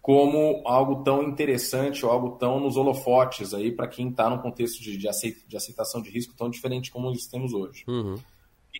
como 0.02 0.60
algo 0.66 1.04
tão 1.04 1.22
interessante 1.22 2.04
ou 2.04 2.10
algo 2.10 2.30
tão 2.32 2.58
nos 2.58 2.76
holofotes 2.76 3.54
aí 3.54 3.72
para 3.72 3.86
quem 3.86 4.10
está 4.10 4.28
num 4.28 4.38
contexto 4.38 4.82
de, 4.82 4.98
de, 4.98 5.08
aceitação 5.56 6.02
de 6.02 6.10
risco 6.10 6.34
tão 6.36 6.50
diferente 6.50 6.90
como 6.90 7.10
temos 7.30 7.54
hoje. 7.54 7.84
Uhum 7.86 8.18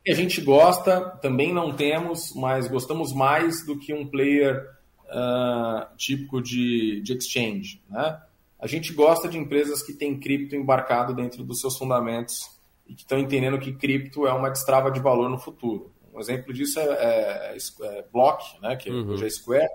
que 0.05 0.11
a 0.11 0.15
gente 0.15 0.41
gosta, 0.41 1.01
também 1.23 1.53
não 1.53 1.73
temos, 1.73 2.35
mas 2.35 2.67
gostamos 2.67 3.13
mais 3.13 3.65
do 3.65 3.79
que 3.79 3.95
um 3.95 4.07
player 4.07 4.69
uh, 5.05 5.97
típico 5.97 6.43
de, 6.43 7.01
de 7.03 7.13
exchange. 7.17 7.81
Né? 7.89 8.21
A 8.59 8.67
gente 8.67 8.93
gosta 8.93 9.29
de 9.29 9.39
empresas 9.39 9.83
que 9.83 9.93
têm 9.93 10.19
cripto 10.19 10.57
embarcado 10.57 11.15
dentro 11.15 11.45
dos 11.45 11.61
seus 11.61 11.77
fundamentos 11.77 12.51
e 12.87 12.95
que 12.95 13.03
estão 13.03 13.19
entendendo 13.19 13.59
que 13.59 13.73
cripto 13.73 14.27
é 14.27 14.33
uma 14.33 14.51
destrava 14.51 14.91
de 14.91 14.99
valor 14.99 15.29
no 15.31 15.39
futuro. 15.39 15.93
Um 16.13 16.21
exemplo 16.21 16.53
disso 16.53 16.81
é, 16.81 17.55
é, 17.55 17.57
é 17.57 18.05
Block, 18.13 18.61
né, 18.61 18.77
que 18.77 18.91
uhum. 18.91 19.11
hoje 19.11 19.27
é 19.27 19.31
Square, 19.31 19.71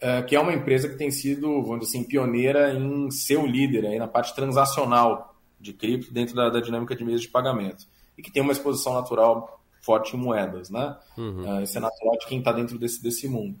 é, 0.00 0.22
que 0.22 0.36
é 0.36 0.40
uma 0.40 0.52
empresa 0.52 0.88
que 0.88 0.96
tem 0.96 1.10
sido, 1.10 1.62
vamos 1.62 1.80
dizer 1.80 1.98
assim, 1.98 2.04
pioneira 2.06 2.72
em 2.72 3.10
ser 3.10 3.36
o 3.36 3.46
líder 3.46 3.86
aí 3.86 3.98
na 3.98 4.06
parte 4.06 4.34
transacional 4.34 5.34
de 5.60 5.72
cripto 5.72 6.12
dentro 6.12 6.34
da, 6.34 6.48
da 6.48 6.60
dinâmica 6.60 6.94
de 6.94 7.04
meios 7.04 7.22
de 7.22 7.28
pagamento 7.28 7.86
e 8.16 8.22
que 8.22 8.30
tem 8.30 8.42
uma 8.42 8.52
exposição 8.52 8.94
natural 8.94 9.60
forte 9.80 10.16
em 10.16 10.20
moedas, 10.20 10.70
né? 10.70 10.96
Uhum. 11.16 11.58
Uh, 11.58 11.62
isso 11.62 11.78
é 11.78 11.80
natural 11.80 12.16
de 12.18 12.26
quem 12.26 12.38
está 12.38 12.52
dentro 12.52 12.78
desse, 12.78 13.02
desse 13.02 13.28
mundo. 13.28 13.56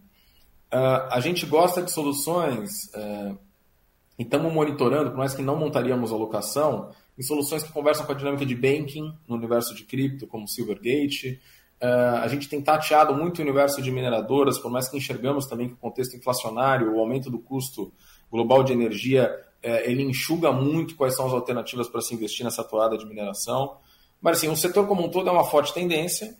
Uh, 0.72 1.08
a 1.10 1.20
gente 1.20 1.46
gosta 1.46 1.82
de 1.82 1.90
soluções 1.90 2.84
uh, 2.94 3.38
e 4.18 4.22
estamos 4.22 4.52
monitorando, 4.52 5.10
por 5.10 5.18
mais 5.18 5.34
que 5.34 5.42
não 5.42 5.56
montaríamos 5.56 6.12
alocação, 6.12 6.90
em 7.18 7.22
soluções 7.22 7.62
que 7.62 7.72
conversam 7.72 8.04
com 8.04 8.12
a 8.12 8.14
dinâmica 8.14 8.44
de 8.44 8.54
banking 8.54 9.12
no 9.26 9.36
universo 9.36 9.74
de 9.74 9.84
cripto, 9.84 10.26
como 10.26 10.46
Silvergate. 10.46 11.40
Uh, 11.80 12.18
a 12.22 12.28
gente 12.28 12.48
tem 12.48 12.60
tateado 12.60 13.14
muito 13.14 13.38
o 13.38 13.42
universo 13.42 13.80
de 13.80 13.90
mineradoras, 13.90 14.58
por 14.58 14.70
mais 14.70 14.88
que 14.88 14.96
enxergamos 14.96 15.46
também 15.46 15.68
que 15.68 15.74
o 15.74 15.76
contexto 15.76 16.16
inflacionário, 16.16 16.92
o 16.92 16.98
aumento 16.98 17.30
do 17.30 17.38
custo 17.38 17.92
global 18.30 18.64
de 18.64 18.72
energia, 18.72 19.30
uh, 19.64 19.68
ele 19.84 20.02
enxuga 20.02 20.50
muito 20.50 20.96
quais 20.96 21.14
são 21.14 21.26
as 21.26 21.32
alternativas 21.32 21.88
para 21.88 22.00
se 22.00 22.14
investir 22.14 22.44
nessa 22.44 22.64
toada 22.64 22.98
de 22.98 23.06
mineração. 23.06 23.76
Mas 24.20 24.38
assim, 24.38 24.48
o 24.48 24.56
setor 24.56 24.86
como 24.86 25.04
um 25.04 25.10
todo 25.10 25.28
é 25.28 25.32
uma 25.32 25.44
forte 25.44 25.72
tendência. 25.72 26.36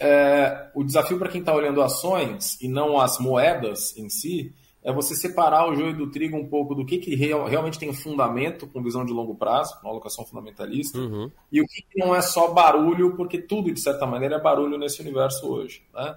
É, 0.00 0.70
o 0.74 0.84
desafio 0.84 1.18
para 1.18 1.28
quem 1.28 1.40
está 1.40 1.52
olhando 1.52 1.82
ações 1.82 2.56
e 2.60 2.68
não 2.68 3.00
as 3.00 3.18
moedas 3.18 3.96
em 3.96 4.08
si 4.08 4.54
é 4.88 4.92
você 4.92 5.14
separar 5.14 5.68
o 5.68 5.76
joio 5.76 5.94
do 5.94 6.10
trigo 6.10 6.34
um 6.34 6.48
pouco 6.48 6.74
do 6.74 6.82
que, 6.82 6.96
que 6.96 7.14
real, 7.14 7.44
realmente 7.44 7.78
tem 7.78 7.92
fundamento 7.92 8.66
com 8.66 8.82
visão 8.82 9.04
de 9.04 9.12
longo 9.12 9.34
prazo, 9.34 9.78
uma 9.82 9.90
alocação 9.90 10.24
fundamentalista, 10.24 10.98
uhum. 10.98 11.30
e 11.52 11.60
o 11.60 11.66
que, 11.66 11.82
que, 11.82 11.98
não 11.98 12.16
é 12.16 12.22
só 12.22 12.54
barulho, 12.54 13.14
porque 13.14 13.36
tudo, 13.36 13.70
de 13.70 13.78
certa 13.78 14.06
maneira, 14.06 14.36
é 14.36 14.40
barulho 14.40 14.78
nesse 14.78 15.02
universo 15.02 15.46
hoje. 15.46 15.82
Né? 15.92 16.16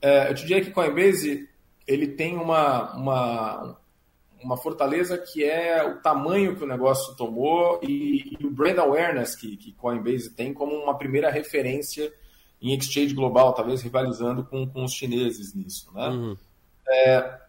É, 0.00 0.30
eu 0.30 0.34
te 0.34 0.46
diria 0.46 0.64
que 0.64 0.70
Coinbase 0.70 1.50
ele 1.86 2.08
tem 2.08 2.38
uma, 2.38 2.94
uma, 2.96 3.76
uma 4.42 4.56
fortaleza 4.56 5.18
que 5.18 5.44
é 5.44 5.84
o 5.84 6.00
tamanho 6.00 6.56
que 6.56 6.64
o 6.64 6.66
negócio 6.66 7.14
tomou 7.14 7.78
e, 7.82 8.38
e 8.40 8.46
o 8.46 8.50
brand 8.50 8.78
awareness 8.78 9.36
que, 9.36 9.54
que 9.58 9.72
Coinbase 9.72 10.30
tem 10.30 10.54
como 10.54 10.74
uma 10.74 10.96
primeira 10.96 11.30
referência 11.30 12.10
em 12.62 12.74
exchange 12.74 13.12
global, 13.12 13.52
talvez 13.52 13.82
rivalizando 13.82 14.46
com, 14.46 14.66
com 14.66 14.82
os 14.82 14.94
chineses 14.94 15.54
nisso. 15.54 15.92
Né? 15.92 16.08
Uhum. 16.08 16.36
É, 16.88 17.47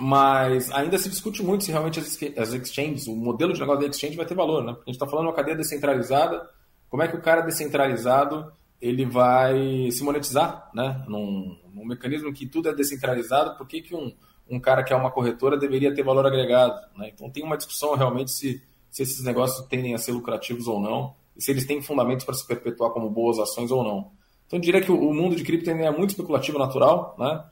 mas 0.00 0.70
ainda 0.72 0.98
se 0.98 1.08
discute 1.08 1.42
muito 1.42 1.64
se 1.64 1.70
realmente 1.70 2.00
as, 2.00 2.52
exchanges, 2.52 3.06
o 3.06 3.16
modelo 3.16 3.52
de 3.52 3.60
negócio 3.60 3.82
da 3.82 3.88
exchange 3.88 4.16
vai 4.16 4.26
ter 4.26 4.34
valor. 4.34 4.64
Né? 4.64 4.72
A 4.72 4.74
gente 4.86 4.90
está 4.90 5.06
falando 5.06 5.26
de 5.26 5.30
uma 5.30 5.36
cadeia 5.36 5.56
descentralizada, 5.56 6.48
como 6.88 7.02
é 7.02 7.08
que 7.08 7.16
o 7.16 7.20
cara 7.20 7.42
descentralizado 7.42 8.52
ele 8.80 9.04
vai 9.04 9.90
se 9.90 10.02
monetizar 10.04 10.70
né? 10.72 11.04
num, 11.08 11.58
num 11.74 11.84
mecanismo 11.84 12.32
que 12.32 12.46
tudo 12.46 12.68
é 12.68 12.74
descentralizado, 12.74 13.56
por 13.56 13.66
que, 13.66 13.82
que 13.82 13.94
um 13.94 14.12
um 14.48 14.58
cara 14.58 14.82
que 14.82 14.92
é 14.92 14.96
uma 14.96 15.10
corretora 15.10 15.56
deveria 15.56 15.94
ter 15.94 16.02
valor 16.02 16.26
agregado. 16.26 16.80
Né? 16.96 17.10
Então 17.12 17.28
tem 17.30 17.44
uma 17.44 17.56
discussão 17.56 17.94
realmente 17.94 18.30
se, 18.30 18.62
se 18.90 19.02
esses 19.02 19.22
negócios 19.24 19.66
tendem 19.68 19.94
a 19.94 19.98
ser 19.98 20.12
lucrativos 20.12 20.66
ou 20.66 20.80
não, 20.80 21.14
e 21.36 21.42
se 21.42 21.50
eles 21.50 21.66
têm 21.66 21.82
fundamentos 21.82 22.24
para 22.24 22.34
se 22.34 22.46
perpetuar 22.46 22.90
como 22.90 23.10
boas 23.10 23.38
ações 23.38 23.70
ou 23.70 23.84
não. 23.84 24.10
Então 24.46 24.58
eu 24.58 24.60
diria 24.60 24.80
que 24.80 24.90
o, 24.90 25.12
mundo 25.12 25.36
de 25.36 25.44
cripto 25.44 25.70
é 25.70 25.90
muito 25.90 26.10
especulativo 26.10 26.58
natural, 26.58 27.14
né? 27.18 27.44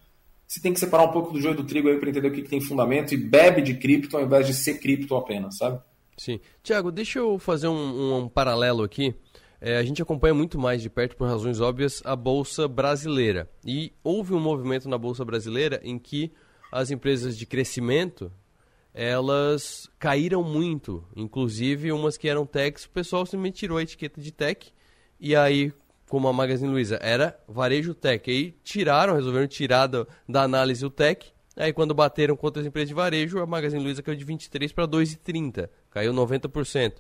Você 0.47 0.61
tem 0.61 0.72
que 0.72 0.80
separar 0.80 1.05
um 1.05 1.12
pouco 1.12 1.32
do 1.32 1.40
joio 1.40 1.57
do 1.57 1.64
trigo 1.64 1.88
aí 1.88 1.99
para 1.99 2.09
entender 2.09 2.28
o 2.28 2.32
que, 2.32 2.42
que 2.42 2.49
tem 2.49 2.61
fundamento 2.61 3.12
e 3.12 3.16
bebe 3.16 3.62
de 3.62 3.74
cripto 3.74 4.16
ao 4.16 4.24
invés 4.24 4.47
de 4.47 4.55
ser 4.55 4.78
cripto 4.78 5.14
apenas, 5.16 5.59
sabe? 5.59 5.80
Sim. 6.16 6.40
Tiago, 6.62 6.90
deixa 6.92 7.18
eu 7.18 7.38
fazer 7.38 7.68
um, 7.68 7.74
um, 7.74 8.16
um 8.18 8.28
paralelo 8.28 8.82
aqui. 8.82 9.14
É, 9.61 9.78
a 9.78 9.82
gente 9.82 10.01
acompanha 10.01 10.34
muito 10.34 10.59
mais 10.59 10.80
de 10.80 10.88
perto, 10.88 11.16
por 11.16 11.26
razões 11.26 11.61
óbvias, 11.61 12.03
a 12.05 12.14
Bolsa 12.14 12.68
Brasileira. 12.68 13.51
E 13.64 13.92
houve 14.05 14.34
um 14.34 14.40
movimento 14.40 14.88
na 14.88 14.97
Bolsa 14.97 15.24
Brasileira 15.24 15.80
em 15.82 15.99
que 15.99 16.32
as 16.70 16.90
empresas 16.90 17.36
de 17.36 17.47
crescimento 17.47 18.30
elas 18.92 19.90
caíram 19.99 20.42
muito, 20.42 21.05
inclusive 21.14 21.92
umas 21.92 22.16
que 22.16 22.28
eram 22.28 22.47
techs, 22.47 22.86
o 22.86 22.90
pessoal 22.90 23.26
simplesmente 23.26 23.59
tirou 23.59 23.76
a 23.76 23.82
etiqueta 23.82 24.18
de 24.22 24.32
tech 24.32 24.72
e 25.18 25.34
aí, 25.34 25.72
como 26.09 26.28
a 26.28 26.32
Magazine 26.32 26.70
Luiza 26.70 26.98
era 27.02 27.38
varejo 27.48 27.94
tech, 27.94 28.30
aí 28.30 28.54
tiraram, 28.62 29.14
resolveram 29.14 29.46
tirar 29.46 29.86
da, 29.86 30.07
da 30.28 30.42
análise 30.42 30.84
o 30.84 30.90
tech, 30.90 31.32
aí 31.57 31.72
quando 31.72 31.94
bateram 31.94 32.36
contra 32.36 32.61
as 32.61 32.66
empresas 32.66 32.88
de 32.88 32.94
varejo, 32.94 33.40
a 33.40 33.46
Magazine 33.46 33.82
Luiza 33.82 34.02
caiu 34.02 34.16
de 34.16 34.24
23 34.24 34.72
para 34.72 34.86
2,30, 34.86 35.68
caiu 35.90 36.12
90%. 36.12 36.94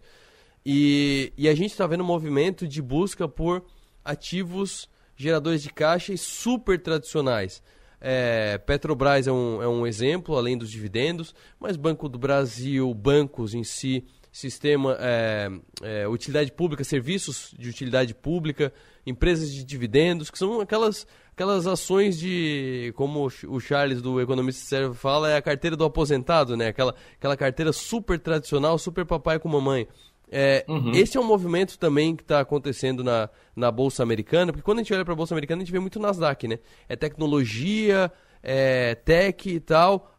E, 0.64 1.32
e 1.36 1.48
a 1.48 1.54
gente 1.54 1.70
está 1.70 1.86
vendo 1.86 2.02
um 2.02 2.06
movimento 2.06 2.66
de 2.66 2.82
busca 2.82 3.28
por 3.28 3.64
ativos 4.04 4.88
geradores 5.16 5.62
de 5.62 5.70
caixa 5.72 6.12
e 6.12 6.18
super 6.18 6.80
tradicionais. 6.80 7.62
É, 8.00 8.58
Petrobras 8.58 9.26
é 9.26 9.32
um, 9.32 9.62
é 9.62 9.68
um 9.68 9.86
exemplo, 9.86 10.36
além 10.36 10.58
dos 10.58 10.70
dividendos, 10.70 11.34
mas 11.58 11.76
Banco 11.76 12.08
do 12.08 12.18
Brasil, 12.18 12.92
bancos 12.92 13.54
em 13.54 13.64
si, 13.64 14.04
sistema, 14.30 14.96
é, 15.00 15.50
é, 15.82 16.08
utilidade 16.08 16.52
pública, 16.52 16.84
serviços 16.84 17.54
de 17.58 17.70
utilidade 17.70 18.14
pública, 18.14 18.72
empresas 19.06 19.52
de 19.52 19.64
dividendos, 19.64 20.30
que 20.30 20.38
são 20.38 20.60
aquelas, 20.60 21.06
aquelas 21.32 21.66
ações 21.66 22.18
de, 22.18 22.92
como 22.96 23.30
o 23.48 23.60
Charles 23.60 24.02
do 24.02 24.20
Economista 24.20 24.66
Sério 24.66 24.92
fala, 24.92 25.30
é 25.30 25.36
a 25.36 25.42
carteira 25.42 25.76
do 25.76 25.84
aposentado, 25.84 26.56
né? 26.56 26.68
Aquela, 26.68 26.94
aquela 27.16 27.36
carteira 27.36 27.72
super 27.72 28.18
tradicional, 28.18 28.76
super 28.78 29.06
papai 29.06 29.38
com 29.38 29.48
mamãe. 29.48 29.86
É, 30.28 30.64
uhum. 30.68 30.90
Esse 30.92 31.16
é 31.16 31.20
um 31.20 31.24
movimento 31.24 31.78
também 31.78 32.16
que 32.16 32.22
está 32.22 32.40
acontecendo 32.40 33.04
na, 33.04 33.30
na 33.54 33.70
Bolsa 33.70 34.02
Americana, 34.02 34.52
porque 34.52 34.64
quando 34.64 34.78
a 34.78 34.82
gente 34.82 34.92
olha 34.92 35.04
para 35.04 35.14
a 35.14 35.16
Bolsa 35.16 35.34
Americana, 35.34 35.62
a 35.62 35.64
gente 35.64 35.72
vê 35.72 35.78
muito 35.78 36.00
Nasdaq, 36.00 36.48
né? 36.48 36.58
É 36.88 36.96
tecnologia, 36.96 38.10
é 38.42 38.96
tech 38.96 39.48
e 39.48 39.60
tal. 39.60 40.15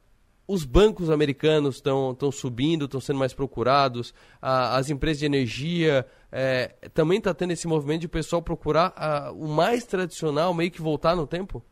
Os 0.47 0.63
bancos 0.63 1.09
americanos 1.09 1.75
estão 1.75 2.31
subindo, 2.31 2.85
estão 2.85 3.01
sendo 3.01 3.19
mais 3.19 3.33
procurados, 3.33 4.13
a, 4.41 4.77
as 4.77 4.89
empresas 4.89 5.19
de 5.19 5.25
energia 5.25 6.05
é, 6.31 6.73
também 6.93 7.17
está 7.17 7.33
tendo 7.33 7.51
esse 7.51 7.67
movimento 7.67 8.01
de 8.01 8.05
o 8.07 8.09
pessoal 8.09 8.41
procurar 8.41 8.93
a, 8.95 9.31
o 9.31 9.47
mais 9.47 9.85
tradicional, 9.85 10.53
meio 10.53 10.71
que 10.71 10.81
voltar 10.81 11.15
no 11.15 11.27
tempo? 11.27 11.63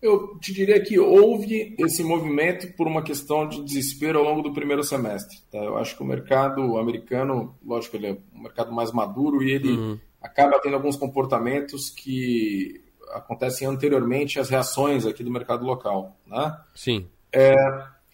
Eu 0.00 0.38
te 0.38 0.52
diria 0.52 0.80
que 0.80 0.98
houve 0.98 1.74
esse 1.78 2.04
movimento 2.04 2.72
por 2.76 2.86
uma 2.86 3.02
questão 3.02 3.48
de 3.48 3.62
desespero 3.64 4.18
ao 4.18 4.24
longo 4.24 4.42
do 4.42 4.52
primeiro 4.52 4.84
semestre. 4.84 5.38
Tá? 5.50 5.58
Eu 5.58 5.76
acho 5.78 5.96
que 5.96 6.02
o 6.02 6.06
mercado 6.06 6.76
americano, 6.76 7.56
lógico, 7.64 7.96
ele 7.96 8.06
é 8.08 8.18
um 8.34 8.42
mercado 8.42 8.70
mais 8.72 8.92
maduro 8.92 9.42
e 9.42 9.50
ele 9.50 9.70
uhum. 9.70 9.98
acaba 10.20 10.60
tendo 10.60 10.74
alguns 10.76 10.96
comportamentos 10.96 11.90
que 11.90 12.80
acontecem 13.12 13.66
anteriormente 13.66 14.38
às 14.38 14.50
reações 14.50 15.06
aqui 15.06 15.24
do 15.24 15.30
mercado 15.30 15.64
local. 15.64 16.16
Né? 16.26 16.56
Sim. 16.74 17.08
É, 17.32 17.54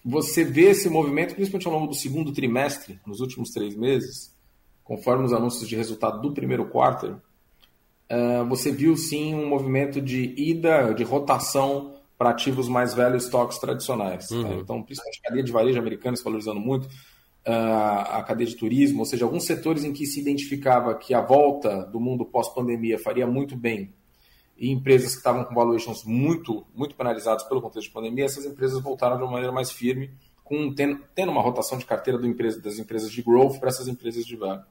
você 0.05 0.45
vê 0.45 0.71
esse 0.71 0.89
movimento, 0.89 1.35
principalmente 1.35 1.67
ao 1.67 1.73
longo 1.75 1.87
do 1.87 1.95
segundo 1.95 2.33
trimestre, 2.33 2.99
nos 3.07 3.21
últimos 3.21 3.51
três 3.51 3.77
meses, 3.77 4.35
conforme 4.83 5.25
os 5.25 5.33
anúncios 5.33 5.69
de 5.69 5.77
resultado 5.77 6.21
do 6.21 6.33
primeiro 6.33 6.67
quarto, 6.67 7.21
uh, 8.11 8.45
você 8.49 8.73
viu 8.73 8.97
sim 8.97 9.35
um 9.35 9.49
movimento 9.49 10.01
de 10.01 10.35
ida, 10.37 10.93
de 10.93 11.05
rotação 11.05 11.95
para 12.19 12.31
ativos 12.31 12.69
mais 12.69 12.95
velhos, 12.95 13.25
estoques 13.25 13.59
tradicionais. 13.59 14.31
Uhum. 14.31 14.43
Tá? 14.43 14.55
Então, 14.55 14.83
principalmente 14.83 15.21
a 15.21 15.29
cadeia 15.29 15.45
de 15.45 15.53
varejo 15.53 15.79
americana 15.79 16.17
se 16.17 16.25
valorizando 16.25 16.61
muito, 16.61 16.87
uh, 16.87 18.11
a 18.11 18.25
cadeia 18.27 18.49
de 18.49 18.57
turismo, 18.57 19.01
ou 19.01 19.07
seja, 19.07 19.25
alguns 19.25 19.45
setores 19.45 19.85
em 19.85 19.93
que 19.93 20.05
se 20.05 20.21
identificava 20.21 20.95
que 20.97 21.15
a 21.15 21.21
volta 21.21 21.85
do 21.87 22.01
mundo 22.01 22.25
pós-pandemia 22.25 22.99
faria 22.99 23.27
muito 23.27 23.57
bem 23.57 23.95
e 24.63 24.71
empresas 24.71 25.11
que 25.11 25.19
estavam 25.19 25.45
com 25.45 25.53
valuations 25.53 26.05
muito, 26.05 26.65
muito 26.73 26.95
penalizados 26.95 27.43
pelo 27.47 27.61
contexto 27.61 27.89
de 27.89 27.93
pandemia, 27.93 28.27
essas 28.27 28.47
empresas 28.47 28.81
voltaram 28.81 29.17
de 29.17 29.25
uma 29.25 29.33
maneira 29.33 29.51
mais 29.51 29.73
firme, 29.73 30.13
com 30.45 30.73
tendo, 30.73 31.01
tendo 31.17 31.33
uma 31.33 31.43
rotação 31.43 31.77
de 31.77 31.85
carteira 31.85 32.17
do 32.17 32.29
empresa, 32.29 32.61
das 32.61 32.79
empresas 32.79 33.11
de 33.11 33.23
growth 33.23 33.59
para 33.59 33.71
essas 33.71 33.89
empresas 33.89 34.25
de 34.25 34.37
value. 34.37 34.63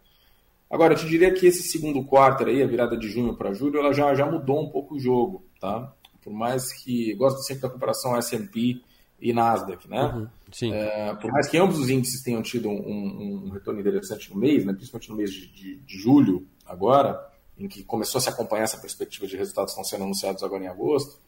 Agora, 0.70 0.94
eu 0.94 0.98
te 0.98 1.06
diria 1.06 1.34
que 1.34 1.46
esse 1.46 1.64
segundo 1.64 2.06
quarto 2.06 2.46
aí, 2.46 2.64
a 2.64 2.68
virada 2.68 2.96
de 2.96 3.10
junho 3.10 3.36
para 3.36 3.52
julho, 3.52 3.80
ela 3.80 3.92
já, 3.92 4.16
já 4.16 4.26
mudou 4.26 4.64
um 4.64 4.70
pouco 4.70 4.96
o 4.96 5.00
jogo, 5.00 5.44
tá? 5.60 5.94
Por 6.24 6.32
mais 6.32 6.72
que, 6.72 7.14
gosto 7.16 7.44
sempre 7.44 7.64
da 7.64 7.70
comparação 7.70 8.16
S&P 8.16 8.80
e 9.20 9.34
Nasdaq, 9.34 9.90
né? 9.90 10.04
Uhum, 10.04 10.28
sim. 10.54 10.74
É, 10.74 11.14
por 11.16 11.30
mais 11.34 11.50
que 11.50 11.58
ambos 11.58 11.78
os 11.78 11.90
índices 11.90 12.24
tenham 12.24 12.42
tido 12.42 12.70
um, 12.70 12.80
um, 12.80 13.44
um 13.48 13.50
retorno 13.50 13.82
interessante 13.82 14.34
no 14.34 14.40
mês, 14.40 14.64
né? 14.64 14.72
principalmente 14.72 15.10
no 15.10 15.18
mês 15.18 15.34
de, 15.34 15.48
de, 15.48 15.76
de, 15.82 15.98
julho, 15.98 16.48
agora, 16.66 17.30
em 17.64 17.68
que 17.68 17.84
começou 17.84 18.20
a 18.20 18.22
se 18.22 18.30
acompanhar 18.30 18.64
essa 18.64 18.78
perspectiva 18.78 19.28
de 19.28 19.38
resultados 19.38 19.74
que 19.74 19.80
estão 19.80 19.90
sendo 19.90 20.06
anunciados 20.06 20.44
agora 20.44 20.64
em 20.64 20.68
agosto, 20.68 21.20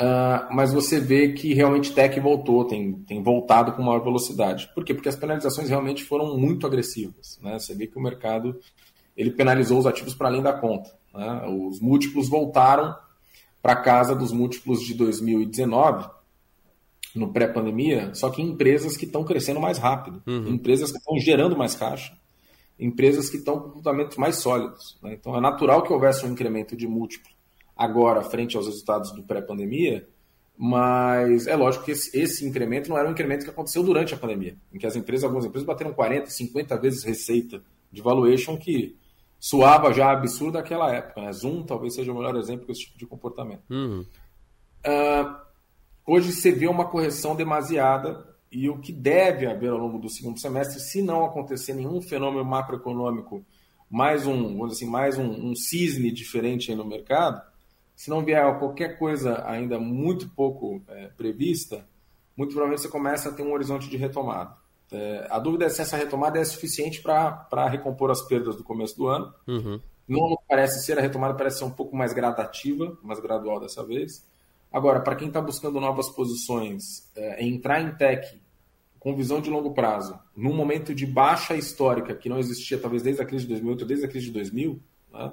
Uh, 0.00 0.48
mas 0.54 0.72
você 0.72 0.98
vê 0.98 1.34
que 1.34 1.52
realmente 1.52 1.92
tech 1.92 2.18
voltou, 2.20 2.64
tem, 2.64 2.94
tem 3.02 3.22
voltado 3.22 3.72
com 3.72 3.82
maior 3.82 4.02
velocidade. 4.02 4.70
Por 4.74 4.82
quê? 4.82 4.94
Porque 4.94 5.10
as 5.10 5.16
penalizações 5.16 5.68
realmente 5.68 6.02
foram 6.04 6.38
muito 6.38 6.66
agressivas. 6.66 7.38
Né? 7.42 7.58
Você 7.58 7.74
vê 7.74 7.86
que 7.86 7.98
o 7.98 8.02
mercado 8.02 8.58
ele 9.14 9.30
penalizou 9.30 9.78
os 9.78 9.84
ativos 9.84 10.14
para 10.14 10.28
além 10.28 10.40
da 10.40 10.54
conta. 10.54 10.90
Né? 11.12 11.42
Os 11.48 11.80
múltiplos 11.80 12.30
voltaram 12.30 12.96
para 13.60 13.76
casa 13.76 14.14
dos 14.14 14.32
múltiplos 14.32 14.80
de 14.80 14.94
2019, 14.94 16.08
no 17.14 17.30
pré-pandemia, 17.30 18.14
só 18.14 18.30
que 18.30 18.40
em 18.40 18.52
empresas 18.52 18.96
que 18.96 19.04
estão 19.04 19.22
crescendo 19.22 19.60
mais 19.60 19.76
rápido, 19.76 20.22
uhum. 20.26 20.48
empresas 20.48 20.90
que 20.90 20.96
estão 20.96 21.18
gerando 21.18 21.58
mais 21.58 21.74
caixa, 21.74 22.16
empresas 22.80 23.28
que 23.28 23.36
estão 23.36 23.60
com 23.60 23.70
fundamentos 23.70 24.16
mais 24.16 24.36
sólidos. 24.36 24.98
Né? 25.02 25.12
Então 25.12 25.36
é 25.36 25.40
natural 25.40 25.82
que 25.82 25.92
houvesse 25.92 26.24
um 26.24 26.32
incremento 26.32 26.74
de 26.74 26.88
múltiplo 26.88 27.30
agora 27.76 28.22
frente 28.22 28.56
aos 28.56 28.66
resultados 28.66 29.12
do 29.12 29.22
pré-pandemia, 29.22 30.08
mas 30.56 31.46
é 31.46 31.56
lógico 31.56 31.84
que 31.84 31.92
esse, 31.92 32.18
esse, 32.18 32.46
incremento 32.46 32.90
não 32.90 32.98
era 32.98 33.08
um 33.08 33.12
incremento 33.12 33.44
que 33.44 33.50
aconteceu 33.50 33.82
durante 33.82 34.12
a 34.12 34.16
pandemia, 34.16 34.56
em 34.72 34.78
que 34.78 34.86
as 34.86 34.96
empresas, 34.96 35.24
algumas 35.24 35.46
empresas 35.46 35.66
bateram 35.66 35.92
40, 35.92 36.28
50 36.28 36.76
vezes 36.78 37.04
receita 37.04 37.62
de 37.90 38.02
valuation 38.02 38.56
que 38.58 38.96
suava 39.38 39.92
já 39.92 40.10
absurdo 40.12 40.58
naquela 40.58 40.94
época. 40.94 41.22
Né? 41.22 41.32
Zoom 41.32 41.62
talvez 41.62 41.94
seja 41.94 42.12
o 42.12 42.14
melhor 42.14 42.36
exemplo 42.36 42.66
desse 42.66 42.82
tipo 42.82 42.98
de 42.98 43.06
comportamento. 43.06 43.62
Uhum. 43.70 44.04
Uh, 44.86 45.36
hoje 46.06 46.32
você 46.32 46.52
vê 46.52 46.66
uma 46.66 46.86
correção 46.86 47.34
demasiada 47.34 48.26
e 48.50 48.68
o 48.68 48.78
que 48.78 48.92
deve 48.92 49.46
haver 49.46 49.70
ao 49.70 49.78
longo 49.78 49.98
do 49.98 50.08
segundo 50.08 50.40
semestre, 50.40 50.80
se 50.80 51.02
não 51.02 51.24
acontecer 51.24 51.72
nenhum 51.72 52.02
fenômeno 52.02 52.44
macroeconômico, 52.44 53.44
mais 53.88 54.26
um, 54.26 54.56
vamos 54.56 54.72
assim, 54.72 54.86
mais 54.86 55.18
um, 55.18 55.50
um 55.50 55.54
cisne 55.54 56.10
diferente 56.10 56.74
no 56.74 56.84
mercado, 56.84 57.40
se 57.94 58.08
não 58.08 58.24
vier 58.24 58.58
qualquer 58.58 58.98
coisa 58.98 59.44
ainda 59.46 59.78
muito 59.78 60.28
pouco 60.30 60.82
é, 60.88 61.08
prevista, 61.08 61.86
muito 62.36 62.50
provavelmente 62.50 62.82
você 62.82 62.88
começa 62.88 63.28
a 63.28 63.32
ter 63.32 63.42
um 63.42 63.52
horizonte 63.52 63.88
de 63.88 63.96
retomada. 63.96 64.56
É, 64.90 65.26
a 65.30 65.38
dúvida 65.38 65.66
é 65.66 65.68
se 65.68 65.82
essa 65.82 65.96
retomada 65.96 66.38
é 66.38 66.44
suficiente 66.44 67.00
para 67.00 67.68
recompor 67.68 68.10
as 68.10 68.22
perdas 68.22 68.56
do 68.56 68.64
começo 68.64 68.96
do 68.96 69.06
ano. 69.06 69.32
Uhum. 69.46 69.80
Não 70.08 70.36
parece 70.48 70.84
ser, 70.84 70.98
a 70.98 71.02
retomada 71.02 71.34
parece 71.34 71.58
ser 71.58 71.64
um 71.64 71.70
pouco 71.70 71.94
mais 71.94 72.12
gradativa, 72.12 72.98
mais 73.02 73.20
gradual 73.20 73.60
dessa 73.60 73.84
vez. 73.84 74.26
Agora, 74.72 75.00
para 75.00 75.16
quem 75.16 75.28
está 75.28 75.40
buscando 75.40 75.80
novas 75.80 76.08
posições, 76.10 77.10
é, 77.16 77.44
entrar 77.44 77.80
em 77.80 77.92
tech 77.96 78.40
com 78.98 79.16
visão 79.16 79.40
de 79.40 79.50
longo 79.50 79.72
prazo, 79.72 80.18
num 80.36 80.54
momento 80.54 80.94
de 80.94 81.06
baixa 81.06 81.56
histórica 81.56 82.14
que 82.14 82.28
não 82.28 82.38
existia 82.38 82.78
talvez 82.78 83.02
desde 83.02 83.22
a 83.22 83.24
crise 83.24 83.44
de 83.44 83.50
2008, 83.50 83.84
desde 83.86 84.06
a 84.06 84.08
crise 84.08 84.26
de 84.26 84.32
2000, 84.32 84.80
né, 85.12 85.32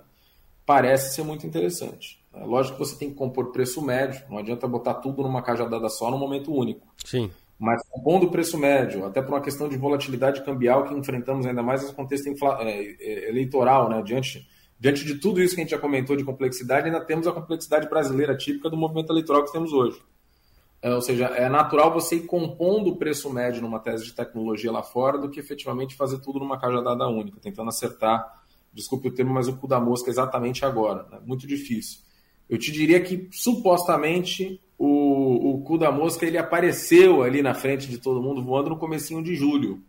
parece 0.65 1.13
ser 1.13 1.23
muito 1.23 1.45
interessante. 1.45 2.25
É 2.33 2.43
lógico 2.45 2.77
que 2.77 2.85
você 2.85 2.97
tem 2.97 3.09
que 3.09 3.15
compor 3.15 3.51
preço 3.51 3.81
médio, 3.81 4.23
não 4.29 4.37
adianta 4.37 4.67
botar 4.67 4.95
tudo 4.95 5.21
numa 5.21 5.41
cajadada 5.41 5.89
só 5.89 6.09
num 6.09 6.17
momento 6.17 6.53
único. 6.53 6.87
Sim. 7.03 7.29
Mas 7.59 7.81
compondo 7.89 8.27
o 8.27 8.31
preço 8.31 8.57
médio, 8.57 9.05
até 9.05 9.21
por 9.21 9.33
uma 9.33 9.41
questão 9.41 9.67
de 9.67 9.77
volatilidade 9.77 10.43
cambial 10.43 10.83
que 10.83 10.93
enfrentamos 10.93 11.45
ainda 11.45 11.63
mais 11.63 11.83
no 11.87 11.93
contexto 11.93 12.27
é, 12.27 12.69
é, 12.69 13.29
eleitoral, 13.29 13.89
né? 13.89 14.01
Diante, 14.03 14.47
diante 14.79 15.03
de 15.03 15.15
tudo 15.15 15.41
isso 15.41 15.55
que 15.55 15.61
a 15.61 15.63
gente 15.63 15.71
já 15.71 15.79
comentou 15.79 16.15
de 16.15 16.23
complexidade, 16.23 16.87
ainda 16.87 17.01
temos 17.01 17.27
a 17.27 17.31
complexidade 17.31 17.89
brasileira 17.89 18.35
típica 18.35 18.69
do 18.69 18.77
movimento 18.77 19.11
eleitoral 19.11 19.43
que 19.43 19.51
temos 19.51 19.73
hoje. 19.73 20.01
É, 20.81 20.93
ou 20.93 21.01
seja, 21.01 21.25
é 21.25 21.49
natural 21.49 21.91
você 21.91 22.17
ir 22.17 22.25
compondo 22.27 22.91
o 22.91 22.97
preço 22.97 23.33
médio 23.33 23.61
numa 23.61 23.79
tese 23.79 24.05
de 24.05 24.13
tecnologia 24.13 24.71
lá 24.71 24.83
fora 24.83 25.17
do 25.17 25.29
que 25.29 25.39
efetivamente 25.39 25.95
fazer 25.95 26.19
tudo 26.19 26.39
numa 26.39 26.59
cajadada 26.59 27.07
única, 27.07 27.39
tentando 27.39 27.69
acertar, 27.69 28.43
desculpe 28.71 29.07
o 29.07 29.11
termo, 29.11 29.33
mas 29.33 29.47
o 29.47 29.57
cu 29.57 29.67
da 29.67 29.79
mosca 29.79 30.09
exatamente 30.09 30.63
agora. 30.63 31.07
Né? 31.09 31.19
Muito 31.25 31.47
difícil. 31.47 32.01
Eu 32.47 32.59
te 32.59 32.71
diria 32.71 33.01
que 33.01 33.27
supostamente 33.31 34.61
o, 34.77 35.55
o 35.55 35.61
cu 35.63 35.79
da 35.79 35.91
mosca 35.91 36.25
ele 36.25 36.37
apareceu 36.37 37.23
ali 37.23 37.41
na 37.41 37.55
frente 37.55 37.87
de 37.87 37.97
todo 37.97 38.21
mundo 38.21 38.43
voando 38.43 38.69
no 38.69 38.77
comecinho 38.77 39.23
de 39.23 39.35
julho. 39.35 39.81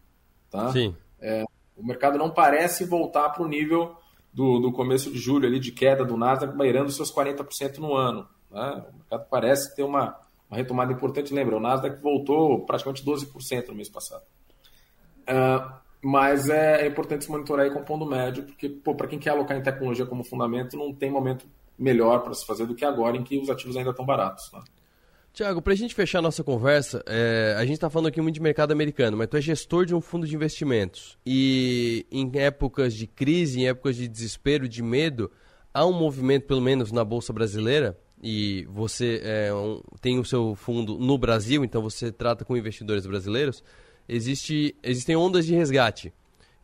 Tá? 0.51 0.73
Sim. 0.73 0.97
É, 1.21 1.45
o 1.77 1.87
mercado 1.87 2.17
não 2.17 2.31
parece 2.31 2.87
voltar 2.87 3.29
para 3.29 3.43
o 3.43 3.49
nível 3.49 3.95
do, 4.33 4.59
do 4.59 4.73
começo 4.73 5.11
de 5.11 5.19
julho 5.19 5.47
ali 5.47 5.59
de 5.59 5.73
queda 5.73 6.05
do 6.05 6.17
Nasdaq, 6.17 6.57
beirando 6.57 6.91
seus 6.91 7.13
40% 7.13 7.79
no 7.79 7.95
ano. 7.95 8.29
Né? 8.51 8.85
O 8.93 8.97
mercado 8.97 9.27
parece 9.31 9.75
ter 9.75 9.83
uma, 9.83 10.19
uma 10.51 10.57
retomada 10.57 10.93
importante. 10.93 11.35
Lembra, 11.35 11.57
o 11.57 11.61
Nasdaq 11.61 12.01
voltou 12.03 12.65
praticamente 12.65 13.05
12% 13.05 13.69
no 13.69 13.75
mês 13.75 13.89
passado. 13.89 14.23
Uh, 15.23 15.79
mas 16.03 16.49
é, 16.49 16.83
é, 16.83 16.87
importante 16.87 17.25
se 17.25 17.31
monitorar 17.31 17.67
aí 17.67 17.73
com 17.73 17.83
ponto 17.83 18.07
médio, 18.07 18.45
porque 18.45 18.69
para 18.69 19.09
quem 19.09 19.19
quer 19.19 19.31
alocar 19.31 19.57
em 19.57 19.63
tecnologia 19.63 20.07
como 20.07 20.25
fundamento, 20.25 20.77
não 20.77 20.95
tem 20.95 21.11
momento 21.11 21.47
melhor 21.79 22.23
para 22.23 22.35
se 22.35 22.47
fazer 22.47 22.67
do 22.67 22.75
que 22.75 22.85
agora, 22.85 23.17
em 23.17 23.25
que 23.25 23.39
os 23.39 23.51
ativos 23.51 23.77
ainda 23.77 23.91
estão 23.91 24.07
baratos. 24.07 24.51
Né? 24.53 24.61
Tiago, 25.33 25.63
para 25.63 25.73
a 25.73 25.77
gente 25.77 25.95
fechar 25.95 26.21
nossa 26.21 26.43
conversa, 26.43 27.03
é, 27.07 27.55
a 27.57 27.63
gente 27.63 27.75
está 27.75 27.89
falando 27.89 28.09
aqui 28.09 28.21
muito 28.21 28.35
de 28.35 28.43
mercado 28.43 28.73
americano, 28.73 29.17
mas 29.17 29.29
tu 29.29 29.37
é 29.37 29.41
gestor 29.41 29.87
de 29.87 29.95
um 29.95 30.01
fundo 30.01 30.27
de 30.27 30.35
investimentos. 30.35 31.17
E 31.25 32.07
em 32.11 32.31
épocas 32.35 32.95
de 32.95 33.07
crise, 33.07 33.61
em 33.61 33.69
épocas 33.69 33.97
de 33.97 34.09
desespero, 34.09 34.69
de 34.69 34.83
medo, 34.83 35.31
há 35.73 35.87
um 35.87 35.93
movimento, 35.93 36.47
pelo 36.47 36.61
menos 36.61 36.91
na 36.91 37.05
Bolsa 37.05 37.33
Brasileira, 37.33 37.97
e 38.21 38.67
você 38.69 39.21
é, 39.23 39.55
um, 39.55 39.81
tem 40.01 40.19
o 40.19 40.25
seu 40.25 40.57
fundo 40.57 40.99
no 40.99 41.17
Brasil, 41.17 41.65
então 41.65 41.81
você 41.81 42.11
trata 42.11 42.45
com 42.45 42.57
investidores 42.57 43.07
brasileiros, 43.07 43.63
existe, 44.09 44.75
existem 44.83 45.15
ondas 45.15 45.47
de 45.47 45.55
resgate 45.55 46.13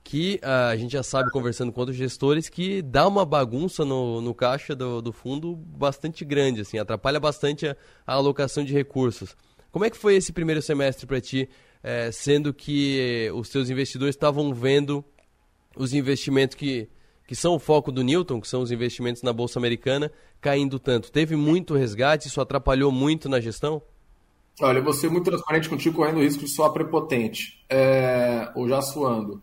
que 0.04 0.38
uh, 0.44 0.70
a 0.70 0.76
gente 0.76 0.92
já 0.92 1.02
sabe, 1.02 1.30
conversando 1.30 1.72
com 1.72 1.80
outros 1.80 1.96
gestores, 1.96 2.50
que 2.50 2.82
dá 2.82 3.08
uma 3.08 3.24
bagunça 3.24 3.86
no, 3.86 4.20
no 4.20 4.34
caixa 4.34 4.76
do, 4.76 5.00
do 5.00 5.12
fundo 5.12 5.56
bastante 5.56 6.26
grande, 6.26 6.60
assim, 6.60 6.78
atrapalha 6.78 7.18
bastante 7.18 7.66
a, 7.66 7.76
a, 8.06 8.12
alocação 8.12 8.62
de 8.62 8.74
recursos. 8.74 9.34
Como 9.72 9.86
é 9.86 9.90
que 9.90 9.96
foi 9.96 10.14
esse 10.14 10.30
primeiro 10.30 10.60
semestre 10.60 11.06
para 11.06 11.20
ti, 11.22 11.48
eh, 11.82 12.12
sendo 12.12 12.54
que 12.54 13.28
os 13.34 13.48
teus 13.48 13.70
investidores 13.70 14.14
estavam 14.14 14.54
vendo 14.54 15.04
os 15.76 15.92
investimentos 15.92 16.54
que, 16.54 16.88
que 17.26 17.34
são 17.34 17.56
o 17.56 17.58
foco 17.58 17.90
do 17.90 18.04
Newton, 18.04 18.40
que 18.40 18.46
são 18.46 18.62
os 18.62 18.70
investimentos 18.70 19.22
na 19.22 19.32
Bolsa 19.32 19.58
Americana, 19.58 20.12
caindo 20.40 20.78
tanto? 20.78 21.10
Teve 21.10 21.34
muito 21.34 21.74
resgate, 21.74 22.28
isso 22.28 22.40
atrapalhou 22.40 22.92
muito 22.92 23.28
na 23.28 23.40
gestão? 23.40 23.82
Olha, 24.60 24.78
eu 24.78 24.84
vou 24.84 24.92
ser 24.92 25.10
muito 25.10 25.24
transparente 25.24 25.68
contigo, 25.68 25.96
correndo 25.96 26.18
o 26.18 26.22
risco 26.22 26.44
de 26.44 26.50
soar 26.50 26.70
prepotente, 26.72 27.64
é, 27.68 28.52
ou 28.54 28.68
já 28.68 28.80
suando 28.80 29.42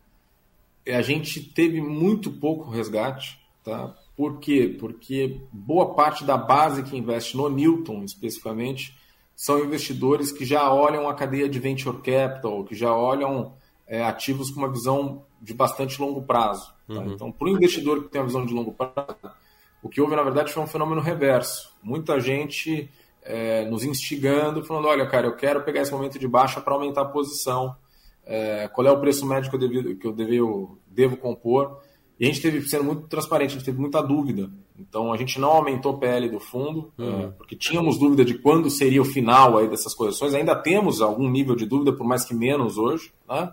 a 0.86 1.02
gente 1.02 1.40
teve 1.40 1.80
muito 1.80 2.30
pouco 2.30 2.70
resgate, 2.70 3.38
tá? 3.62 3.94
Por 4.16 4.38
quê? 4.38 4.76
Porque 4.78 5.40
boa 5.52 5.94
parte 5.94 6.24
da 6.24 6.36
base 6.36 6.82
que 6.82 6.96
investe 6.96 7.36
no 7.36 7.48
Newton, 7.48 8.04
especificamente, 8.04 8.96
são 9.34 9.58
investidores 9.58 10.30
que 10.30 10.44
já 10.44 10.72
olham 10.72 11.08
a 11.08 11.14
cadeia 11.14 11.48
de 11.48 11.58
venture 11.58 11.98
capital, 11.98 12.64
que 12.64 12.74
já 12.74 12.94
olham 12.94 13.54
é, 13.86 14.02
ativos 14.02 14.50
com 14.50 14.60
uma 14.60 14.70
visão 14.70 15.24
de 15.40 15.54
bastante 15.54 16.00
longo 16.00 16.22
prazo. 16.22 16.72
Tá? 16.86 16.94
Uhum. 16.94 17.12
Então, 17.12 17.32
para 17.32 17.46
o 17.46 17.50
investidor 17.50 18.04
que 18.04 18.08
tem 18.10 18.20
uma 18.20 18.26
visão 18.26 18.46
de 18.46 18.52
longo 18.52 18.72
prazo, 18.72 19.16
o 19.82 19.88
que 19.88 20.00
houve, 20.00 20.14
na 20.14 20.22
verdade, 20.22 20.52
foi 20.52 20.62
um 20.62 20.66
fenômeno 20.66 21.00
reverso. 21.00 21.74
Muita 21.82 22.20
gente 22.20 22.88
é, 23.22 23.64
nos 23.64 23.84
instigando, 23.84 24.64
falando: 24.64 24.86
olha, 24.86 25.06
cara, 25.06 25.26
eu 25.26 25.36
quero 25.36 25.62
pegar 25.62 25.82
esse 25.82 25.92
momento 25.92 26.18
de 26.18 26.28
baixa 26.28 26.60
para 26.60 26.74
aumentar 26.74 27.02
a 27.02 27.06
posição. 27.06 27.74
É, 28.24 28.68
qual 28.68 28.86
é 28.86 28.90
o 28.90 29.00
preço 29.00 29.26
médio 29.26 29.50
que 29.50 29.56
eu, 29.56 29.60
devo, 29.60 29.96
que 29.96 30.06
eu 30.06 30.12
devo, 30.12 30.78
devo 30.86 31.16
compor? 31.16 31.80
E 32.18 32.24
a 32.24 32.28
gente 32.28 32.40
teve, 32.40 32.62
sendo 32.68 32.84
muito 32.84 33.08
transparente, 33.08 33.50
a 33.50 33.52
gente 33.54 33.64
teve 33.64 33.80
muita 33.80 34.00
dúvida. 34.00 34.50
Então 34.78 35.12
a 35.12 35.16
gente 35.16 35.40
não 35.40 35.50
aumentou 35.50 35.94
o 35.94 35.98
PL 35.98 36.28
do 36.28 36.38
fundo, 36.38 36.92
uhum. 36.96 37.24
é, 37.24 37.26
porque 37.28 37.56
tínhamos 37.56 37.98
dúvida 37.98 38.24
de 38.24 38.34
quando 38.38 38.70
seria 38.70 39.02
o 39.02 39.04
final 39.04 39.58
aí 39.58 39.68
dessas 39.68 39.94
correções. 39.94 40.34
Ainda 40.34 40.54
temos 40.54 41.00
algum 41.00 41.28
nível 41.28 41.56
de 41.56 41.66
dúvida, 41.66 41.92
por 41.92 42.06
mais 42.06 42.24
que 42.24 42.34
menos 42.34 42.78
hoje. 42.78 43.12
Né? 43.28 43.52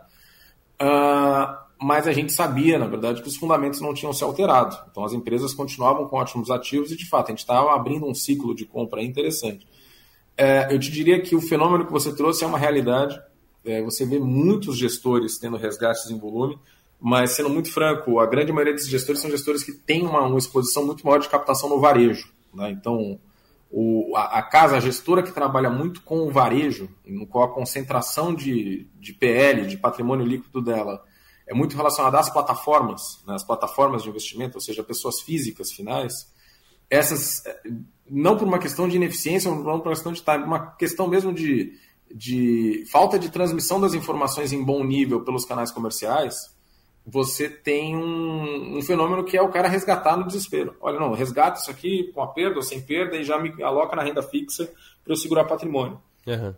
Uh, 0.81 1.69
mas 1.81 2.07
a 2.07 2.11
gente 2.11 2.33
sabia, 2.33 2.77
na 2.77 2.87
verdade, 2.87 3.21
que 3.21 3.27
os 3.27 3.37
fundamentos 3.37 3.79
não 3.79 3.93
tinham 3.93 4.11
se 4.11 4.23
alterado. 4.23 4.77
Então 4.91 5.03
as 5.03 5.13
empresas 5.13 5.53
continuavam 5.53 6.07
com 6.07 6.17
ótimos 6.17 6.51
ativos 6.51 6.91
e, 6.91 6.97
de 6.97 7.07
fato, 7.07 7.27
a 7.27 7.31
gente 7.31 7.39
estava 7.39 7.73
abrindo 7.73 8.05
um 8.05 8.13
ciclo 8.13 8.53
de 8.53 8.65
compra 8.65 9.01
interessante. 9.01 9.65
É, 10.37 10.73
eu 10.73 10.79
te 10.79 10.91
diria 10.91 11.21
que 11.21 11.35
o 11.35 11.41
fenômeno 11.41 11.85
que 11.85 11.91
você 11.91 12.13
trouxe 12.13 12.43
é 12.43 12.47
uma 12.47 12.57
realidade. 12.57 13.19
É, 13.65 13.81
você 13.81 14.05
vê 14.05 14.19
muitos 14.19 14.77
gestores 14.77 15.37
tendo 15.37 15.57
resgates 15.57 16.09
em 16.09 16.17
volume 16.17 16.57
mas 16.99 17.31
sendo 17.31 17.49
muito 17.49 17.71
franco, 17.71 18.19
a 18.19 18.25
grande 18.25 18.51
maioria 18.51 18.73
desses 18.73 18.89
gestores 18.89 19.21
são 19.21 19.31
gestores 19.31 19.63
que 19.63 19.71
têm 19.71 20.05
uma, 20.05 20.21
uma 20.21 20.37
exposição 20.37 20.85
muito 20.85 21.05
maior 21.05 21.19
de 21.19 21.29
captação 21.29 21.69
no 21.69 21.79
varejo. 21.79 22.33
Né? 22.53 22.71
Então, 22.71 23.17
o, 23.71 24.15
a, 24.17 24.39
a, 24.39 24.41
casa, 24.41 24.75
a 24.75 24.79
gestora 24.81 25.23
que 25.23 25.31
trabalha 25.31 25.69
muito 25.69 26.01
com 26.01 26.27
o 26.27 26.31
varejo, 26.31 26.89
no 27.05 27.25
qual 27.25 27.45
a 27.45 27.53
concentração 27.53 28.35
de, 28.35 28.89
de 28.99 29.13
PL, 29.13 29.65
de 29.65 29.77
patrimônio 29.77 30.25
líquido 30.25 30.61
dela, 30.61 31.01
é 31.47 31.53
muito 31.53 31.75
relacionada 31.77 32.19
às 32.19 32.29
plataformas, 32.29 33.23
né? 33.25 33.33
as 33.33 33.43
plataformas 33.45 34.03
de 34.03 34.09
investimento, 34.09 34.57
ou 34.57 34.61
seja, 34.61 34.83
pessoas 34.83 35.21
físicas 35.21 35.71
finais, 35.71 36.29
essas, 36.89 37.43
não 38.09 38.37
por 38.37 38.47
uma 38.47 38.59
questão 38.59 38.89
de 38.89 38.97
ineficiência, 38.97 39.49
não 39.49 39.63
por 39.79 39.87
uma 39.87 39.95
questão 39.95 40.11
de 40.11 40.21
time, 40.21 40.43
uma 40.43 40.71
questão 40.75 41.07
mesmo 41.07 41.31
de, 41.31 41.77
de 42.11 42.85
falta 42.91 43.19
de 43.19 43.29
transmissão 43.29 43.79
das 43.79 43.93
informações 43.93 44.51
em 44.51 44.63
bom 44.63 44.83
nível 44.83 45.21
pelos 45.21 45.45
canais 45.45 45.71
comerciais, 45.71 46.55
você 47.05 47.49
tem 47.49 47.95
um, 47.95 48.77
um, 48.77 48.81
fenômeno 48.81 49.23
que 49.23 49.37
é 49.37 49.41
o 49.41 49.49
cara 49.49 49.67
resgatar 49.67 50.15
no 50.17 50.27
desespero. 50.27 50.75
Olha, 50.79 50.99
não, 50.99 51.13
resgata 51.13 51.59
isso 51.59 51.71
aqui 51.71 52.11
com 52.13 52.21
a 52.21 52.27
perda 52.27 52.57
ou 52.57 52.63
sem 52.63 52.81
perda 52.81 53.17
e 53.17 53.23
já 53.23 53.37
me 53.39 53.63
aloca 53.63 53.95
na 53.95 54.03
renda 54.03 54.21
fixa 54.21 54.65
para 55.03 55.13
eu 55.13 55.17
segurar 55.17 55.45
patrimônio. 55.45 55.99
Uhum. 56.27 56.53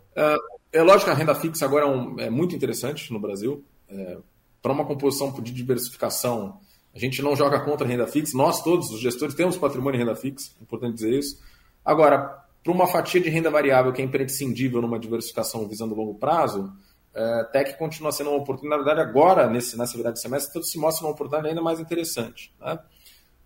É, 0.74 0.82
lógico 0.84 1.06
que 1.06 1.12
a 1.12 1.14
renda 1.14 1.36
fixa 1.36 1.66
agora 1.66 1.86
é, 1.86 1.88
um, 1.88 2.20
é 2.20 2.30
muito 2.30 2.56
interessante 2.56 3.12
no 3.14 3.20
Brasil. 3.20 3.64
É, 3.90 4.18
para 4.62 4.72
uma 4.72 4.86
composição 4.86 5.32
de 5.32 5.52
diversificação, 5.52 6.60
a 6.94 7.00
gente 7.00 7.22
não 7.22 7.36
joga 7.36 7.60
contra 7.60 7.86
a 7.86 7.90
renda 7.90 8.08
fixa. 8.08 8.38
Nós 8.38 8.62
todos, 8.62 8.90
os 8.90 9.00
gestores, 9.00 9.36
temos 9.36 9.58
patrimônio 9.58 9.98
em 9.98 10.00
renda 10.00 10.16
fixa, 10.16 10.52
é 10.60 10.64
importante 10.64 10.96
dizer 10.96 11.18
isso. 11.18 11.42
Agora, 11.84 12.46
para 12.64 12.72
uma 12.72 12.88
fatia 12.88 13.20
de 13.20 13.30
renda 13.30 13.50
variável 13.50 13.92
que 13.92 14.02
é 14.02 14.06
imprescindível 14.06 14.82
numa 14.82 15.00
diversificação 15.00 15.68
visando 15.68 15.96
longo 15.96 16.16
prazo, 16.16 16.72
é, 17.14 17.44
tech 17.52 17.78
continua 17.78 18.12
sendo 18.12 18.30
uma 18.30 18.40
oportunidade, 18.40 19.00
agora, 19.02 19.50
nesse, 19.50 19.78
nessa 19.78 19.98
virada 19.98 20.14
de 20.14 20.22
semestre, 20.22 20.54
tudo 20.54 20.66
se 20.66 20.78
mostra 20.78 21.06
uma 21.06 21.14
oportunidade 21.14 21.50
ainda 21.50 21.62
mais 21.62 21.80
interessante. 21.80 22.54
Né? 22.60 22.80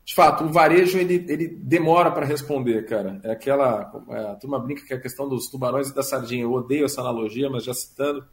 De 0.05 0.13
fato, 0.13 0.43
o 0.43 0.51
varejo 0.51 0.99
ele, 0.99 1.25
ele 1.27 1.47
demora 1.47 2.11
para 2.11 2.25
responder, 2.25 2.85
cara. 2.85 3.19
É 3.23 3.31
aquela. 3.31 3.91
É, 4.09 4.31
a 4.31 4.35
turma 4.35 4.59
brinca 4.59 4.85
que 4.85 4.93
é 4.93 4.97
a 4.97 5.01
questão 5.01 5.27
dos 5.27 5.49
tubarões 5.49 5.89
e 5.89 5.95
da 5.95 6.03
sardinha. 6.03 6.43
Eu 6.43 6.53
odeio 6.53 6.85
essa 6.85 7.01
analogia, 7.01 7.49
mas 7.49 7.63
já 7.63 7.73
citando, 7.73 8.23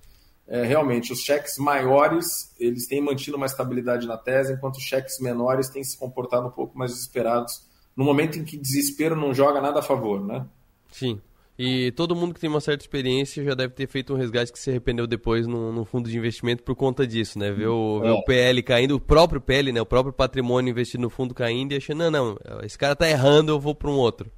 é, 0.47 0.64
realmente, 0.64 1.14
os 1.14 1.20
cheques 1.20 1.57
maiores 1.57 2.55
eles 2.61 2.87
têm 2.87 3.01
mantido 3.01 3.39
uma 3.39 3.47
estabilidade 3.47 4.07
na 4.07 4.18
tese, 4.18 4.53
enquanto 4.53 4.76
os 4.76 4.83
cheques 4.83 5.18
menores 5.18 5.70
têm 5.70 5.83
se 5.83 5.97
comportado 5.99 6.49
um 6.49 6.51
pouco 6.51 6.76
mais 6.76 6.93
desesperados, 6.93 7.66
no 7.97 8.05
momento 8.05 8.39
em 8.39 8.45
que 8.45 8.59
desespero 8.59 9.16
não 9.16 9.33
joga 9.33 9.59
nada 9.59 9.78
a 9.78 9.83
favor, 9.83 10.22
né? 10.22 10.45
Sim. 10.93 11.20
E 11.59 11.93
todo 11.93 12.16
mundo 12.16 12.32
que 12.32 12.40
tem 12.40 12.49
uma 12.49 12.61
certa 12.61 12.82
experiência 12.82 13.45
já 13.45 13.55
deve 13.55 13.74
ter 13.74 13.86
feito 13.86 14.14
um 14.14 14.16
resgate 14.16 14.53
que 14.53 14.59
se 14.59 14.70
arrependeu 14.70 15.07
depois 15.07 15.47
no, 15.47 15.70
no 15.70 15.84
fundo 15.84 16.09
de 16.09 16.16
investimento 16.16 16.62
por 16.62 16.74
conta 16.74 17.07
disso, 17.07 17.38
né? 17.38 17.53
Ver 17.53 17.68
o, 17.68 18.01
é. 18.03 18.07
ver 18.07 18.11
o 18.11 18.24
PL 18.24 18.62
caindo, 18.62 18.97
o 18.97 19.01
próprio 19.01 19.40
PL, 19.40 19.70
né? 19.70 19.80
O 19.80 19.86
próprio 19.86 20.12
patrimônio 20.12 20.70
investido 20.70 21.03
no 21.03 21.11
fundo 21.11 21.34
caindo 21.34 21.72
e 21.72 21.76
achando, 21.76 22.11
não, 22.11 22.11
não, 22.11 22.38
esse 22.64 22.78
cara 22.78 22.97
tá 22.97 23.09
errando, 23.09 23.53
eu 23.53 23.61
vou 23.61 23.74
para 23.74 23.90
um 23.90 23.97
outro. 23.97 24.30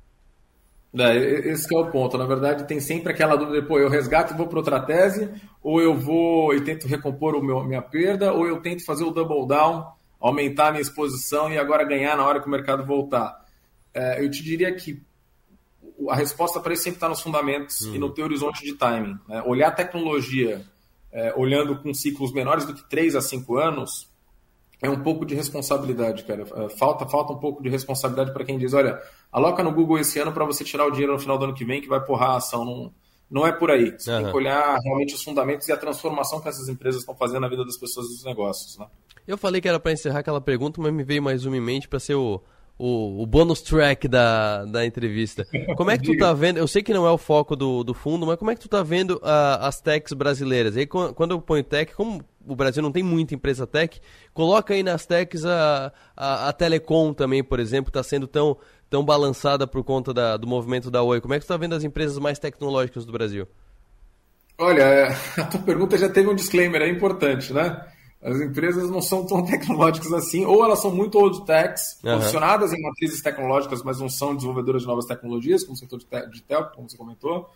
É, 0.96 1.16
esse 1.50 1.74
é 1.74 1.78
o 1.78 1.90
ponto. 1.90 2.18
Na 2.18 2.26
verdade, 2.26 2.66
tem 2.66 2.80
sempre 2.80 3.12
aquela 3.12 3.36
dúvida, 3.36 3.62
pô, 3.66 3.78
eu 3.78 3.88
resgato 3.88 4.34
e 4.34 4.36
vou 4.36 4.46
para 4.46 4.58
outra 4.58 4.80
tese, 4.80 5.30
ou 5.62 5.80
eu 5.80 5.94
vou 5.96 6.54
e 6.54 6.60
tento 6.60 6.86
recompor 6.86 7.34
o 7.34 7.42
meu, 7.42 7.64
minha 7.64 7.82
perda, 7.82 8.32
ou 8.32 8.46
eu 8.46 8.60
tento 8.60 8.84
fazer 8.84 9.04
o 9.04 9.10
double 9.10 9.46
down, 9.46 9.86
aumentar 10.20 10.68
a 10.68 10.70
minha 10.72 10.82
exposição 10.82 11.50
e 11.52 11.58
agora 11.58 11.84
ganhar 11.84 12.16
na 12.16 12.26
hora 12.26 12.40
que 12.40 12.46
o 12.46 12.50
mercado 12.50 12.84
voltar. 12.84 13.44
É, 13.92 14.24
eu 14.24 14.30
te 14.30 14.42
diria 14.42 14.72
que 14.74 15.02
a 16.08 16.14
resposta 16.14 16.60
para 16.60 16.74
isso 16.74 16.82
sempre 16.82 16.96
está 16.96 17.08
nos 17.08 17.20
fundamentos 17.20 17.82
uhum. 17.82 17.94
e 17.94 17.98
no 17.98 18.10
teu 18.10 18.24
horizonte 18.24 18.64
de 18.64 18.74
timing. 18.74 19.18
Né? 19.28 19.42
Olhar 19.46 19.68
a 19.68 19.72
tecnologia 19.72 20.64
é, 21.12 21.32
olhando 21.36 21.76
com 21.80 21.94
ciclos 21.94 22.32
menores 22.32 22.64
do 22.64 22.74
que 22.74 22.82
3 22.88 23.14
a 23.14 23.20
5 23.20 23.56
anos 23.56 24.12
é 24.82 24.90
um 24.90 25.00
pouco 25.00 25.24
de 25.24 25.34
responsabilidade, 25.34 26.24
cara. 26.24 26.42
É, 26.42 26.68
falta, 26.70 27.06
falta 27.06 27.32
um 27.32 27.38
pouco 27.38 27.62
de 27.62 27.68
responsabilidade 27.68 28.32
para 28.32 28.44
quem 28.44 28.58
diz, 28.58 28.74
olha, 28.74 29.00
aloca 29.32 29.62
no 29.62 29.72
Google 29.72 29.98
esse 29.98 30.18
ano 30.18 30.32
para 30.32 30.44
você 30.44 30.64
tirar 30.64 30.86
o 30.86 30.90
dinheiro 30.90 31.12
no 31.12 31.18
final 31.18 31.38
do 31.38 31.44
ano 31.44 31.54
que 31.54 31.64
vem 31.64 31.80
que 31.80 31.88
vai 31.88 32.04
porrar 32.04 32.32
a 32.32 32.36
ação. 32.36 32.64
Não, 32.64 32.92
não 33.30 33.46
é 33.46 33.52
por 33.52 33.70
aí. 33.70 33.94
Você 33.96 34.10
uhum. 34.10 34.22
tem 34.22 34.30
que 34.30 34.36
olhar 34.36 34.76
realmente 34.82 35.14
os 35.14 35.22
fundamentos 35.22 35.68
e 35.68 35.72
a 35.72 35.76
transformação 35.76 36.40
que 36.40 36.48
essas 36.48 36.68
empresas 36.68 37.00
estão 37.00 37.14
fazendo 37.14 37.40
na 37.40 37.48
vida 37.48 37.64
das 37.64 37.78
pessoas 37.78 38.06
e 38.06 38.10
dos 38.10 38.24
negócios. 38.24 38.76
Né? 38.76 38.86
Eu 39.26 39.38
falei 39.38 39.60
que 39.60 39.68
era 39.68 39.80
para 39.80 39.92
encerrar 39.92 40.18
aquela 40.18 40.40
pergunta, 40.40 40.80
mas 40.82 40.92
me 40.92 41.04
veio 41.04 41.22
mais 41.22 41.46
uma 41.46 41.56
em 41.56 41.60
mente 41.60 41.88
para 41.88 42.00
ser 42.00 42.16
o 42.16 42.42
o, 42.78 43.22
o 43.22 43.26
bônus 43.26 43.62
track 43.62 44.08
da, 44.08 44.64
da 44.64 44.84
entrevista. 44.84 45.46
Como 45.76 45.90
é 45.90 45.98
que 45.98 46.04
tu 46.04 46.18
tá 46.18 46.32
vendo? 46.32 46.58
Eu 46.58 46.66
sei 46.66 46.82
que 46.82 46.92
não 46.92 47.06
é 47.06 47.10
o 47.10 47.18
foco 47.18 47.54
do, 47.54 47.84
do 47.84 47.94
fundo, 47.94 48.26
mas 48.26 48.36
como 48.36 48.50
é 48.50 48.54
que 48.54 48.60
tu 48.60 48.68
tá 48.68 48.82
vendo 48.82 49.20
as 49.22 49.80
techs 49.80 50.12
brasileiras? 50.12 50.76
aí, 50.76 50.86
quando 50.86 51.30
eu 51.30 51.40
ponho 51.40 51.62
tech, 51.62 51.94
como 51.94 52.24
o 52.46 52.56
Brasil 52.56 52.82
não 52.82 52.92
tem 52.92 53.02
muita 53.02 53.34
empresa 53.34 53.66
tech, 53.66 54.00
coloca 54.32 54.74
aí 54.74 54.82
nas 54.82 55.06
techs 55.06 55.44
a, 55.44 55.92
a, 56.16 56.48
a 56.48 56.52
Telecom 56.52 57.12
também, 57.12 57.42
por 57.42 57.60
exemplo, 57.60 57.90
está 57.90 58.02
sendo 58.02 58.26
tão, 58.26 58.56
tão 58.90 59.04
balançada 59.04 59.66
por 59.66 59.82
conta 59.84 60.12
da, 60.12 60.36
do 60.36 60.46
movimento 60.46 60.90
da 60.90 61.02
Oi. 61.02 61.20
Como 61.20 61.32
é 61.32 61.38
que 61.38 61.46
tu 61.46 61.48
tá 61.48 61.56
vendo 61.56 61.74
as 61.74 61.84
empresas 61.84 62.18
mais 62.18 62.38
tecnológicas 62.38 63.06
do 63.06 63.12
Brasil? 63.12 63.46
Olha, 64.58 65.08
a 65.38 65.44
tua 65.44 65.60
pergunta 65.60 65.96
já 65.96 66.08
teve 66.08 66.28
um 66.28 66.34
disclaimer, 66.34 66.82
é 66.82 66.88
importante, 66.88 67.52
né? 67.52 67.93
As 68.24 68.40
empresas 68.40 68.88
não 68.88 69.02
são 69.02 69.26
tão 69.26 69.44
tecnológicas 69.46 70.10
assim, 70.14 70.46
ou 70.46 70.64
elas 70.64 70.80
são 70.80 70.90
muito 70.90 71.18
old 71.18 71.44
techs, 71.44 72.00
uhum. 72.02 72.14
posicionadas 72.16 72.72
em 72.72 72.80
matrizes 72.80 73.20
tecnológicas, 73.20 73.82
mas 73.82 74.00
não 74.00 74.08
são 74.08 74.34
desenvolvedoras 74.34 74.82
de 74.82 74.88
novas 74.88 75.04
tecnologias, 75.04 75.62
como 75.62 75.74
o 75.74 75.78
setor 75.78 75.98
de, 75.98 76.06
te 76.06 76.30
de 76.30 76.42
telco, 76.42 76.74
como 76.74 76.88
você 76.88 76.96
comentou. 76.96 77.50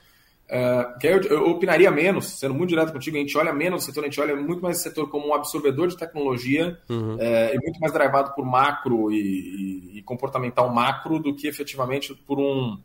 Uh, 0.47 0.99
que 0.99 1.07
eu, 1.07 1.21
eu, 1.23 1.51
opinaria 1.51 1.91
menos, 1.91 2.39
sendo 2.39 2.55
muito 2.55 2.71
direto 2.71 2.91
contigo, 2.93 3.17
a 3.17 3.21
gente 3.21 3.37
olha 3.37 3.53
menos 3.53 3.83
o 3.83 3.87
setor, 3.87 4.05
a 4.05 4.05
gente 4.05 4.19
olha 4.19 4.35
muito 4.35 4.63
mais 4.63 4.79
o 4.79 4.83
setor 4.83 5.09
como 5.11 5.29
um 5.29 5.35
absorvedor 5.35 5.89
de 5.89 5.97
tecnologia 5.97 6.79
uhum. 6.89 7.17
uh, 7.17 7.55
e 7.55 7.59
muito 7.63 7.79
mais 7.81 7.93
derivado 7.93 8.35
por 8.35 8.47
macro 8.47 9.13
e, 9.13 9.17
e, 9.17 9.99
e, 9.99 10.03
comportamental 10.03 10.73
macro 10.73 11.19
do 11.19 11.35
que 11.35 11.47
efetivamente 11.47 12.15
por 12.27 12.39
um, 12.39 12.79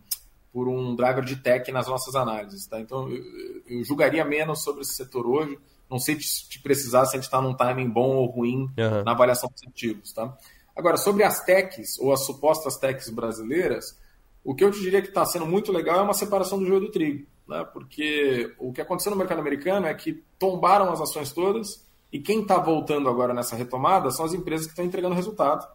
por 0.51 0.67
um 0.67 0.93
driver 0.93 1.23
de 1.23 1.37
tech 1.37 1.71
nas 1.71 1.87
nossas 1.87 2.15
análises. 2.15 2.67
Tá? 2.67 2.81
Então, 2.81 3.09
eu, 3.09 3.23
eu 3.65 3.83
julgaria 3.85 4.25
menos 4.25 4.61
sobre 4.61 4.81
esse 4.81 4.95
setor 4.95 5.25
hoje 5.25 5.57
não 5.93 5.99
sei 5.99 6.15
te, 6.15 6.49
te 6.49 6.59
precisar 6.59 7.05
se 7.05 7.15
a 7.15 7.19
gente 7.19 7.25
está 7.25 7.39
num 7.39 7.53
timing 7.53 7.89
bom 7.89 8.15
ou 8.15 8.25
ruim 8.25 8.63
uhum. 8.77 9.03
na 9.05 9.11
avaliação 9.11 9.49
dos 9.49 9.63
ativos. 9.63 10.11
Tá? 10.11 10.35
Agora, 10.75 10.97
sobre 10.97 11.23
as 11.23 11.43
techs 11.45 11.99
ou 11.99 12.11
as 12.11 12.25
supostas 12.25 12.77
techs 12.77 13.09
brasileiras, 13.09 13.97
o 14.43 14.55
que 14.55 14.63
eu 14.63 14.71
te 14.71 14.79
diria 14.79 15.01
que 15.01 15.09
está 15.09 15.23
sendo 15.23 15.45
muito 15.45 15.71
legal 15.71 15.99
é 15.99 16.01
uma 16.01 16.15
separação 16.15 16.57
do 16.57 16.65
joio 16.65 16.81
do 16.81 16.91
trigo. 16.91 17.27
Né? 17.47 17.63
Porque 17.71 18.53
o 18.57 18.73
que 18.73 18.81
aconteceu 18.81 19.11
no 19.11 19.17
mercado 19.17 19.39
americano 19.39 19.85
é 19.85 19.93
que 19.93 20.23
tombaram 20.39 20.91
as 20.91 20.99
ações 20.99 21.31
todas 21.31 21.85
e 22.11 22.19
quem 22.19 22.41
está 22.41 22.57
voltando 22.57 23.07
agora 23.07 23.33
nessa 23.33 23.55
retomada 23.55 24.09
são 24.09 24.25
as 24.25 24.33
empresas 24.33 24.65
que 24.65 24.71
estão 24.71 24.85
entregando 24.85 25.15
resultado, 25.15 25.67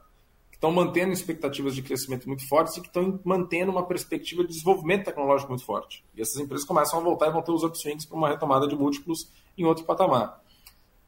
que 0.50 0.56
estão 0.56 0.72
mantendo 0.72 1.12
expectativas 1.12 1.76
de 1.76 1.82
crescimento 1.82 2.26
muito 2.26 2.46
fortes 2.48 2.76
e 2.76 2.80
que 2.80 2.88
estão 2.88 3.20
mantendo 3.24 3.70
uma 3.70 3.86
perspectiva 3.86 4.42
de 4.42 4.48
desenvolvimento 4.48 5.04
tecnológico 5.04 5.50
muito 5.50 5.64
forte. 5.64 6.04
E 6.16 6.20
essas 6.20 6.40
empresas 6.40 6.66
começam 6.66 6.98
a 6.98 7.02
voltar 7.02 7.28
e 7.28 7.32
vão 7.32 7.42
ter 7.42 7.52
os 7.52 7.62
upswings 7.62 8.04
para 8.04 8.16
uma 8.16 8.28
retomada 8.28 8.66
de 8.66 8.74
múltiplos 8.74 9.30
em 9.62 9.64
outro 9.64 9.84
patamar. 9.84 10.40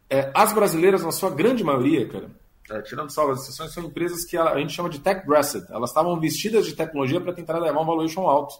É, 0.08 0.30
as 0.34 0.52
brasileiras, 0.52 1.04
na 1.04 1.12
sua 1.12 1.30
grande 1.30 1.62
maioria, 1.62 2.08
cara, 2.08 2.30
é, 2.70 2.82
tirando 2.82 3.10
salvas 3.10 3.42
exceções, 3.42 3.72
são 3.72 3.84
empresas 3.84 4.24
que 4.24 4.36
a, 4.36 4.50
a, 4.50 4.58
gente 4.58 4.72
chama 4.72 4.88
de 4.88 5.00
tech 5.00 5.26
dressed. 5.26 5.66
Elas 5.70 5.90
estavam 5.90 6.18
vestidas 6.18 6.66
de 6.66 6.74
tecnologia 6.74 7.20
para 7.20 7.32
tentar 7.32 7.58
levar 7.58 7.80
um 7.80 7.86
valuation 7.86 8.28
alto. 8.28 8.54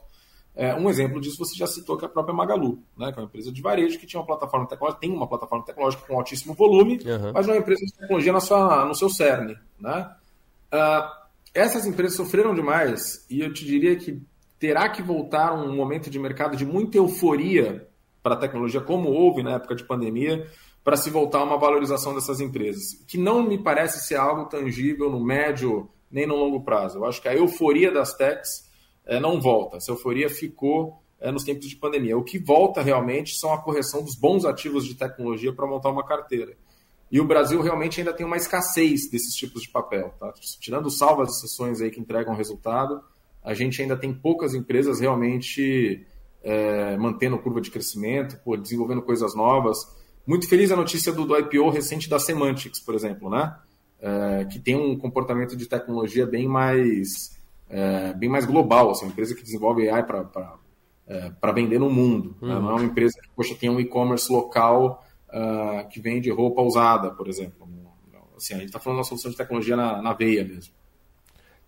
É, 0.54 0.74
um 0.74 0.90
exemplo 0.90 1.20
disso 1.20 1.38
você 1.38 1.56
já 1.56 1.66
citou 1.66 1.96
que 1.96 2.04
é 2.04 2.08
a 2.08 2.10
própria 2.10 2.34
Magalu, 2.34 2.82
né, 2.96 3.12
que 3.12 3.18
é 3.18 3.22
uma 3.22 3.28
empresa 3.28 3.52
de 3.52 3.62
varejo 3.62 3.98
que 3.98 4.06
tinha 4.06 4.20
uma 4.20 4.26
plataforma 4.26 4.66
tecnológica, 4.66 5.00
tem 5.00 5.12
uma 5.12 5.28
plataforma 5.28 5.64
tecnológica 5.64 6.04
com 6.06 6.16
altíssimo 6.16 6.54
volume, 6.54 7.00
uhum. 7.04 7.32
mas 7.32 7.48
é 7.48 7.52
uma 7.52 7.58
empresa 7.58 7.84
de 7.86 7.92
tecnologia 7.92 8.32
na 8.32 8.40
sua, 8.40 8.84
no 8.84 8.94
seu 8.94 9.08
cerne. 9.08 9.56
Né? 9.78 10.10
Uh, 10.72 11.20
essas 11.54 11.86
empresas 11.86 12.16
sofreram 12.16 12.54
demais 12.54 13.24
e 13.30 13.40
eu 13.40 13.52
te 13.52 13.64
diria 13.64 13.96
que 13.96 14.20
terá 14.58 14.88
que 14.88 15.02
voltar 15.02 15.54
um 15.54 15.74
momento 15.74 16.10
de 16.10 16.18
mercado 16.18 16.56
de 16.56 16.66
muita 16.66 16.98
euforia 16.98 17.88
para 18.22 18.34
a 18.34 18.38
tecnologia, 18.38 18.80
como 18.80 19.10
houve 19.10 19.42
na 19.42 19.54
época 19.54 19.74
de 19.74 19.84
pandemia, 19.84 20.46
para 20.82 20.96
se 20.96 21.10
voltar 21.10 21.40
a 21.40 21.44
uma 21.44 21.58
valorização 21.58 22.14
dessas 22.14 22.40
empresas, 22.40 22.94
que 23.06 23.18
não 23.18 23.42
me 23.42 23.58
parece 23.58 24.06
ser 24.06 24.16
algo 24.16 24.46
tangível 24.46 25.10
no 25.10 25.22
médio 25.22 25.88
nem 26.10 26.26
no 26.26 26.36
longo 26.36 26.62
prazo. 26.62 26.98
Eu 26.98 27.04
acho 27.04 27.20
que 27.20 27.28
a 27.28 27.34
euforia 27.34 27.92
das 27.92 28.14
techs 28.14 28.68
é, 29.06 29.20
não 29.20 29.40
volta, 29.40 29.76
essa 29.76 29.90
euforia 29.90 30.28
ficou 30.28 31.00
é, 31.20 31.30
nos 31.30 31.44
tempos 31.44 31.68
de 31.68 31.76
pandemia. 31.76 32.16
O 32.16 32.24
que 32.24 32.38
volta 32.38 32.82
realmente 32.82 33.38
são 33.38 33.52
a 33.52 33.58
correção 33.58 34.02
dos 34.02 34.16
bons 34.18 34.44
ativos 34.44 34.86
de 34.86 34.94
tecnologia 34.94 35.52
para 35.52 35.66
montar 35.66 35.90
uma 35.90 36.04
carteira. 36.04 36.56
E 37.10 37.20
o 37.20 37.26
Brasil 37.26 37.60
realmente 37.60 38.00
ainda 38.00 38.12
tem 38.12 38.24
uma 38.24 38.36
escassez 38.36 39.10
desses 39.10 39.34
tipos 39.34 39.62
de 39.62 39.68
papel. 39.68 40.14
Tá? 40.18 40.32
Tirando 40.60 40.90
salvas 40.90 41.28
exceções 41.30 41.80
aí 41.80 41.90
que 41.90 42.00
entregam 42.00 42.34
resultado, 42.34 43.02
a 43.42 43.52
gente 43.52 43.82
ainda 43.82 43.96
tem 43.96 44.14
poucas 44.14 44.54
empresas 44.54 45.00
realmente 45.00 46.06
é, 46.42 46.96
mantendo 46.96 47.38
curva 47.38 47.60
de 47.60 47.70
crescimento, 47.70 48.38
pô, 48.44 48.56
desenvolvendo 48.56 49.02
coisas 49.02 49.34
novas. 49.34 49.78
Muito 50.26 50.48
feliz 50.48 50.70
a 50.70 50.76
notícia 50.76 51.12
do, 51.12 51.24
do 51.24 51.36
IPO 51.36 51.70
recente 51.70 52.08
da 52.08 52.18
Semantics, 52.18 52.80
por 52.80 52.94
exemplo, 52.94 53.30
né? 53.30 53.56
É, 54.00 54.46
que 54.46 54.58
tem 54.58 54.76
um 54.76 54.96
comportamento 54.96 55.56
de 55.56 55.66
tecnologia 55.66 56.26
bem 56.26 56.48
mais, 56.48 57.38
é, 57.68 58.14
bem 58.14 58.28
mais 58.28 58.46
global, 58.46 58.90
assim, 58.90 59.04
uma 59.04 59.12
empresa 59.12 59.34
que 59.34 59.42
desenvolve 59.42 59.88
AI 59.88 60.02
para 60.04 60.56
é, 61.06 61.52
vender 61.52 61.78
no 61.78 61.90
mundo. 61.90 62.34
Uhum. 62.40 62.48
Né? 62.48 62.54
Não 62.54 62.70
é 62.70 62.74
uma 62.74 62.84
empresa 62.84 63.18
que 63.20 63.28
poxa, 63.36 63.54
tem 63.54 63.68
um 63.68 63.80
e-commerce 63.80 64.32
local 64.32 65.04
uh, 65.28 65.88
que 65.88 66.00
vende 66.00 66.30
roupa 66.30 66.62
usada, 66.62 67.10
por 67.10 67.28
exemplo. 67.28 67.68
Assim, 68.36 68.54
a 68.54 68.58
gente 68.58 68.68
está 68.68 68.78
falando 68.78 68.96
de 68.96 69.00
uma 69.00 69.08
solução 69.08 69.30
de 69.30 69.36
tecnologia 69.36 69.76
na, 69.76 70.00
na 70.00 70.14
veia 70.14 70.42
mesmo. 70.42 70.72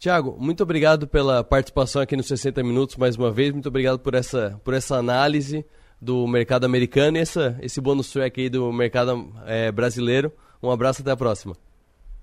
Tiago, 0.03 0.37
muito 0.37 0.65
obrigado 0.65 1.07
pela 1.07 1.45
participação 1.45 2.03
aqui 2.03 2.17
nos 2.17 2.27
60 2.27 2.61
Minutos 2.65 2.97
mais 2.97 3.15
uma 3.15 3.31
vez. 3.31 3.53
Muito 3.53 3.69
obrigado 3.69 4.01
por 4.01 4.17
essa, 4.17 4.61
por 4.65 4.75
essa 4.75 4.97
análise 4.97 5.65
do 6.01 6.27
mercado 6.27 6.65
americano 6.65 7.19
e 7.19 7.21
essa, 7.21 7.57
esse 7.63 7.81
bônus 7.81 8.11
track 8.11 8.41
aí 8.41 8.49
do 8.49 8.73
mercado 8.73 9.33
é, 9.47 9.71
brasileiro. 9.71 10.33
Um 10.61 10.73
abraço, 10.73 11.03
até 11.03 11.13
a 11.13 11.17
próxima. 11.17 11.55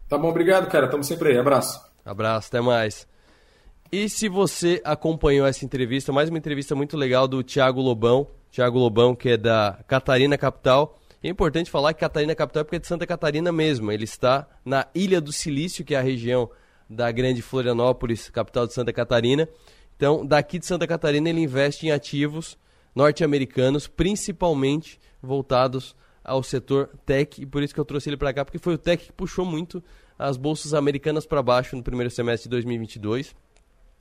Tá 0.09 0.17
bom, 0.17 0.27
obrigado, 0.27 0.67
cara. 0.67 0.87
Estamos 0.87 1.07
sempre 1.07 1.29
aí. 1.29 1.37
Abraço. 1.37 1.81
Abraço, 2.03 2.49
até 2.49 2.59
mais. 2.59 3.07
E 3.89 4.09
se 4.09 4.27
você 4.27 4.81
acompanhou 4.83 5.47
essa 5.47 5.63
entrevista, 5.63 6.11
mais 6.11 6.27
uma 6.27 6.37
entrevista 6.37 6.75
muito 6.75 6.97
legal 6.97 7.29
do 7.29 7.41
Tiago 7.41 7.79
Lobão. 7.79 8.27
Tiago 8.51 8.77
Lobão, 8.77 9.15
que 9.15 9.29
é 9.29 9.37
da 9.37 9.79
Catarina 9.87 10.37
Capital. 10.37 10.99
É 11.23 11.29
importante 11.29 11.71
falar 11.71 11.93
que 11.93 12.01
Catarina 12.01 12.35
Capital 12.35 12.59
é 12.59 12.63
porque 12.65 12.75
é 12.75 12.79
de 12.79 12.87
Santa 12.87 13.07
Catarina 13.07 13.53
mesmo. 13.53 13.89
Ele 13.89 14.03
está 14.03 14.45
na 14.65 14.85
Ilha 14.93 15.21
do 15.21 15.31
Silício, 15.31 15.85
que 15.85 15.95
é 15.95 15.97
a 15.97 16.01
região 16.01 16.49
da 16.89 17.11
grande 17.11 17.41
Florianópolis, 17.41 18.29
capital 18.29 18.65
de 18.65 18.73
Santa 18.73 18.91
Catarina. 18.91 19.47
Então, 19.95 20.25
daqui 20.25 20.57
de 20.57 20.65
Santa 20.65 20.87
Catarina, 20.87 21.29
ele 21.29 21.41
investe 21.41 21.85
em 21.85 21.91
ativos 21.91 22.57
norte-americanos, 22.95 23.87
principalmente 23.87 24.99
voltados 25.21 25.95
ao 26.23 26.41
setor 26.41 26.89
tech, 27.05 27.41
e 27.41 27.45
por 27.45 27.61
isso 27.61 27.73
que 27.73 27.79
eu 27.79 27.85
trouxe 27.85 28.09
ele 28.09 28.17
para 28.17 28.33
cá, 28.33 28.45
porque 28.45 28.57
foi 28.57 28.73
o 28.73 28.77
tech 28.77 29.05
que 29.05 29.11
puxou 29.11 29.45
muito 29.45 29.83
as 30.17 30.37
bolsas 30.37 30.73
americanas 30.73 31.25
para 31.25 31.41
baixo 31.41 31.75
no 31.75 31.83
primeiro 31.83 32.09
semestre 32.09 32.43
de 32.43 32.49
2022. 32.49 33.35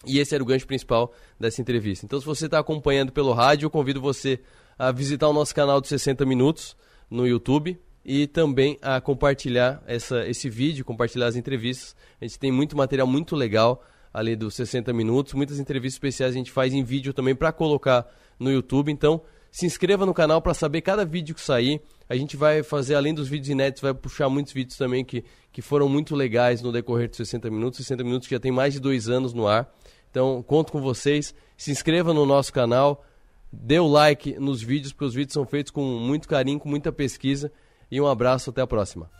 E 0.06 0.18
esse 0.18 0.34
era 0.34 0.42
o 0.42 0.46
gancho 0.46 0.66
principal 0.66 1.12
dessa 1.38 1.60
entrevista. 1.60 2.06
Então, 2.06 2.20
se 2.20 2.26
você 2.26 2.46
está 2.46 2.58
acompanhando 2.58 3.12
pelo 3.12 3.32
rádio, 3.32 3.66
eu 3.66 3.70
convido 3.70 4.00
você 4.00 4.40
a 4.78 4.92
visitar 4.92 5.28
o 5.28 5.32
nosso 5.32 5.54
canal 5.54 5.80
de 5.80 5.88
60 5.88 6.24
Minutos 6.24 6.76
no 7.10 7.26
YouTube, 7.26 7.78
e 8.04 8.26
também 8.26 8.78
a 8.80 9.00
compartilhar 9.00 9.82
essa, 9.86 10.26
esse 10.26 10.48
vídeo, 10.48 10.84
compartilhar 10.84 11.26
as 11.26 11.36
entrevistas. 11.36 11.94
A 12.20 12.24
gente 12.24 12.38
tem 12.38 12.50
muito 12.50 12.76
material 12.76 13.06
muito 13.06 13.36
legal 13.36 13.84
ali 14.12 14.34
dos 14.34 14.54
60 14.54 14.92
minutos, 14.92 15.34
muitas 15.34 15.58
entrevistas 15.58 15.96
especiais 15.96 16.34
a 16.34 16.38
gente 16.38 16.50
faz 16.50 16.72
em 16.72 16.82
vídeo 16.82 17.12
também 17.12 17.34
para 17.34 17.52
colocar 17.52 18.06
no 18.38 18.50
YouTube. 18.50 18.90
Então, 18.90 19.22
se 19.50 19.66
inscreva 19.66 20.06
no 20.06 20.14
canal 20.14 20.40
para 20.40 20.54
saber 20.54 20.80
cada 20.82 21.04
vídeo 21.04 21.34
que 21.34 21.40
sair. 21.40 21.80
A 22.08 22.16
gente 22.16 22.36
vai 22.36 22.62
fazer, 22.62 22.94
além 22.94 23.14
dos 23.14 23.28
vídeos 23.28 23.48
inéditos, 23.48 23.82
vai 23.82 23.94
puxar 23.94 24.28
muitos 24.28 24.52
vídeos 24.52 24.76
também 24.76 25.04
que, 25.04 25.24
que 25.52 25.60
foram 25.60 25.88
muito 25.88 26.14
legais 26.14 26.62
no 26.62 26.72
decorrer 26.72 27.08
dos 27.08 27.16
60 27.16 27.50
minutos. 27.50 27.78
60 27.78 28.04
minutos 28.04 28.28
que 28.28 28.34
já 28.34 28.40
tem 28.40 28.52
mais 28.52 28.74
de 28.74 28.80
dois 28.80 29.08
anos 29.08 29.32
no 29.32 29.46
ar. 29.46 29.70
Então, 30.10 30.42
conto 30.42 30.72
com 30.72 30.80
vocês. 30.80 31.34
Se 31.56 31.70
inscreva 31.70 32.14
no 32.14 32.24
nosso 32.24 32.52
canal, 32.52 33.04
dê 33.52 33.78
o 33.78 33.86
like 33.86 34.38
nos 34.38 34.62
vídeos, 34.62 34.92
porque 34.92 35.04
os 35.04 35.14
vídeos 35.14 35.34
são 35.34 35.44
feitos 35.44 35.70
com 35.70 35.82
muito 35.82 36.28
carinho, 36.28 36.58
com 36.58 36.68
muita 36.68 36.92
pesquisa 36.92 37.52
e 37.90 38.00
um 38.00 38.06
abraço, 38.06 38.50
até 38.50 38.60
a 38.62 38.66
próxima. 38.66 39.10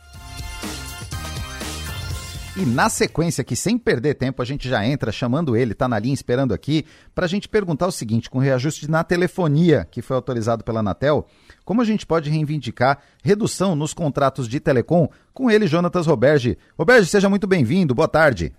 E 2.61 2.67
na 2.67 2.89
sequência, 2.89 3.45
que 3.45 3.55
sem 3.55 3.79
perder 3.79 4.15
tempo, 4.15 4.43
a 4.43 4.45
gente 4.45 4.69
já 4.69 4.85
entra 4.85 5.13
chamando 5.13 5.57
ele, 5.57 5.75
tá 5.75 5.87
na 5.87 5.97
linha 5.97 6.13
esperando 6.13 6.53
aqui, 6.53 6.85
para 7.15 7.25
a 7.25 7.29
gente 7.29 7.49
perguntar 7.49 7.87
o 7.87 7.93
seguinte: 7.93 8.29
com 8.29 8.39
o 8.39 8.41
reajuste 8.41 8.91
na 8.91 9.05
telefonia 9.05 9.87
que 9.89 10.03
foi 10.03 10.17
autorizado 10.17 10.65
pela 10.65 10.81
Anatel, 10.81 11.25
como 11.65 11.81
a 11.81 11.85
gente 11.85 12.05
pode 12.05 12.29
reivindicar 12.29 13.01
redução 13.23 13.77
nos 13.77 13.95
contratos 13.95 14.49
de 14.49 14.59
telecom? 14.59 15.09
Com 15.33 15.49
ele, 15.49 15.69
Jonatas 15.69 16.09
Roberge. 16.09 16.59
Roberge, 16.77 17.09
seja 17.09 17.29
muito 17.29 17.47
bem-vindo, 17.47 17.95
boa 17.95 18.09
tarde. 18.09 18.53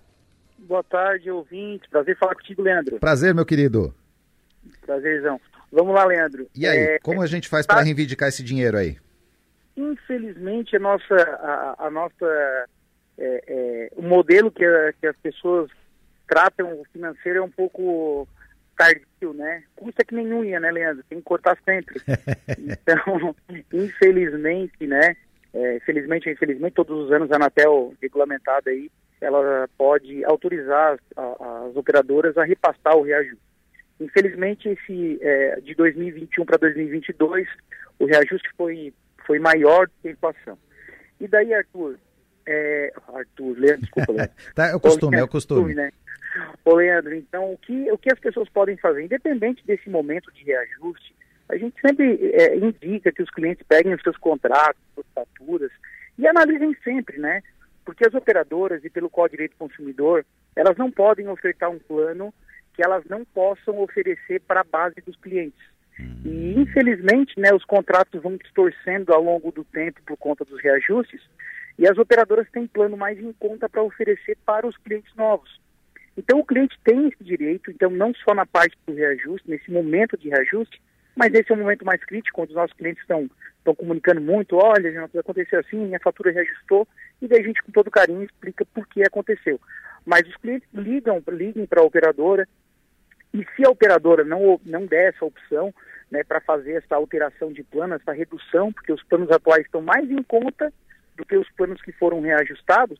Boa 0.60 0.82
tarde, 0.82 1.30
ouvinte. 1.30 1.86
Prazer 1.90 2.16
falar 2.16 2.34
contigo, 2.36 2.62
Leandro. 2.62 2.98
Prazer, 2.98 3.34
meu 3.34 3.44
querido. 3.44 3.94
Prazerzão. 4.86 5.38
Vamos 5.70 5.94
lá, 5.94 6.06
Leandro. 6.06 6.46
E 6.54 6.66
aí, 6.66 6.78
é, 6.78 6.98
como 7.00 7.20
a 7.20 7.26
gente 7.26 7.50
faz 7.50 7.66
tá... 7.66 7.74
para 7.74 7.82
reivindicar 7.82 8.30
esse 8.30 8.42
dinheiro 8.42 8.78
aí? 8.78 8.96
Infelizmente, 9.80 10.76
a 10.76 10.78
nossa, 10.78 11.14
a, 11.14 11.86
a 11.86 11.90
nossa, 11.90 12.66
é, 13.18 13.44
é, 13.46 13.90
o 13.96 14.02
modelo 14.02 14.50
que, 14.50 14.64
a, 14.64 14.92
que 14.92 15.06
as 15.06 15.16
pessoas 15.16 15.70
tratam 16.28 16.72
o 16.80 16.84
financeiro 16.92 17.38
é 17.38 17.42
um 17.42 17.50
pouco 17.50 18.28
tardio, 18.76 19.34
né? 19.34 19.64
Custa 19.76 20.04
que 20.04 20.14
nem 20.14 20.32
unha, 20.32 20.60
né, 20.60 20.70
Leandro? 20.70 21.04
Tem 21.08 21.18
que 21.18 21.24
cortar 21.24 21.58
sempre. 21.64 22.00
então, 22.58 23.34
infelizmente, 23.72 24.86
né? 24.86 25.16
É, 25.52 25.80
felizmente 25.80 26.30
infelizmente, 26.30 26.74
todos 26.74 27.06
os 27.06 27.12
anos 27.12 27.30
a 27.32 27.36
Anatel, 27.36 27.92
regulamentada 28.00 28.70
aí, 28.70 28.90
ela 29.20 29.68
pode 29.76 30.24
autorizar 30.24 30.94
as, 30.94 31.00
as 31.68 31.76
operadoras 31.76 32.38
a 32.38 32.44
repassar 32.44 32.96
o 32.96 33.02
reajuste. 33.02 33.42
Infelizmente, 34.00 34.68
esse 34.68 35.18
é, 35.20 35.60
de 35.60 35.74
2021 35.74 36.46
para 36.46 36.56
2022, 36.56 37.46
o 37.98 38.06
reajuste 38.06 38.48
foi 38.56 38.94
foi 39.30 39.38
maior 39.38 39.86
do 39.86 39.92
que 40.02 40.08
a 40.08 40.10
inflação. 40.10 40.58
E 41.20 41.28
daí, 41.28 41.54
Arthur, 41.54 41.96
é, 42.44 42.92
Arthur, 43.14 43.56
Leandro, 43.56 43.82
desculpa, 43.82 44.12
Leandro. 44.12 44.34
tá, 44.56 44.66
é 44.66 44.74
o 44.74 44.80
costume, 44.80 45.16
é 45.16 45.22
o 45.22 45.28
costume. 45.28 45.72
Né? 45.72 45.92
Ô, 46.64 46.74
Leandro, 46.74 47.14
então, 47.14 47.52
o 47.52 47.56
que, 47.58 47.92
o 47.92 47.96
que 47.96 48.12
as 48.12 48.18
pessoas 48.18 48.48
podem 48.48 48.76
fazer? 48.76 49.04
Independente 49.04 49.64
desse 49.64 49.88
momento 49.88 50.32
de 50.32 50.42
reajuste, 50.42 51.14
a 51.48 51.56
gente 51.56 51.80
sempre 51.80 52.32
é, 52.32 52.56
indica 52.56 53.12
que 53.12 53.22
os 53.22 53.30
clientes 53.30 53.64
peguem 53.68 53.94
os 53.94 54.02
seus 54.02 54.16
contratos, 54.16 54.82
suas 54.96 55.06
faturas 55.14 55.70
e 56.18 56.26
analisem 56.26 56.76
sempre, 56.82 57.20
né? 57.20 57.40
Porque 57.84 58.04
as 58.04 58.14
operadoras, 58.14 58.84
e 58.84 58.90
pelo 58.90 59.08
Código 59.08 59.30
de 59.30 59.36
Direito 59.36 59.52
do 59.52 59.68
Consumidor, 59.68 60.26
elas 60.56 60.76
não 60.76 60.90
podem 60.90 61.28
ofertar 61.28 61.70
um 61.70 61.78
plano 61.78 62.34
que 62.74 62.82
elas 62.84 63.04
não 63.08 63.24
possam 63.26 63.78
oferecer 63.78 64.40
para 64.40 64.62
a 64.62 64.64
base 64.64 65.00
dos 65.06 65.14
clientes. 65.14 65.60
E, 66.24 66.54
infelizmente, 66.56 67.38
né, 67.38 67.52
os 67.54 67.64
contratos 67.64 68.22
vão 68.22 68.36
distorcendo 68.36 69.12
ao 69.12 69.22
longo 69.22 69.50
do 69.50 69.64
tempo 69.64 70.00
por 70.06 70.16
conta 70.16 70.44
dos 70.44 70.60
reajustes 70.60 71.20
e 71.78 71.88
as 71.88 71.96
operadoras 71.96 72.46
têm 72.50 72.66
plano 72.66 72.96
mais 72.96 73.18
em 73.18 73.32
conta 73.32 73.68
para 73.68 73.82
oferecer 73.82 74.36
para 74.44 74.66
os 74.66 74.76
clientes 74.76 75.14
novos. 75.16 75.60
Então, 76.16 76.38
o 76.38 76.44
cliente 76.44 76.78
tem 76.84 77.08
esse 77.08 77.24
direito, 77.24 77.70
então, 77.70 77.88
não 77.88 78.12
só 78.14 78.34
na 78.34 78.44
parte 78.44 78.76
do 78.86 78.92
reajuste, 78.92 79.48
nesse 79.48 79.70
momento 79.70 80.18
de 80.18 80.28
reajuste, 80.28 80.80
mas 81.16 81.32
esse 81.32 81.50
é 81.50 81.54
o 81.54 81.58
momento 81.58 81.84
mais 81.84 82.04
crítico, 82.04 82.42
onde 82.42 82.50
os 82.50 82.56
nossos 82.56 82.76
clientes 82.76 83.00
estão, 83.00 83.30
estão 83.56 83.74
comunicando 83.74 84.20
muito, 84.20 84.56
olha, 84.56 85.08
aconteceu 85.18 85.60
assim, 85.60 85.78
minha 85.78 86.00
fatura 86.00 86.32
reajustou, 86.32 86.86
e 87.22 87.28
daí 87.28 87.40
a 87.40 87.42
gente, 87.42 87.62
com 87.62 87.72
todo 87.72 87.90
carinho, 87.90 88.22
explica 88.22 88.64
por 88.66 88.86
que 88.86 89.02
aconteceu. 89.02 89.58
Mas 90.04 90.28
os 90.28 90.36
clientes 90.36 90.68
ligam, 90.74 91.22
liguem 91.30 91.66
para 91.66 91.80
a 91.80 91.84
operadora, 91.84 92.46
e 93.32 93.46
se 93.54 93.64
a 93.64 93.70
operadora 93.70 94.24
não, 94.24 94.60
não 94.64 94.86
der 94.86 95.14
essa 95.14 95.24
opção 95.24 95.72
né, 96.10 96.24
para 96.24 96.40
fazer 96.40 96.72
essa 96.72 96.96
alteração 96.96 97.52
de 97.52 97.62
plano, 97.62 97.94
essa 97.94 98.12
redução, 98.12 98.72
porque 98.72 98.92
os 98.92 99.02
planos 99.04 99.30
atuais 99.30 99.64
estão 99.64 99.80
mais 99.80 100.10
em 100.10 100.22
conta 100.22 100.72
do 101.16 101.24
que 101.24 101.36
os 101.36 101.48
planos 101.52 101.80
que 101.82 101.92
foram 101.92 102.20
reajustados, 102.20 102.98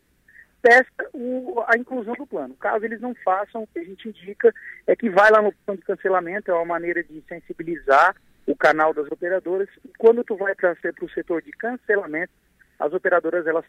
testa 0.63 1.09
o, 1.13 1.65
a 1.67 1.77
inclusão 1.77 2.15
do 2.15 2.27
plano. 2.27 2.55
Caso 2.55 2.85
eles 2.85 3.01
não 3.01 3.15
façam, 3.25 3.63
o 3.63 3.67
que 3.67 3.81
a 3.81 3.85
gente 3.85 4.09
indica 4.09 4.55
é 4.87 4.95
que 4.95 5.11
vai 5.11 5.31
lá 5.31 5.43
no 5.43 5.53
plano 5.53 5.81
de 5.81 5.87
cancelamento, 5.87 6.51
é 6.51 6.55
uma 6.55 6.65
maneira 6.65 7.03
de 7.03 7.23
sensibilizar 7.29 8.15
o 8.47 8.55
canal 8.55 8.95
das 8.95 9.11
operadoras. 9.11 9.69
E 9.85 9.91
quando 9.99 10.23
tu 10.23 10.37
vai 10.37 10.55
para 10.55 10.77
o 11.03 11.11
setor 11.11 11.43
de 11.43 11.51
cancelamento, 11.53 12.33
as 12.79 12.93
operadoras 12.93 13.47
elas 13.47 13.65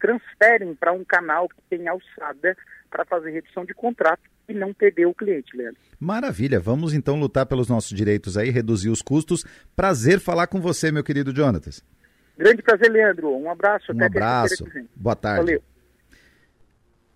transferem 0.00 0.74
para 0.74 0.92
um 0.92 1.04
canal 1.04 1.48
que 1.48 1.62
tem 1.68 1.86
alçada 1.86 2.56
para 2.90 3.04
fazer 3.04 3.30
redução 3.30 3.64
de 3.64 3.74
contrato 3.74 4.22
e 4.50 4.54
não 4.54 4.74
perder 4.74 5.06
o 5.06 5.14
cliente, 5.14 5.56
Leandro. 5.56 5.80
Maravilha, 5.98 6.58
vamos 6.58 6.92
então 6.92 7.18
lutar 7.18 7.46
pelos 7.46 7.68
nossos 7.68 7.96
direitos 7.96 8.36
aí, 8.36 8.50
reduzir 8.50 8.88
os 8.88 9.02
custos. 9.02 9.44
Prazer 9.76 10.18
falar 10.18 10.46
com 10.46 10.60
você, 10.60 10.90
meu 10.90 11.04
querido 11.04 11.34
Jonatas. 11.34 11.82
Grande 12.36 12.62
prazer, 12.62 12.90
Leandro. 12.90 13.36
Um 13.36 13.50
abraço. 13.50 13.92
Um 13.92 14.02
abraço. 14.02 14.64
Boa 14.96 15.14
tarde. 15.14 15.44
Valeu. 15.44 15.62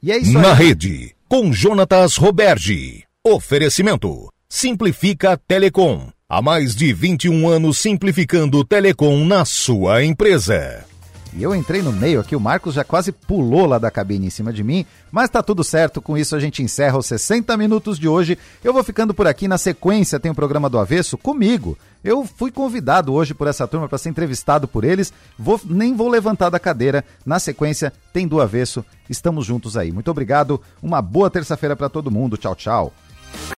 E 0.03 0.13
é 0.13 0.19
isso 0.19 0.37
aí. 0.37 0.43
Na 0.43 0.53
rede, 0.53 1.15
com 1.29 1.51
Jonatas 1.53 2.17
Roberge. 2.17 3.05
Oferecimento. 3.27 4.29
Simplifica 4.49 5.37
Telecom. 5.37 6.11
Há 6.29 6.43
mais 6.43 6.77
de 6.77 6.93
21 6.93 7.49
anos 7.49 7.79
simplificando 7.79 8.59
o 8.59 8.65
Telecom 8.65 9.25
na 9.25 9.47
sua 9.47 10.05
empresa. 10.05 10.85
E 11.37 11.43
eu 11.43 11.53
entrei 11.53 11.83
no 11.83 11.93
meio 11.93 12.21
aqui, 12.21 12.37
o 12.37 12.41
Marcos 12.41 12.75
já 12.75 12.85
quase 12.85 13.11
pulou 13.11 13.67
lá 13.67 13.77
da 13.77 13.91
cabine 13.91 14.29
em 14.29 14.31
cima 14.31 14.53
de 14.53 14.63
mim, 14.63 14.87
mas 15.11 15.29
tá 15.29 15.43
tudo 15.43 15.65
certo, 15.65 16.01
com 16.01 16.17
isso 16.17 16.37
a 16.37 16.39
gente 16.39 16.63
encerra 16.63 16.97
os 16.97 17.07
60 17.07 17.57
minutos 17.57 17.99
de 17.99 18.07
hoje. 18.07 18.39
Eu 18.63 18.73
vou 18.73 18.85
ficando 18.85 19.13
por 19.13 19.27
aqui, 19.27 19.49
na 19.49 19.59
sequência 19.59 20.21
tem 20.21 20.31
o 20.31 20.35
programa 20.35 20.71
do 20.71 20.79
Avesso 20.79 21.19
comigo. 21.19 21.77
Eu 22.05 22.25
fui 22.25 22.53
convidado 22.53 23.13
hoje 23.13 23.35
por 23.35 23.49
essa 23.49 23.67
turma 23.67 23.89
para 23.89 23.99
ser 23.99 24.11
entrevistado 24.11 24.69
por 24.69 24.85
eles, 24.85 25.13
vou, 25.37 25.61
nem 25.65 25.97
vou 25.97 26.09
levantar 26.09 26.51
da 26.51 26.61
cadeira. 26.61 27.05
Na 27.27 27.41
sequência 27.41 27.93
tem 28.13 28.29
do 28.29 28.41
Avesso, 28.41 28.85
estamos 29.11 29.45
juntos 29.45 29.77
aí. 29.77 29.91
Muito 29.91 30.13
obrigado, 30.13 30.61
uma 30.81 31.03
boa 31.03 31.29
terça-feira 31.29 31.75
para 31.75 31.89
todo 31.89 32.13
mundo, 32.13 32.37
tchau, 32.37 32.55
tchau. 32.55 32.93